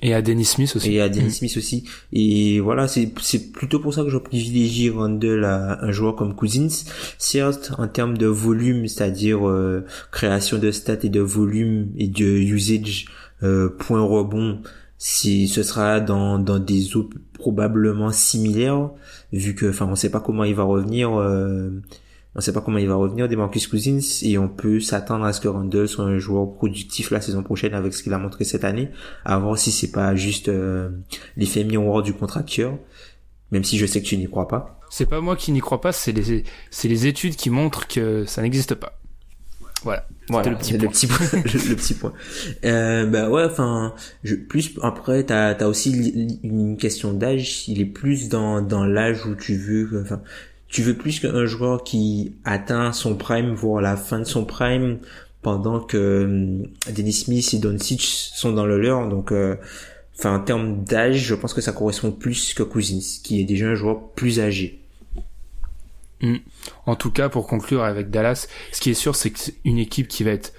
[0.02, 0.92] Et à Dennis Smith aussi.
[0.94, 1.84] et à Dennis Smith aussi.
[2.12, 6.34] Et voilà, c'est c'est plutôt pour ça que je privilégie Randle à un joueur comme
[6.34, 6.68] Cousins.
[7.18, 12.24] Certes, en termes de volume, c'est-à-dire euh, création de stats et de volume et de
[12.24, 13.06] usage,
[13.44, 14.60] euh, point rebond,
[14.98, 18.90] si ce sera dans dans des eaux probablement similaires,
[19.32, 21.12] vu que, enfin, on sait pas comment il va revenir.
[21.18, 21.70] euh,
[22.34, 25.32] on sait pas comment il va revenir des Marcus Cousins et on peut s'attendre à
[25.32, 28.44] ce que Randle soit un joueur productif la saison prochaine avec ce qu'il a montré
[28.44, 28.90] cette année
[29.24, 30.90] à voir si c'est pas juste euh,
[31.36, 32.78] l'effet miroir du contracteur,
[33.50, 34.80] même si je sais que tu n'y crois pas.
[34.90, 38.24] C'est pas moi qui n'y crois pas, c'est les, c'est les études qui montrent que
[38.24, 38.98] ça n'existe pas.
[39.84, 40.06] Voilà.
[40.28, 41.18] C'était le petit point.
[41.32, 41.42] le petit point.
[41.44, 42.12] le, le petit point.
[42.64, 43.94] Euh, bah ouais, enfin,
[44.48, 47.68] plus après, t'as as aussi une question d'âge.
[47.68, 50.22] Il est plus dans dans l'âge où tu veux, enfin,
[50.72, 54.98] tu veux plus qu'un joueur qui atteint son prime, voire la fin de son prime,
[55.42, 59.06] pendant que hum, Dennis Smith et Doncic sont dans le leur?
[59.08, 59.56] Donc, euh,
[60.18, 63.66] enfin, en termes d'âge, je pense que ça correspond plus que Cousins, qui est déjà
[63.66, 64.80] un joueur plus âgé.
[66.86, 69.78] En tout cas, pour conclure avec Dallas, ce qui est sûr, c'est que c'est une
[69.78, 70.52] équipe qui va être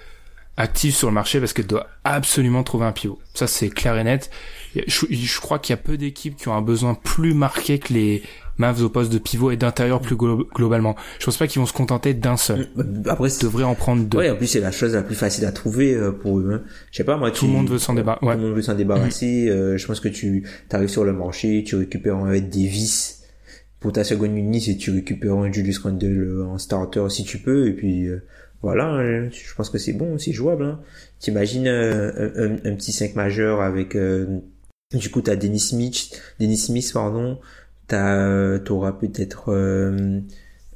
[0.57, 3.19] active sur le marché parce qu'elle doit absolument trouver un pivot.
[3.33, 4.29] Ça, c'est clair et net.
[4.75, 8.23] Je crois qu'il y a peu d'équipes qui ont un besoin plus marqué que les
[8.57, 10.95] Mavs au poste de pivot et d'intérieur plus glo- globalement.
[11.19, 12.67] Je pense pas qu'ils vont se contenter d'un seul.
[13.07, 14.17] Après, Ils devraient en prendre deux.
[14.19, 16.49] Ouais, en plus c'est la chose la plus facile à trouver euh, pour eux.
[16.53, 16.61] hein.
[16.91, 17.31] Je sais pas moi.
[17.31, 18.25] Tout le monde veut s'en débarrasser.
[18.25, 19.49] Tout le monde veut s'en débarrasser.
[19.49, 23.21] euh, je pense que tu arrives sur le marché, tu récupères un Ed Davis
[23.79, 27.39] pour ta seconde unité et tu récupères un Julius Randle euh, en starter si tu
[27.39, 27.67] peux.
[27.67, 28.23] Et puis euh,
[28.61, 30.63] voilà, hein, je pense que c'est bon, c'est jouable.
[30.65, 30.79] Hein.
[31.19, 34.39] T'imagines euh, un, un- un petit 5 majeur avec euh,
[34.93, 37.39] du coup t'as Dennis Smith, Dennis Smith pardon.
[37.93, 40.19] T'as, euh, t'auras peut-être euh,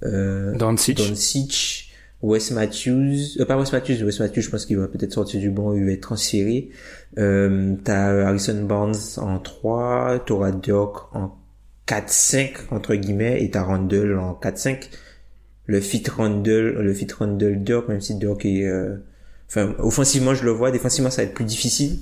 [0.04, 0.98] euh, Doncic.
[0.98, 1.92] Doncic,
[2.22, 5.50] Wes Matthews, euh, pas Wes Matthews, Wes Matthews, je pense qu'il va peut-être sortir du
[5.50, 6.70] banc, il va être transféré.
[7.18, 11.36] Euh, t'as Harrison Barnes en 3, t'auras Dirk en
[11.88, 14.92] 4-5, entre guillemets, et t'as Randall en 4-5.
[15.66, 18.96] Le fit Randall, le fit Randall Dirk, même si Dirk est, euh,
[19.50, 21.98] enfin, offensivement, je le vois, défensivement, ça va être plus difficile.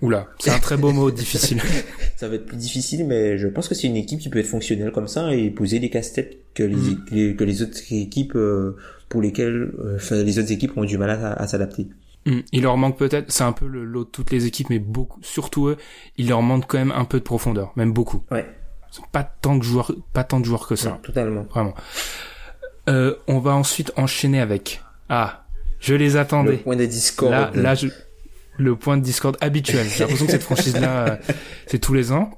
[0.00, 1.60] Oula, c'est un très beau mot, difficile.
[2.16, 4.46] Ça va être plus difficile, mais je pense que c'est une équipe qui peut être
[4.46, 7.04] fonctionnelle comme ça et poser des casse-têtes que les, Mm.
[7.10, 8.76] les- que les autres équipes euh,
[9.08, 11.88] pour lesquelles euh, les autres équipes ont du mal à, à s'adapter.
[12.26, 12.40] Hmm.
[12.52, 15.18] Il leur manque peut-être, c'est un peu le lot de toutes les équipes, mais beaucoup,
[15.22, 15.76] surtout eux,
[16.16, 18.22] il leur manque quand même un peu de profondeur, même beaucoup.
[18.30, 18.44] Ouais,
[18.92, 20.92] Ils ont pas tant de joueurs, pas tant de joueurs que ça.
[20.92, 21.44] ouais, totalement.
[21.50, 21.74] Vraiment.
[22.88, 24.82] Euh, on va ensuite enchaîner avec.
[25.08, 25.44] Ah,
[25.80, 26.56] je les Le attendais.
[26.58, 27.32] point de discorde.
[27.32, 27.88] Là, là, je...
[28.58, 29.86] le point de discorde habituel.
[29.88, 31.16] J'ai l'impression que cette franchise-là, euh,
[31.66, 32.30] c'est tous les ans.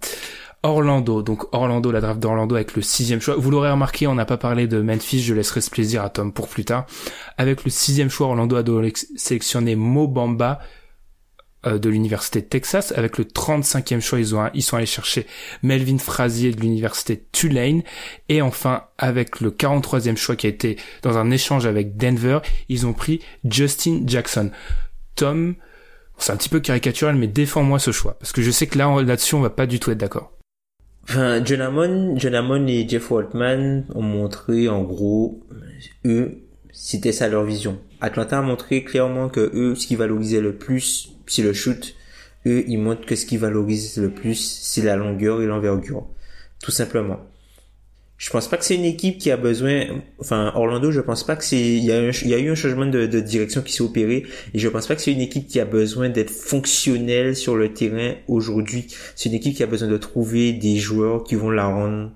[0.62, 3.34] Orlando, donc Orlando, la draft d'Orlando avec le sixième choix.
[3.36, 6.32] Vous l'aurez remarqué, on n'a pas parlé de Memphis, je laisserai ce plaisir à Tom
[6.32, 6.86] pour plus tard.
[7.38, 10.60] Avec le sixième choix, Orlando a donc sélectionné Mo Bamba
[11.66, 12.92] euh, de l'université Texas.
[12.94, 15.26] Avec le 35e choix, ils, ont, ils sont allés chercher
[15.62, 17.82] Melvin Frazier de l'université Tulane.
[18.28, 22.86] Et enfin, avec le 43e choix qui a été dans un échange avec Denver, ils
[22.86, 24.50] ont pris Justin Jackson.
[25.16, 25.54] Tom,
[26.20, 28.18] c'est un petit peu caricatural, mais défends-moi ce choix.
[28.18, 30.32] Parce que je sais que là, là-dessus, on va pas du tout être d'accord.
[31.04, 35.40] Enfin, John Hammond, John Hammond et Jeff Waltman ont montré, en gros,
[36.04, 36.38] eux,
[36.72, 37.78] c'était ça leur vision.
[38.00, 41.94] Atlanta a montré clairement que eux, ce qui valorisait le plus, c'est le shoot.
[42.46, 46.06] Eux, ils montrent que ce qui valorise le plus, c'est la longueur et l'envergure.
[46.62, 47.18] Tout simplement.
[48.20, 49.86] Je pense pas que c'est une équipe qui a besoin,
[50.18, 53.20] enfin, Orlando, je pense pas que c'est, il y a, eu un changement de, de
[53.20, 56.10] direction qui s'est opéré, et je pense pas que c'est une équipe qui a besoin
[56.10, 58.88] d'être fonctionnelle sur le terrain aujourd'hui.
[59.16, 62.10] C'est une équipe qui a besoin de trouver des joueurs qui vont la rendre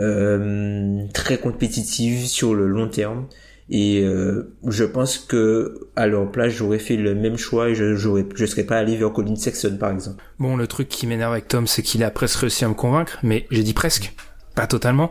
[0.00, 3.28] euh, très compétitive sur le long terme.
[3.70, 7.94] Et euh, je pense que à leur place, j'aurais fait le même choix et je
[7.94, 10.24] j'aurais, je serais pas allé vers Colin Sexton par exemple.
[10.40, 13.20] Bon, le truc qui m'énerve avec Tom, c'est qu'il a presque réussi à me convaincre,
[13.22, 14.12] mais j'ai dit presque.
[14.54, 15.10] Pas totalement.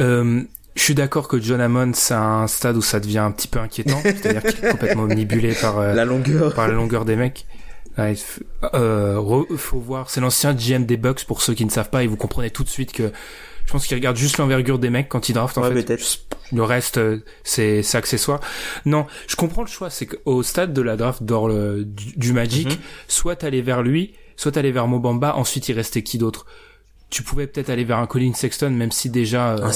[0.00, 0.42] Euh,
[0.74, 3.58] je suis d'accord que John Hammond, c'est un stade où ça devient un petit peu
[3.58, 7.46] inquiétant, c'est-à-dire qu'il est complètement omnibulé par euh, la longueur, par la longueur des mecs.
[7.98, 8.14] Ouais,
[8.72, 12.06] euh, faut voir, c'est l'ancien GM des Bucks pour ceux qui ne savent pas et
[12.06, 13.12] vous comprenez tout de suite que
[13.66, 16.26] je pense qu'il regarde juste l'envergure des mecs quand il draft en ouais, fait.
[16.52, 18.40] Le reste euh, c'est c'est accessoire.
[18.86, 21.84] Non, je comprends le choix, c'est qu'au stade de la draft d'or du,
[22.16, 22.78] du, Magic, mm -hmm.
[23.08, 26.46] soit t'allais vers lui, soit t'allais vers Mobamba, ensuite il restait qui d'autre?
[27.12, 29.70] Tu pouvais peut-être aller vers un Colin Sexton, même si déjà euh,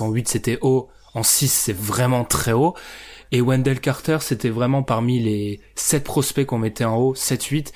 [0.00, 2.74] en 8 c'était haut, en 6 c'est vraiment très haut.
[3.30, 7.68] Et Wendell Carter, c'était vraiment parmi les 7 prospects qu'on mettait en haut, 7-8,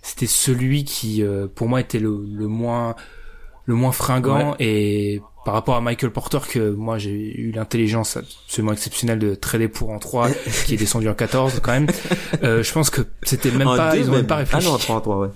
[0.00, 2.94] c'était celui qui, euh, pour moi, était le, le, moins
[3.66, 4.52] le moins fringant.
[4.52, 4.56] Ouais.
[4.60, 9.68] Et par rapport à Michael Porter, que moi j'ai eu l'intelligence absolument exceptionnelle de trader
[9.68, 10.30] pour en 3,
[10.66, 11.88] qui est descendu en 14 quand même,
[12.44, 14.20] euh, je pense que c'était même en pas, ils ont même.
[14.20, 14.66] même pas réfléchi.
[14.68, 15.28] Ah non, 3 3, ouais.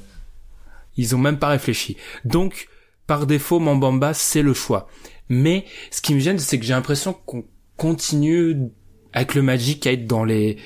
[0.96, 1.96] Ils ont même pas réfléchi.
[2.24, 2.68] Donc,
[3.06, 4.88] par défaut, Mambamba, c'est le choix.
[5.28, 7.44] Mais ce qui me gêne, c'est que j'ai l'impression qu'on
[7.76, 8.70] continue
[9.12, 10.56] avec le Magic à être dans les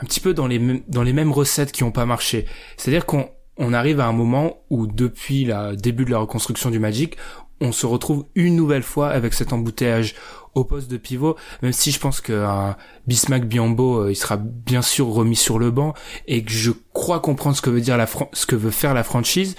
[0.00, 2.44] un petit peu dans les mêmes recettes qui ont pas marché.
[2.76, 6.78] C'est-à-dire qu'on on arrive à un moment où depuis le début de la reconstruction du
[6.78, 7.16] Magic,
[7.60, 10.14] on se retrouve une nouvelle fois avec cet embouteillage
[10.54, 14.80] au poste de pivot, même si je pense qu'un Bismack Biombo, euh, il sera bien
[14.80, 15.92] sûr remis sur le banc
[16.26, 19.04] et que je crois comprendre ce que veut dire la ce que veut faire la
[19.04, 19.54] franchise.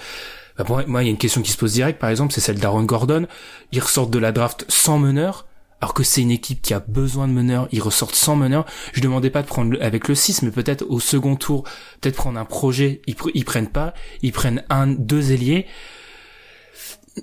[0.58, 2.58] Bah moi, il y a une question qui se pose direct, par exemple, c'est celle
[2.58, 3.26] d'Aaron Gordon.
[3.70, 5.46] Ils ressortent de la draft sans meneur,
[5.80, 7.68] alors que c'est une équipe qui a besoin de meneurs.
[7.70, 8.66] Ils ressortent sans meneur.
[8.92, 11.62] Je demandais pas de prendre avec le 6, mais peut-être au second tour,
[12.00, 13.02] peut-être prendre un projet.
[13.06, 13.94] Ils, ils prennent pas.
[14.22, 15.66] Ils prennent un, deux ailiers.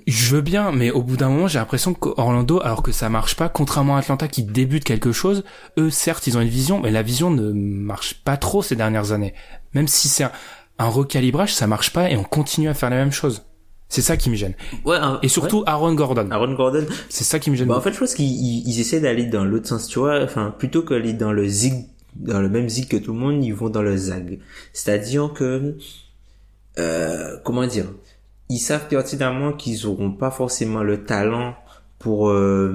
[0.06, 3.34] Je veux bien, mais au bout d'un moment, j'ai l'impression qu'Orlando, alors que ça marche
[3.34, 5.42] pas, contrairement à Atlanta qui débute quelque chose,
[5.78, 9.12] eux, certes, ils ont une vision, mais la vision ne marche pas trop ces dernières
[9.12, 9.32] années.
[9.72, 10.32] Même si c'est un,
[10.78, 13.42] un recalibrage, ça marche pas et on continue à faire la même chose.
[13.88, 14.54] C'est ça qui me gêne.
[14.84, 15.68] Ouais, un, et surtout ouais.
[15.68, 16.28] Aaron Gordon.
[16.30, 16.84] Aaron Gordon.
[17.08, 17.68] C'est ça qui me gêne.
[17.68, 20.22] Bah, en fait, je pense qu'ils ils essaient d'aller dans l'autre sens, tu vois.
[20.22, 23.54] Enfin, plutôt qu'aller dans le zig, dans le même zig que tout le monde, ils
[23.54, 24.40] vont dans le zag.
[24.72, 25.76] C'est-à-dire que,
[26.78, 27.86] euh, comment dire,
[28.48, 31.54] ils savent pertinemment qu'ils auront pas forcément le talent
[32.06, 32.72] pour euh,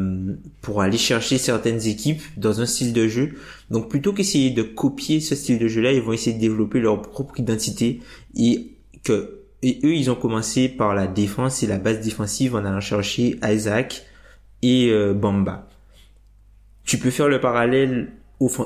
[0.61, 3.35] pour aller chercher certaines équipes dans un style de jeu.
[3.69, 7.01] Donc plutôt qu'essayer de copier ce style de jeu-là, ils vont essayer de développer leur
[7.01, 8.01] propre identité
[8.35, 8.73] et
[9.05, 12.81] que et eux ils ont commencé par la défense et la base défensive en allant
[12.81, 14.05] chercher Isaac
[14.63, 15.65] et euh, Bamba.
[16.83, 18.11] Tu peux faire le parallèle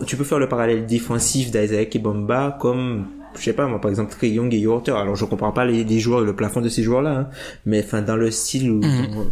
[0.08, 3.06] tu peux faire le parallèle défensif d'Isaac et Bamba comme
[3.38, 4.94] je sais pas moi par exemple Trey Young et Yorter.
[4.98, 7.30] Alors je comprends pas les, les joueurs et le plafond de ces joueurs-là, hein,
[7.68, 9.32] mais enfin dans le style où Mhm.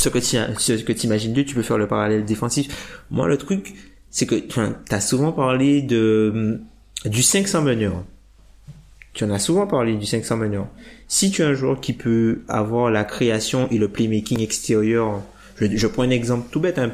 [0.00, 3.02] Ce que tu ce que t'imagines d'eux, tu peux faire le parallèle défensif.
[3.10, 3.74] Moi le truc
[4.10, 6.60] c'est que tu as souvent parlé de
[7.04, 8.04] du 500 meneur.
[9.12, 10.68] Tu en as souvent parlé du 500 meneur.
[11.08, 15.22] Si tu es un joueur qui peut avoir la création et le playmaking extérieur,
[15.56, 16.90] je, je prends un exemple tout bête, hein,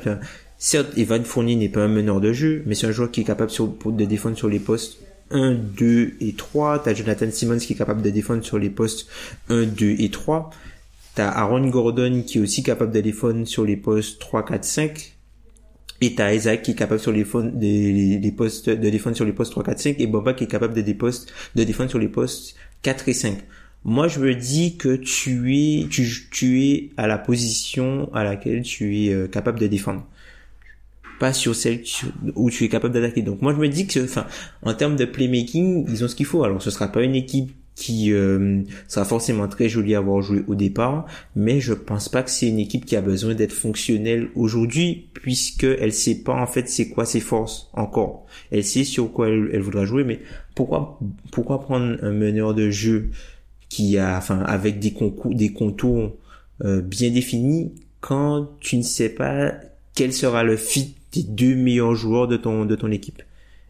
[0.58, 3.24] certes Evan Fournier n'est pas un meneur de jeu, mais c'est un joueur qui est
[3.24, 4.98] capable de défendre sur les postes
[5.30, 6.82] 1, 2 et 3.
[6.82, 9.06] T'as Jonathan Simmons qui est capable de défendre sur les postes
[9.50, 10.50] 1, 2 et 3.
[11.16, 15.16] T'as Aaron Gordon qui est aussi capable de défendre sur les postes 3, 4, 5.
[16.02, 17.24] Et t'as Isaac qui est capable sur les,
[18.18, 20.74] des, postes de défendre sur les postes 3, 4, 5 et Boba qui est capable
[20.74, 23.38] de, des postes, de défendre sur les postes 4 et 5.
[23.84, 28.60] Moi, je me dis que tu es, tu, tu es à la position à laquelle
[28.60, 30.06] tu es euh, capable de défendre.
[31.18, 31.82] Pas sur celle
[32.34, 33.22] où tu es capable d'attaquer.
[33.22, 34.26] Donc, moi, je me dis que, enfin,
[34.60, 36.44] en termes de playmaking, ils ont ce qu'il faut.
[36.44, 40.42] Alors, ce sera pas une équipe qui euh, sera forcément très jolie à avoir joué
[40.48, 41.06] au départ,
[41.36, 45.64] mais je pense pas que c'est une équipe qui a besoin d'être fonctionnelle aujourd'hui, puisque
[45.64, 48.24] elle sait pas en fait c'est quoi ses forces encore.
[48.50, 50.20] Elle sait sur quoi elle, elle voudra jouer, mais
[50.54, 50.98] pourquoi
[51.30, 53.10] pourquoi prendre un meneur de jeu
[53.68, 56.16] qui a, enfin, avec des concours, des contours
[56.64, 59.52] euh, bien définis, quand tu ne sais pas
[59.94, 63.22] quel sera le fit des deux meilleurs joueurs de ton de ton équipe?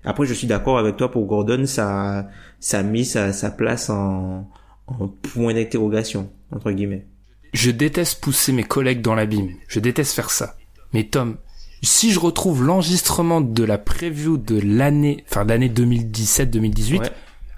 [0.04, 2.28] Après, je suis d'accord avec toi pour Gordon, ça,
[2.60, 4.48] ça met sa, sa place en,
[4.86, 7.06] en point d'interrogation, entre guillemets.
[7.52, 9.50] Je déteste pousser mes collègues dans l'abîme.
[9.68, 10.56] Je déteste faire ça.
[10.92, 11.36] Mais Tom,
[11.82, 17.10] si je retrouve l'enregistrement de la preview de l'année, enfin, l'année 2017-2018, ouais.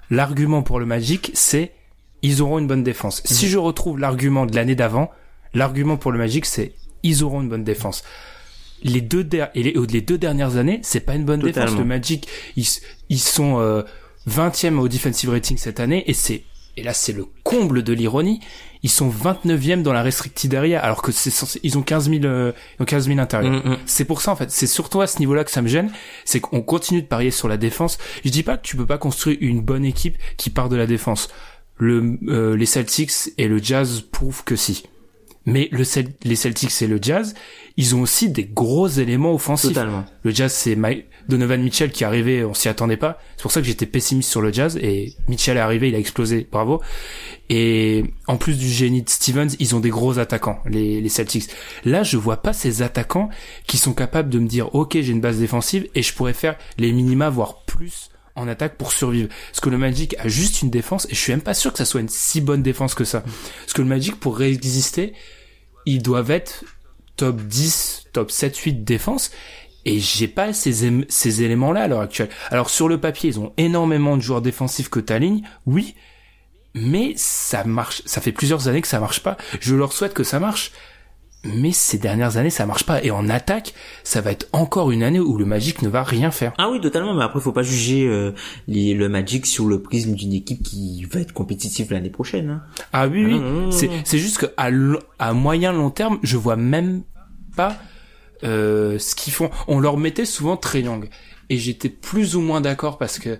[0.09, 1.73] l'argument pour le Magic, c'est,
[2.21, 3.23] ils auront une bonne défense.
[3.23, 3.27] Mmh.
[3.33, 5.11] Si je retrouve l'argument de l'année d'avant,
[5.53, 6.73] l'argument pour le Magic, c'est,
[7.03, 8.03] ils auront une bonne défense
[8.83, 11.65] les deux der et les, les, deux dernières années, c'est pas une bonne Totalement.
[11.65, 11.79] défense.
[11.79, 12.65] Le Magic, ils,
[13.09, 13.83] ils sont euh,
[14.29, 16.43] 20e au defensive rating cette année et c'est
[16.77, 18.39] et là c'est le comble de l'ironie.
[18.81, 22.23] Ils sont 29e dans la restricted area alors que c'est censé, ils ont 15 000
[22.23, 23.65] euh, ils ont 15 000 intérieurs.
[23.65, 23.77] Mm -hmm.
[23.85, 25.91] C'est pour ça en fait, c'est surtout à ce niveau-là que ça me gêne,
[26.25, 27.97] c'est qu'on continue de parier sur la défense.
[28.23, 30.87] Je dis pas que tu peux pas construire une bonne équipe qui part de la
[30.87, 31.29] défense.
[31.77, 34.83] Le euh, les Celtics et le Jazz prouvent que si.
[35.45, 35.83] Mais le
[36.23, 37.33] les Celtics et le Jazz,
[37.77, 39.69] ils ont aussi des gros éléments offensifs.
[39.69, 40.05] Totalement.
[40.23, 40.77] Le Jazz, c'est
[41.27, 43.19] Donovan Mitchell qui est arrivé, on s'y attendait pas.
[43.37, 45.99] C'est pour ça que j'étais pessimiste sur le Jazz et Mitchell est arrivé, il a
[45.99, 46.81] explosé, bravo.
[47.49, 51.49] Et en plus du génie de Stevens, ils ont des gros attaquants, les, les Celtics.
[51.85, 53.29] Là, je vois pas ces attaquants
[53.65, 56.57] qui sont capables de me dire, ok, j'ai une base défensive et je pourrais faire
[56.77, 58.09] les minima, voire plus
[58.39, 59.29] en attaque pour survivre.
[59.51, 61.77] Parce que le Magic a juste une défense et je suis même pas sûr que
[61.77, 63.21] ça soit une si bonne défense que ça.
[63.21, 65.13] Parce que le Magic, pour réexister,
[65.85, 66.63] ils doivent être
[67.15, 69.31] top 10, top 7, 8 défense.
[69.85, 72.29] Et j'ai pas ces, ces éléments-là à l'heure actuelle.
[72.49, 75.95] Alors sur le papier, ils ont énormément de joueurs défensifs que ta ligne, oui,
[76.73, 79.37] mais ça marche, ça fait plusieurs années que ça marche pas.
[79.59, 80.71] Je leur souhaite que ça marche,
[81.43, 83.03] mais ces dernières années ça marche pas.
[83.03, 83.73] Et en attaque
[84.03, 86.53] ça va être encore une année où le Magic ne va rien faire.
[86.57, 87.13] Ah oui totalement.
[87.13, 88.31] Mais après faut pas juger euh,
[88.67, 92.63] le Magic sur le prisme d'une équipe qui va être compétitive l'année prochaine hein.
[92.93, 93.41] ah oui oui.
[93.41, 94.69] Ah c'est c'est juste que à,
[95.19, 97.03] à moyen long terme je vois même
[97.55, 97.77] pas
[98.43, 99.49] euh, ce qu'ils font.
[99.67, 101.09] On leur mettait souvent Triangle
[101.49, 103.39] et j'étais plus ou moins d'accord parce que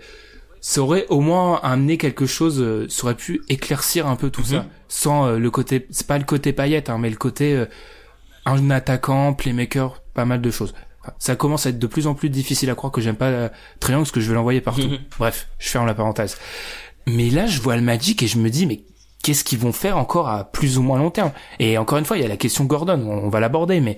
[0.61, 4.43] ça aurait au moins amené quelque chose, euh, ça aurait pu éclaircir un peu tout
[4.43, 4.65] ça, mhm.
[4.87, 7.65] sans euh, le côté, c'est pas le côté paillette, hein, mais le côté euh,
[8.45, 10.73] un attaquant, playmaker, pas mal de choses.
[11.17, 13.49] ça commence à être de plus en plus difficile à croire que j'aime pas
[13.79, 14.87] Triangle, parce que je vais l'envoyer partout.
[14.87, 14.99] Mhm.
[15.19, 16.37] Bref, je ferme la parenthèse.
[17.07, 18.83] Mais là, je vois le Magic et je me dis, mais
[19.23, 21.31] qu'est-ce qu'ils vont faire encore à plus ou moins long terme?
[21.59, 23.97] Et encore une fois, il y a la question Gordon, on va l'aborder, mais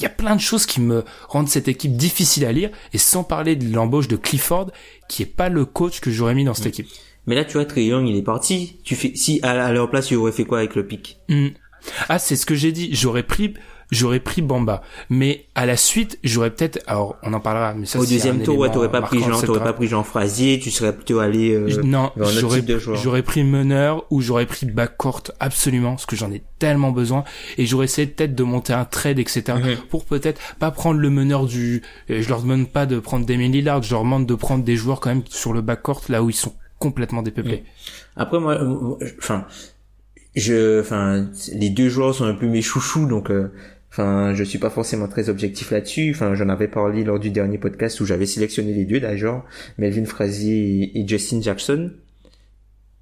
[0.00, 2.98] il y a plein de choses qui me rendent cette équipe difficile à lire, et
[2.98, 4.70] sans parler de l'embauche de Clifford,
[5.08, 6.88] qui est pas le coach que j'aurais mis dans cette équipe.
[7.26, 8.80] Mais là, tu vois, Trey Young, il est parti.
[8.82, 11.48] Tu fais, si à, leur place, tu aurais fait quoi avec le pic hmm.
[12.08, 12.90] Ah, c'est ce que j'ai dit.
[12.92, 13.54] J'aurais pris
[13.90, 14.82] j'aurais pris Bamba.
[15.08, 18.58] Mais à la suite, j'aurais peut-être, alors on en parlera, mais ça Au deuxième tour,
[18.58, 21.82] ouais, t'aurais pas pris Jean, t'aurais pas pris Jean Frasier, tu serais plutôt allé, euh,
[21.82, 22.62] non, j'aurais,
[22.94, 27.24] j'aurais pris meneur ou j'aurais pris backcourt absolument, parce que j'en ai tellement besoin,
[27.58, 29.76] et j'aurais essayé peut-être de monter un trade, etc., mhm.
[29.88, 33.82] pour peut-être pas prendre le meneur du, je leur demande pas de prendre Damien Lillard,
[33.82, 36.34] je leur demande de prendre des joueurs quand même sur le backcourt, là où ils
[36.34, 37.58] sont complètement dépeuplés.
[37.58, 37.64] Mhm.
[38.16, 39.46] Après, moi, euh, enfin,
[40.34, 43.52] je, enfin, les deux joueurs sont un peu mes chouchous, donc, euh,
[44.00, 46.12] Enfin, je suis pas forcément très objectif là-dessus.
[46.14, 49.44] Enfin, j'en avais parlé lors du dernier podcast où j'avais sélectionné les deux d'ailleurs,
[49.76, 51.90] Melvin Frazier et Justin Jackson.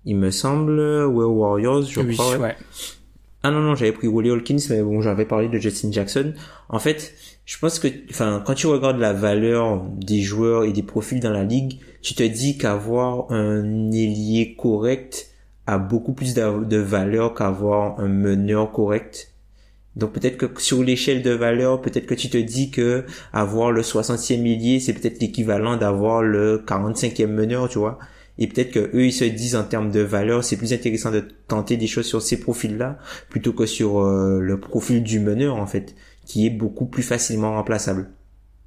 [0.05, 2.39] Il me semble, ouais, Warriors, je crois.
[2.39, 2.57] Ouais.
[3.45, 6.35] Ah non non, j'avais pris Wally Hawkins, mais bon, j'avais parlé de Justin Jackson.
[6.69, 10.83] En fait, je pense que, enfin, quand tu regardes la valeur des joueurs et des
[10.83, 15.29] profils dans la ligue, tu te dis qu'avoir un ailier correct
[15.67, 19.33] a beaucoup plus de valeur qu'avoir un meneur correct
[19.97, 23.83] donc peut-être que sur l'échelle de valeur, peut-être que tu te dis que avoir le
[23.83, 27.99] 60e millier, c'est peut-être l'équivalent d'avoir le 45e meneur, tu vois.
[28.39, 31.25] Et peut-être que eux, ils se disent en termes de valeur, c'est plus intéressant de
[31.49, 35.67] tenter des choses sur ces profils-là plutôt que sur euh, le profil du meneur, en
[35.67, 38.09] fait, qui est beaucoup plus facilement remplaçable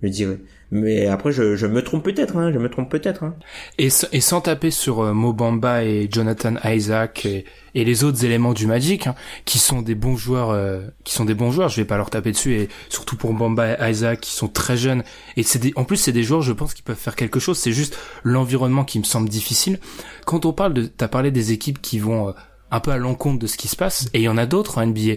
[0.01, 0.39] je dirais.
[0.71, 3.23] Mais après, je, je me trompe peut-être, hein, je me trompe peut-être.
[3.23, 3.35] Hein.
[3.77, 7.43] Et, et sans taper sur euh, Mobamba et Jonathan Isaac et,
[7.75, 11.25] et, les autres éléments du Magic, hein, qui sont des bons joueurs, euh, qui sont
[11.25, 14.21] des bons joueurs, je vais pas leur taper dessus, et surtout pour Bamba et Isaac,
[14.21, 15.03] qui sont très jeunes.
[15.35, 17.57] Et c'est en plus, c'est des joueurs, je pense, qui peuvent faire quelque chose.
[17.57, 19.77] C'est juste l'environnement qui me semble difficile.
[20.25, 22.31] Quand on parle de, t'as parlé des équipes qui vont euh,
[22.71, 24.09] un peu à l'encontre de ce qui se passe.
[24.13, 25.15] Et il y en a d'autres en NBA.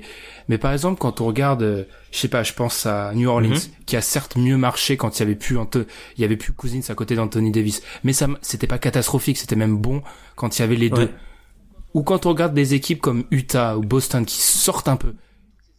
[0.49, 3.55] Mais par exemple, quand on regarde, euh, je sais pas, je pense à New Orleans,
[3.55, 3.85] mhm.
[3.87, 6.81] qui a certes mieux marché quand il y avait plus, il y avait plus Cousins
[6.89, 7.83] à côté d'Anthony Davis.
[8.03, 10.03] Mais ça, c'était pas catastrophique, c'était même bon
[10.35, 11.11] quand il y avait les deux.
[11.95, 15.15] Ou quand on regarde des équipes comme Utah ou Boston qui sortent un peu.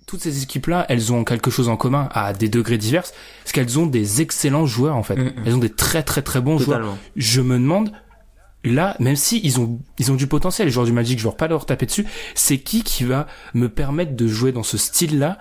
[0.08, 3.04] Toutes ces équipes-là, elles ont quelque chose en commun à des degrés divers,
[3.44, 5.18] parce qu'elles ont des excellents joueurs en fait.
[5.18, 5.34] Mhm.
[5.46, 6.96] Elles ont des très très très bons joueurs.
[7.18, 7.92] Je me demande
[8.66, 11.34] là, même si ils ont ils ont du potentiel, les joueurs du Magic, je veux
[11.34, 15.38] pas leur taper dessus, c'est qui qui va me permettre de jouer dans ce style-là,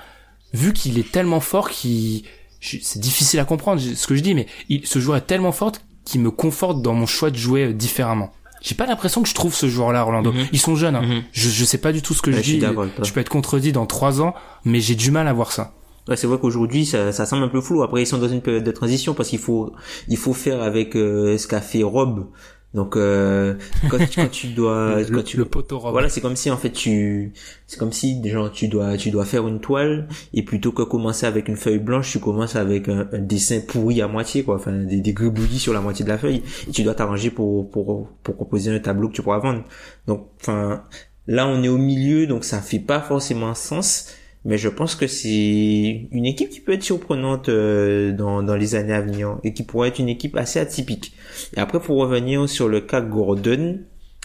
[0.52, 2.24] vu qu'il est tellement fort qu'il
[2.60, 5.72] c'est difficile à comprendre ce que je dis, mais il, ce joueur est tellement fort
[6.04, 8.32] qu'il me conforte dans mon choix de jouer euh, différemment.
[8.62, 10.32] J'ai pas l'impression que je trouve ce joueur-là, Orlando.
[10.32, 10.46] Mhm.
[10.52, 10.96] Ils sont jeunes.
[10.96, 11.02] Hein.
[11.02, 11.22] Mhm.
[11.32, 12.60] je, je sais pas du tout ce que je dis.
[13.02, 14.34] Je peux être contredit dans trois ans,
[14.64, 15.74] mais j'ai du mal à voir ça.
[16.08, 17.82] Ouais, c'est vrai qu'aujourd'hui ça, ça semble un peu flou.
[17.82, 19.72] Après ils sont dans une période de transition parce qu'il faut
[20.08, 22.26] il faut faire avec euh, ce qu'a fait Rob
[22.74, 23.54] donc euh,
[23.88, 26.70] quand, quand, tu dois le, quand tu le poteau voilà c'est comme si en fait
[26.70, 27.32] tu
[27.68, 31.24] c'est comme si genre tu dois tu dois faire une toile et plutôt que commencer
[31.24, 34.56] avec une feuille blanche tu commences avec un, dessin pourri à moitié quoi.
[34.56, 37.70] Enfin des, des gribouillis sur la moitié de la feuille et tu dois t'arranger pour
[37.70, 39.64] pour pour composer un tableau que tu pourras vendre.
[40.06, 40.84] Donc enfin
[41.26, 44.08] là on est au milieu donc ça fait pas forcément sens
[44.44, 48.74] mais je pense que c'est une équipe qui peut être surprenante euh, dans, dans les
[48.74, 51.14] années à venir et qui pourrait être une équipe assez atypique.
[51.56, 53.80] Et après, pour revenir sur le cas Gordon,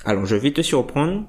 [0.06, 1.26] alors je vais te surprendre,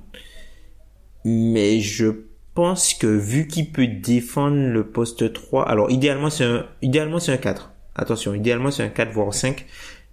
[1.24, 2.06] mais je
[2.54, 7.32] pense que vu qu'il peut défendre le poste 3, alors idéalement c'est un, idéalement c'est
[7.32, 7.72] un 4.
[7.94, 9.66] Attention, idéalement c'est un 4 voire 5.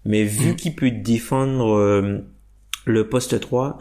[0.05, 0.55] Mais vu mm.
[0.55, 2.19] qu'il peut défendre euh,
[2.85, 3.77] le poste 3,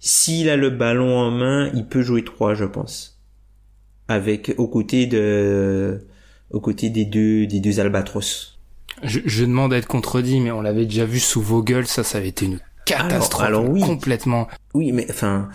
[0.00, 3.11] s'il a le ballon en main, il peut jouer 3, je pense.
[4.12, 6.06] Avec, aux côtés de,
[6.50, 8.58] aux côtés des deux, des deux albatros.
[9.02, 12.18] Je, je demande à être contredit, mais on l'avait déjà vu sous Vogel, ça, ça
[12.18, 13.42] avait été une catastrophe.
[13.42, 13.80] Alors, oui.
[13.80, 14.48] Complètement.
[14.74, 15.48] Oui, mais enfin,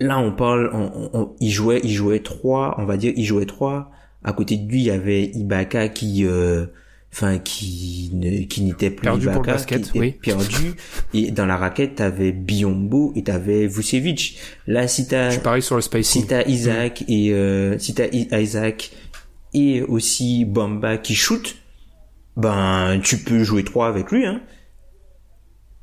[0.00, 3.90] là, on parle, on, il jouait, il jouait 3, on va dire, il jouait 3.
[4.24, 6.66] À côté de lui, il y avait Ibaka qui, euh,
[7.12, 10.12] enfin qui ne, qui n'était plus perdu pour le basket, oui.
[10.12, 10.74] perdu.
[11.12, 14.38] Et dans la raquette t'avais Biombo et t'avais Vucevic.
[14.66, 16.22] Là si t'as je parie sur le spacing.
[16.22, 18.92] si t'as Isaac et euh, si t'as Isaac
[19.52, 21.56] et aussi Bamba qui shoot
[22.36, 24.40] ben tu peux jouer trois avec lui hein.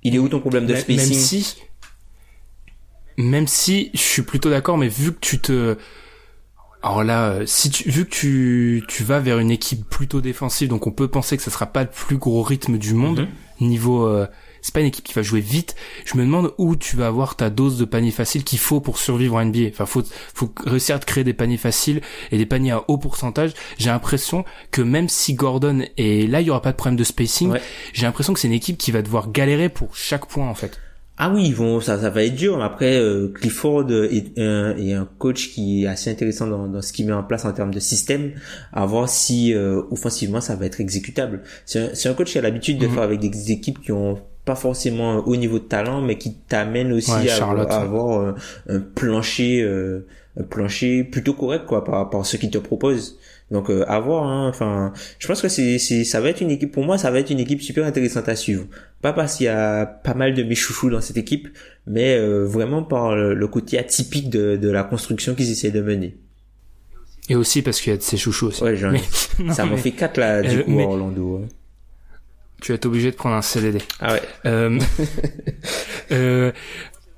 [0.01, 0.97] Il est où ton problème de spacing?
[0.97, 1.55] même si
[3.17, 5.77] même si je suis plutôt d'accord mais vu que tu te
[6.81, 10.69] alors là, euh, si tu, vu que tu, tu vas vers une équipe plutôt défensive,
[10.69, 13.27] donc on peut penser que ça sera pas le plus gros rythme du monde
[13.59, 13.67] mhm.
[13.67, 14.05] niveau.
[14.05, 14.27] Euh,
[14.61, 15.75] c'est pas une équipe qui va jouer vite.
[16.05, 18.97] Je me demande où tu vas avoir ta dose de panier facile qu'il faut pour
[18.97, 19.69] survivre en NBA.
[19.69, 20.03] Enfin, faut,
[20.33, 22.01] faut réussir à te créer des paniers faciles
[22.31, 23.53] et des paniers à haut pourcentage.
[23.77, 27.05] J'ai l'impression que même si Gordon est là, il y aura pas de problème de
[27.05, 27.57] spacing.
[27.93, 30.77] J'ai l'impression que c'est une équipe qui va devoir galérer pour chaque point en fait.
[31.21, 32.63] Ah oui, ils vont, ça, ça va être dur.
[32.63, 36.93] Après, euh, Clifford est un, est un coach qui est assez intéressant dans, dans ce
[36.93, 38.31] qu'il met en place en termes de système,
[38.71, 41.41] à voir si euh, offensivement ça va être exécutable.
[41.65, 42.93] C'est un, un, coach qui a l'habitude de mhm.
[42.93, 46.35] faire avec des équipes qui ont pas forcément un haut niveau de talent, mais qui
[46.35, 48.35] t'amène aussi à, avoir
[48.69, 50.07] un, plancher, euh,
[50.39, 53.19] un plancher plutôt correct quoi par rapport à ce qu'il te propose.
[53.51, 54.25] Donc euh, à voir.
[54.25, 54.47] Hein.
[54.47, 57.29] Enfin, je pense que c'est, ça va être une équipe pour moi, ça va être
[57.29, 58.65] une équipe super intéressante à suivre.
[59.01, 61.47] Pas parce qu'il y a pas mal de mes chouchous dans cette équipe,
[61.87, 66.17] mais euh, vraiment par le, côté atypique de, de la construction qu'ils essaient de mener.
[67.29, 68.63] Et aussi parce qu'il y a de ces chouchous aussi.
[68.63, 68.77] Ouais,
[69.51, 71.41] ça m'en fait quatre là du euh, coup Orlando.
[71.43, 71.47] Hein.
[72.61, 73.79] Tu vas être obligé de prendre un CDD.
[73.99, 74.79] Ah ouais.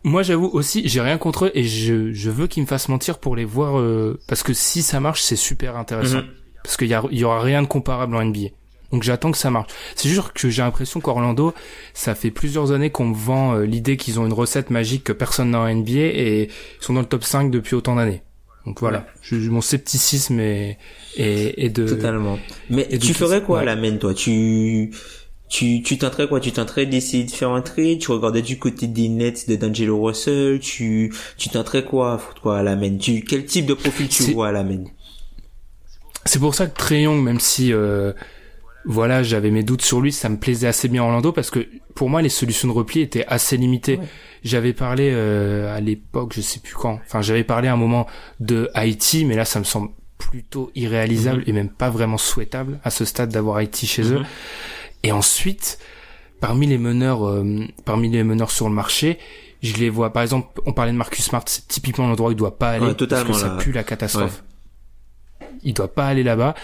[0.04, 3.20] Moi, j'avoue aussi, j'ai rien contre eux et je, je veux qu'ils me fassent mentir
[3.20, 6.18] pour les voir euh, parce que si ça marche, c'est super intéressant.
[6.18, 6.28] Mhm.
[6.64, 8.50] Parce qu'il y, a, y aura rien de comparable en NBA.
[8.92, 9.72] Donc j'attends que ça marche.
[9.96, 11.54] C'est juste que j'ai l'impression qu'Orlando,
[11.94, 15.14] ça fait plusieurs années qu'on me vend euh, l'idée qu'ils ont une recette magique que
[15.14, 16.50] personne n'a en NBA et
[16.80, 18.22] ils sont dans le top 5 depuis autant d'années.
[18.66, 20.78] Donc voilà, je, mon scepticisme est,
[21.18, 21.88] est, de...
[21.88, 22.38] Totalement.
[22.70, 24.14] Mais tu ferais quoi à la main, toi?
[24.14, 24.92] Tu
[25.52, 26.40] tu tu tenterais quoi?
[26.40, 30.02] Tu tenterais d'essayer de faire un trade tu regardais du côté des Nets de D'Angelo
[30.02, 30.60] Russell?
[30.60, 32.98] Tu tu tenterais quoi quoi à la main?
[32.98, 34.86] Tu quel type de profil tu vois à la main?
[36.26, 38.14] C'est pour ça que Trey Young même si euh,
[38.86, 42.10] voilà j'avais mes doutes sur lui ça me plaisait assez bien Orlando parce que pour
[42.10, 44.00] moi les solutions de repli étaient assez limitées.
[44.44, 48.08] J'avais parlé euh, à l'époque je sais plus quand enfin j'avais parlé à un moment
[48.40, 51.50] de Haïti mais là ça me semble plutôt irréalisable mm-hmm.
[51.50, 54.20] et même pas vraiment souhaitable à ce stade d'avoir Haïti chez eux.
[54.20, 54.26] mm-hmm.
[55.04, 55.80] Et ensuite,
[56.40, 59.18] parmi les meneurs, euh, parmi les meneurs sur le marché,
[59.62, 60.12] je les vois.
[60.12, 62.94] Par exemple, on parlait de Marcus Smart, c'est typiquement l'endroit où il doit pas aller
[62.94, 64.44] parce que ça pue la catastrophe.
[65.64, 66.56] Il doit pas aller là-bas.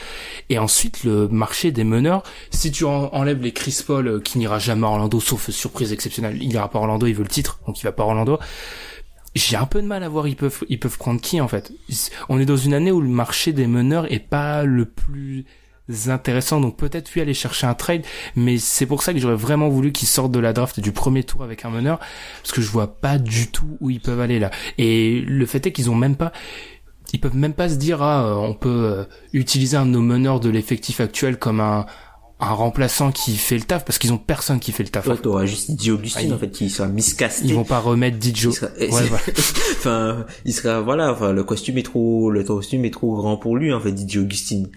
[0.50, 4.58] Et ensuite, le marché des meneurs, si tu enlèves les Chris Paul euh, qui n'ira
[4.58, 7.60] jamais à Orlando, sauf surprise exceptionnelle, il ira pas à Orlando, il veut le titre,
[7.68, 8.40] donc il va pas à Orlando.
[9.36, 11.72] J'ai un peu de mal à voir ils peuvent ils peuvent prendre qui en fait.
[12.28, 15.46] On est dans une année où le marché des meneurs est pas le plus
[16.08, 18.04] intéressant donc peut-être lui aller chercher un trade
[18.36, 21.24] mais c'est pour ça que j'aurais vraiment voulu qu'ils sortent de la draft du premier
[21.24, 22.00] tour avec un meneur
[22.42, 25.66] parce que je vois pas du tout où ils peuvent aller là et le fait
[25.66, 26.32] est qu'ils ont même pas
[27.14, 29.04] ils peuvent même pas se dire ah euh, on peut euh,
[29.34, 31.86] utiliser un de nos meneurs de l'effectif actuel comme un
[32.40, 35.08] un remplaçant qui fait le taf parce qu'ils ont personne qui fait le taf.
[35.08, 37.48] Ouais, t'auras juste Didier Augustine en fait qui sera miscasté.
[37.48, 38.52] Ils vont pas remettre Didio.
[38.52, 43.38] Ouais, enfin, il sera voilà, enfin le costume est trop le costume est trop grand
[43.38, 44.70] pour lui en fait Didier Augustine.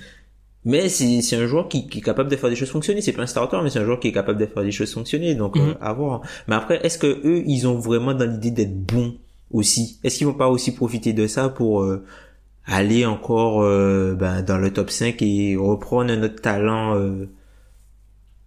[0.64, 3.00] Mais c'est un joueur qui, qui, est capable de faire des choses fonctionner.
[3.00, 4.92] C'est pas un starter, mais c'est un joueur qui est capable de faire des choses
[4.92, 5.34] fonctionner.
[5.34, 5.70] Donc mhm.
[5.70, 6.20] euh, à voir.
[6.48, 9.16] Mais après, est-ce que eux, ils ont vraiment dans l'idée d'être bons
[9.50, 9.98] aussi?
[10.04, 12.04] Est-ce qu'ils vont pas aussi profiter de ça pour euh,
[12.66, 17.00] aller encore euh, ben, dans le top 5 et reprendre notre talent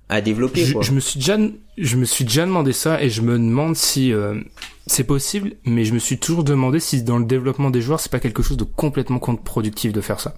[0.10, 1.38] à développer je, je, me suis déjà
[1.78, 4.14] je me suis déjà demandé ça et je me demande si
[4.86, 8.12] c'est possible, mais je me suis toujours demandé si dans le développement des joueurs, c'est
[8.12, 10.36] pas quelque chose de complètement contre-productif de faire ça.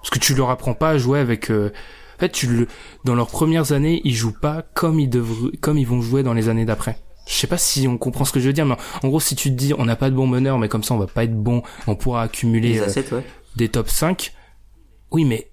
[0.00, 1.50] Parce que tu leur apprends pas à jouer avec.
[1.50, 1.72] Euh...
[2.16, 2.68] En fait, tu le
[3.04, 6.34] dans leurs premières années, ils jouent pas comme ils devraient, comme ils vont jouer dans
[6.34, 6.98] les années d'après.
[7.26, 9.36] Je sais pas si on comprend ce que je veux dire, mais en gros, si
[9.36, 11.24] tu te dis, on n'a pas de bons meneurs, mais comme ça, on va pas
[11.24, 13.20] être bon, on pourra accumuler euh,
[13.56, 14.34] des top 5.
[15.12, 15.48] Oui, mais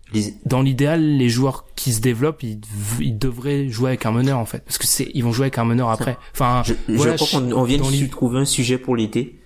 [0.46, 2.60] dans l'idéal, les joueurs qui se développent, ils,
[3.00, 5.58] ils, devraient jouer avec un meneur en fait, parce que c'est, ils vont jouer avec
[5.58, 6.18] un meneur après.
[6.34, 9.40] Enfin, je, voilà, je crois qu'on vient de trouver un sujet pour l'été.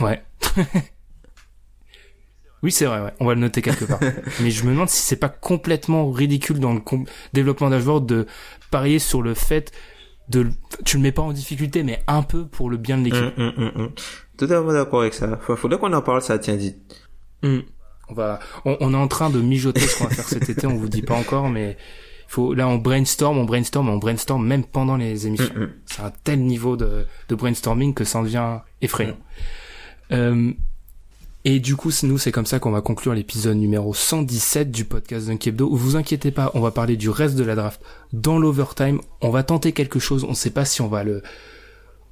[0.00, 0.22] Ouais.
[2.64, 3.12] Oui, c'est vrai, ouais.
[3.20, 4.00] on va le noter quelque part.
[4.40, 6.80] Mais je me demande si c'est pas complètement ridicule dans le
[7.34, 8.26] développement dashboard de
[8.70, 9.70] parier sur le fait
[10.30, 10.46] de,
[10.86, 13.38] tu le mets pas en difficulté, mais un peu pour le bien de l'équipe.
[13.38, 13.90] Hum, hum, hum,
[14.38, 15.38] Totalement d'accord avec ça.
[15.56, 16.74] Faudrait qu'on en parle, ça tient dit.
[17.42, 20.66] On va, on, on, est en train de mijoter ce qu'on va faire cet été,
[20.66, 21.76] on vous dit pas encore, mais
[22.28, 25.52] faut, là, on brainstorm, on brainstorm, on brainstorm même pendant les émissions.
[25.84, 29.18] C'est un tel niveau de, de brainstorming que ça en devient effrayant.
[30.12, 30.52] Euh,
[31.46, 35.26] et du coup, nous, c'est comme ça qu'on va conclure l'épisode numéro 117 du podcast
[35.26, 35.68] d'un Kebdo.
[35.68, 37.82] Vous inquiétez pas, on va parler du reste de la draft
[38.14, 39.00] dans l'overtime.
[39.20, 40.24] On va tenter quelque chose.
[40.24, 41.22] On ne sait pas si on va le,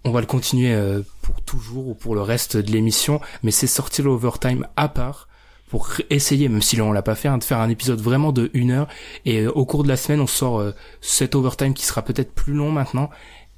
[0.05, 3.67] on va le continuer euh, pour toujours ou pour le reste de l'émission, mais c'est
[3.67, 5.29] sortir l'overtime à part
[5.71, 8.33] pour essayer, même si là on l'a pas fait, hein, de faire un épisode vraiment
[8.33, 8.89] de une heure.
[9.25, 12.35] Et euh, au cours de la semaine, on sort euh, cet overtime qui sera peut-être
[12.35, 13.09] plus long maintenant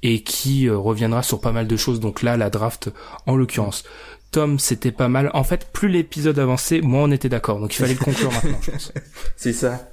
[0.03, 1.99] et qui reviendra sur pas mal de choses.
[1.99, 2.91] Donc là, la draft
[3.25, 3.83] en l'occurrence.
[4.35, 5.31] Tom, c'était pas mal.
[5.33, 7.61] En fait, plus l'épisode avançait, moins on était d'accord.
[7.61, 8.91] Donc il fallait le conclure maintenant, je pense.
[9.37, 9.89] C'est ça.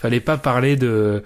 [0.00, 1.24] Fallait pas parler de.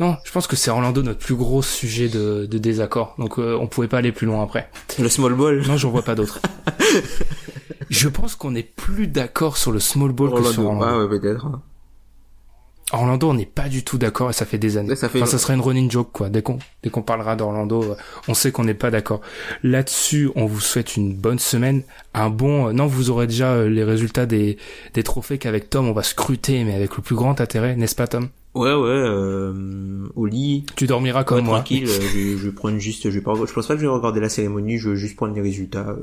[0.00, 3.14] Non, je pense que c'est Orlando notre plus gros sujet de, de désaccord.
[3.18, 4.70] Donc euh, on pouvait pas aller plus loin après.
[4.98, 5.62] Le small ball.
[5.66, 6.40] Non, j'en vois pas d'autres.
[7.90, 10.86] je pense qu'on est plus d'accord sur le small ball que sur Orlando.
[10.86, 11.50] Ah ouais, peut-être.
[12.92, 14.94] Orlando, on n'est pas du tout d'accord et ça fait des années.
[14.94, 15.22] ça, fait...
[15.22, 16.28] enfin, ça serait une running joke quoi.
[16.28, 17.94] Dès qu'on dès qu'on parlera d'Orlando, euh,
[18.28, 19.22] on sait qu'on n'est pas d'accord.
[19.62, 21.82] Là-dessus, on vous souhaite une bonne semaine,
[22.12, 22.68] un bon.
[22.68, 24.58] Euh, non, vous aurez déjà euh, les résultats des
[24.92, 28.06] des trophées qu'avec Tom on va scruter, mais avec le plus grand intérêt, n'est-ce pas
[28.06, 28.28] Tom?
[28.54, 28.88] Ouais, ouais.
[28.88, 30.66] Euh, au lit.
[30.76, 31.58] Tu dormiras comme ouais, moi.
[31.58, 31.88] Tranquille.
[31.88, 33.04] je, je prendre juste.
[33.04, 33.34] Je vais pas.
[33.34, 34.78] Je pense pas que je vais regarder la cérémonie.
[34.78, 35.96] Je vais juste prendre les résultats.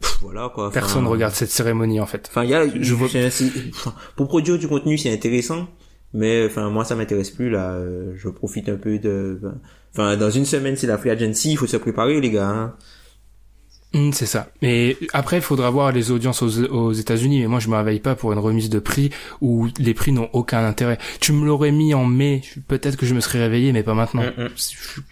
[0.00, 0.70] Pff, voilà quoi.
[0.72, 2.26] Personne regarde cette cérémonie en fait.
[2.28, 2.66] Enfin, il y a.
[2.68, 3.08] Je vois.
[4.16, 5.68] Pour produire du contenu, c'est intéressant
[6.14, 9.40] mais enfin moi ça m'intéresse plus là euh, je profite un peu de
[9.92, 12.74] enfin dans une semaine c'est la free agency il faut se préparer les gars hein.
[13.94, 14.50] Mmh, c'est ça.
[14.60, 17.40] Mais après, il faudra voir les audiences aux, aux États-Unis.
[17.40, 19.10] Mais moi, je me réveille pas pour une remise de prix
[19.40, 20.98] où les prix n'ont aucun intérêt.
[21.20, 24.22] Tu me l'aurais mis en mai, peut-être que je me serais réveillé, mais pas maintenant.
[24.22, 24.48] Mmh,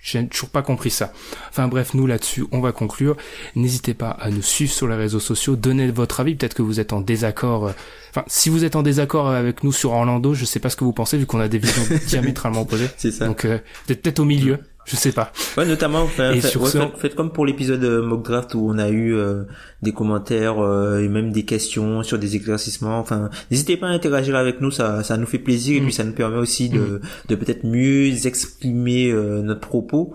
[0.02, 1.12] J'ai toujours pas compris ça.
[1.48, 3.16] Enfin bref, nous là-dessus, on va conclure.
[3.54, 6.34] N'hésitez pas à nous suivre sur les réseaux sociaux, donnez votre avis.
[6.34, 7.72] Peut-être que vous êtes en désaccord.
[8.10, 10.84] Enfin, si vous êtes en désaccord avec nous sur Orlando, je sais pas ce que
[10.84, 12.88] vous pensez vu qu'on a des visions diamétralement opposées.
[12.98, 13.26] C'est ça.
[13.26, 15.32] Donc, euh, peut-être au milieu je sais pas.
[15.56, 18.24] Ouais, notamment, enfin, Et fait, sur ouais, ce- faites, faites comme pour l'épisode euh, mock
[18.24, 19.42] draft où on a eu euh,
[19.82, 22.98] des commentaires euh, et même des questions sur des éclaircissements.
[22.98, 25.84] Enfin, n'hésitez pas à interagir avec nous, ça, ça nous fait plaisir et Mm.
[25.84, 30.14] puis ça nous permet aussi de, de peut-être mieux exprimer euh, notre propos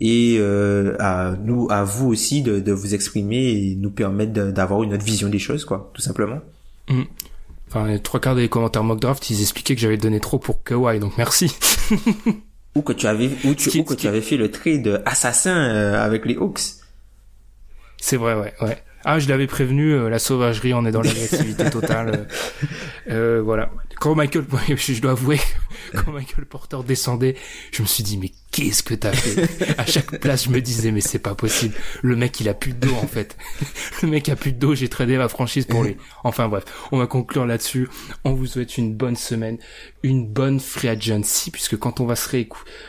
[0.00, 4.82] et euh, à nous, à vous aussi de, de vous exprimer et nous permettre d'avoir
[4.84, 6.40] une autre vision des choses, quoi, tout simplement.
[6.88, 7.02] Mm.
[7.68, 10.62] Enfin, les trois quarts des commentaires mock draft, ils expliquaient que j'avais donné trop pour
[10.62, 11.54] Kawhi, donc merci.
[12.74, 15.56] Ou que tu avais, ou, tu, qui- ou que tu avais fait le trade assassin
[15.56, 16.60] euh, avec les Hawks.
[17.98, 18.82] C'est vrai, ouais, ouais.
[19.04, 22.08] Ah, je l'avais prévenu, euh, la sauvagerie, on est dans l'agressivité totale.
[22.08, 22.24] Euh,
[23.10, 23.70] euh, voilà.
[24.00, 24.44] Quand Michael,
[24.76, 25.38] je dois avouer,
[25.94, 27.36] quand Michael Porter descendait,
[27.70, 29.78] je me suis dit, mais qu'est-ce que t'as fait?
[29.78, 31.74] À chaque place, je me disais, mais c'est pas possible.
[32.02, 33.36] Le mec, il a plus de dos, en fait.
[34.02, 35.96] Le mec a plus de dos, j'ai tradé ma franchise pour lui.
[36.24, 37.88] Enfin bref, on va conclure là-dessus.
[38.24, 39.58] On vous souhaite une bonne semaine,
[40.02, 42.28] une bonne free agency, puisque quand on va se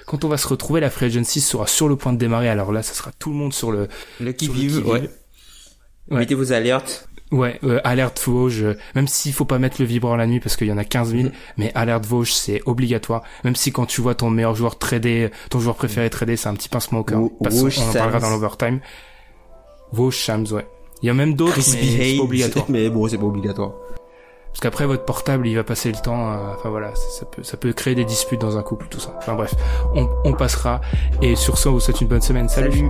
[0.05, 2.49] quand on va se retrouver, la free agency sera sur le point de démarrer.
[2.49, 3.87] Alors là, ça sera tout le monde sur le,
[4.19, 4.87] Le qui qui-vive.
[4.87, 5.09] ouais.
[6.09, 6.19] Ouais.
[6.19, 7.07] Mettez vos alertes.
[7.33, 10.55] Ouais, euh, alerte Vosges, euh, même s'il faut pas mettre le vibreur la nuit parce
[10.55, 13.23] qu'il y en a 15 000, mais alerte Vosges c'est obligatoire.
[13.43, 16.53] Même si quand tu vois ton meilleur joueur trader, ton joueur préféré trader, c'est un
[16.53, 17.21] petit pincement au cœur.
[17.41, 18.79] Parce- Vosges, on en parlera dans l'overtime.
[19.91, 20.67] Vosges, Shams, ouais.
[21.01, 22.65] Il y a même d'autres, mais c'est obligatoire.
[22.69, 23.71] Mais bon, c'est pas obligatoire.
[24.51, 26.31] Parce qu'après votre portable, il va passer le temps.
[26.31, 28.99] euh, Enfin voilà, ça, ça peut, ça peut créer des disputes dans un couple, tout
[28.99, 29.15] ça.
[29.17, 29.55] Enfin bref,
[29.95, 30.79] on, on passera.
[31.23, 32.47] Et sur ce, on vous souhaite une bonne semaine.
[32.47, 32.71] Salut.
[32.71, 32.89] Salut.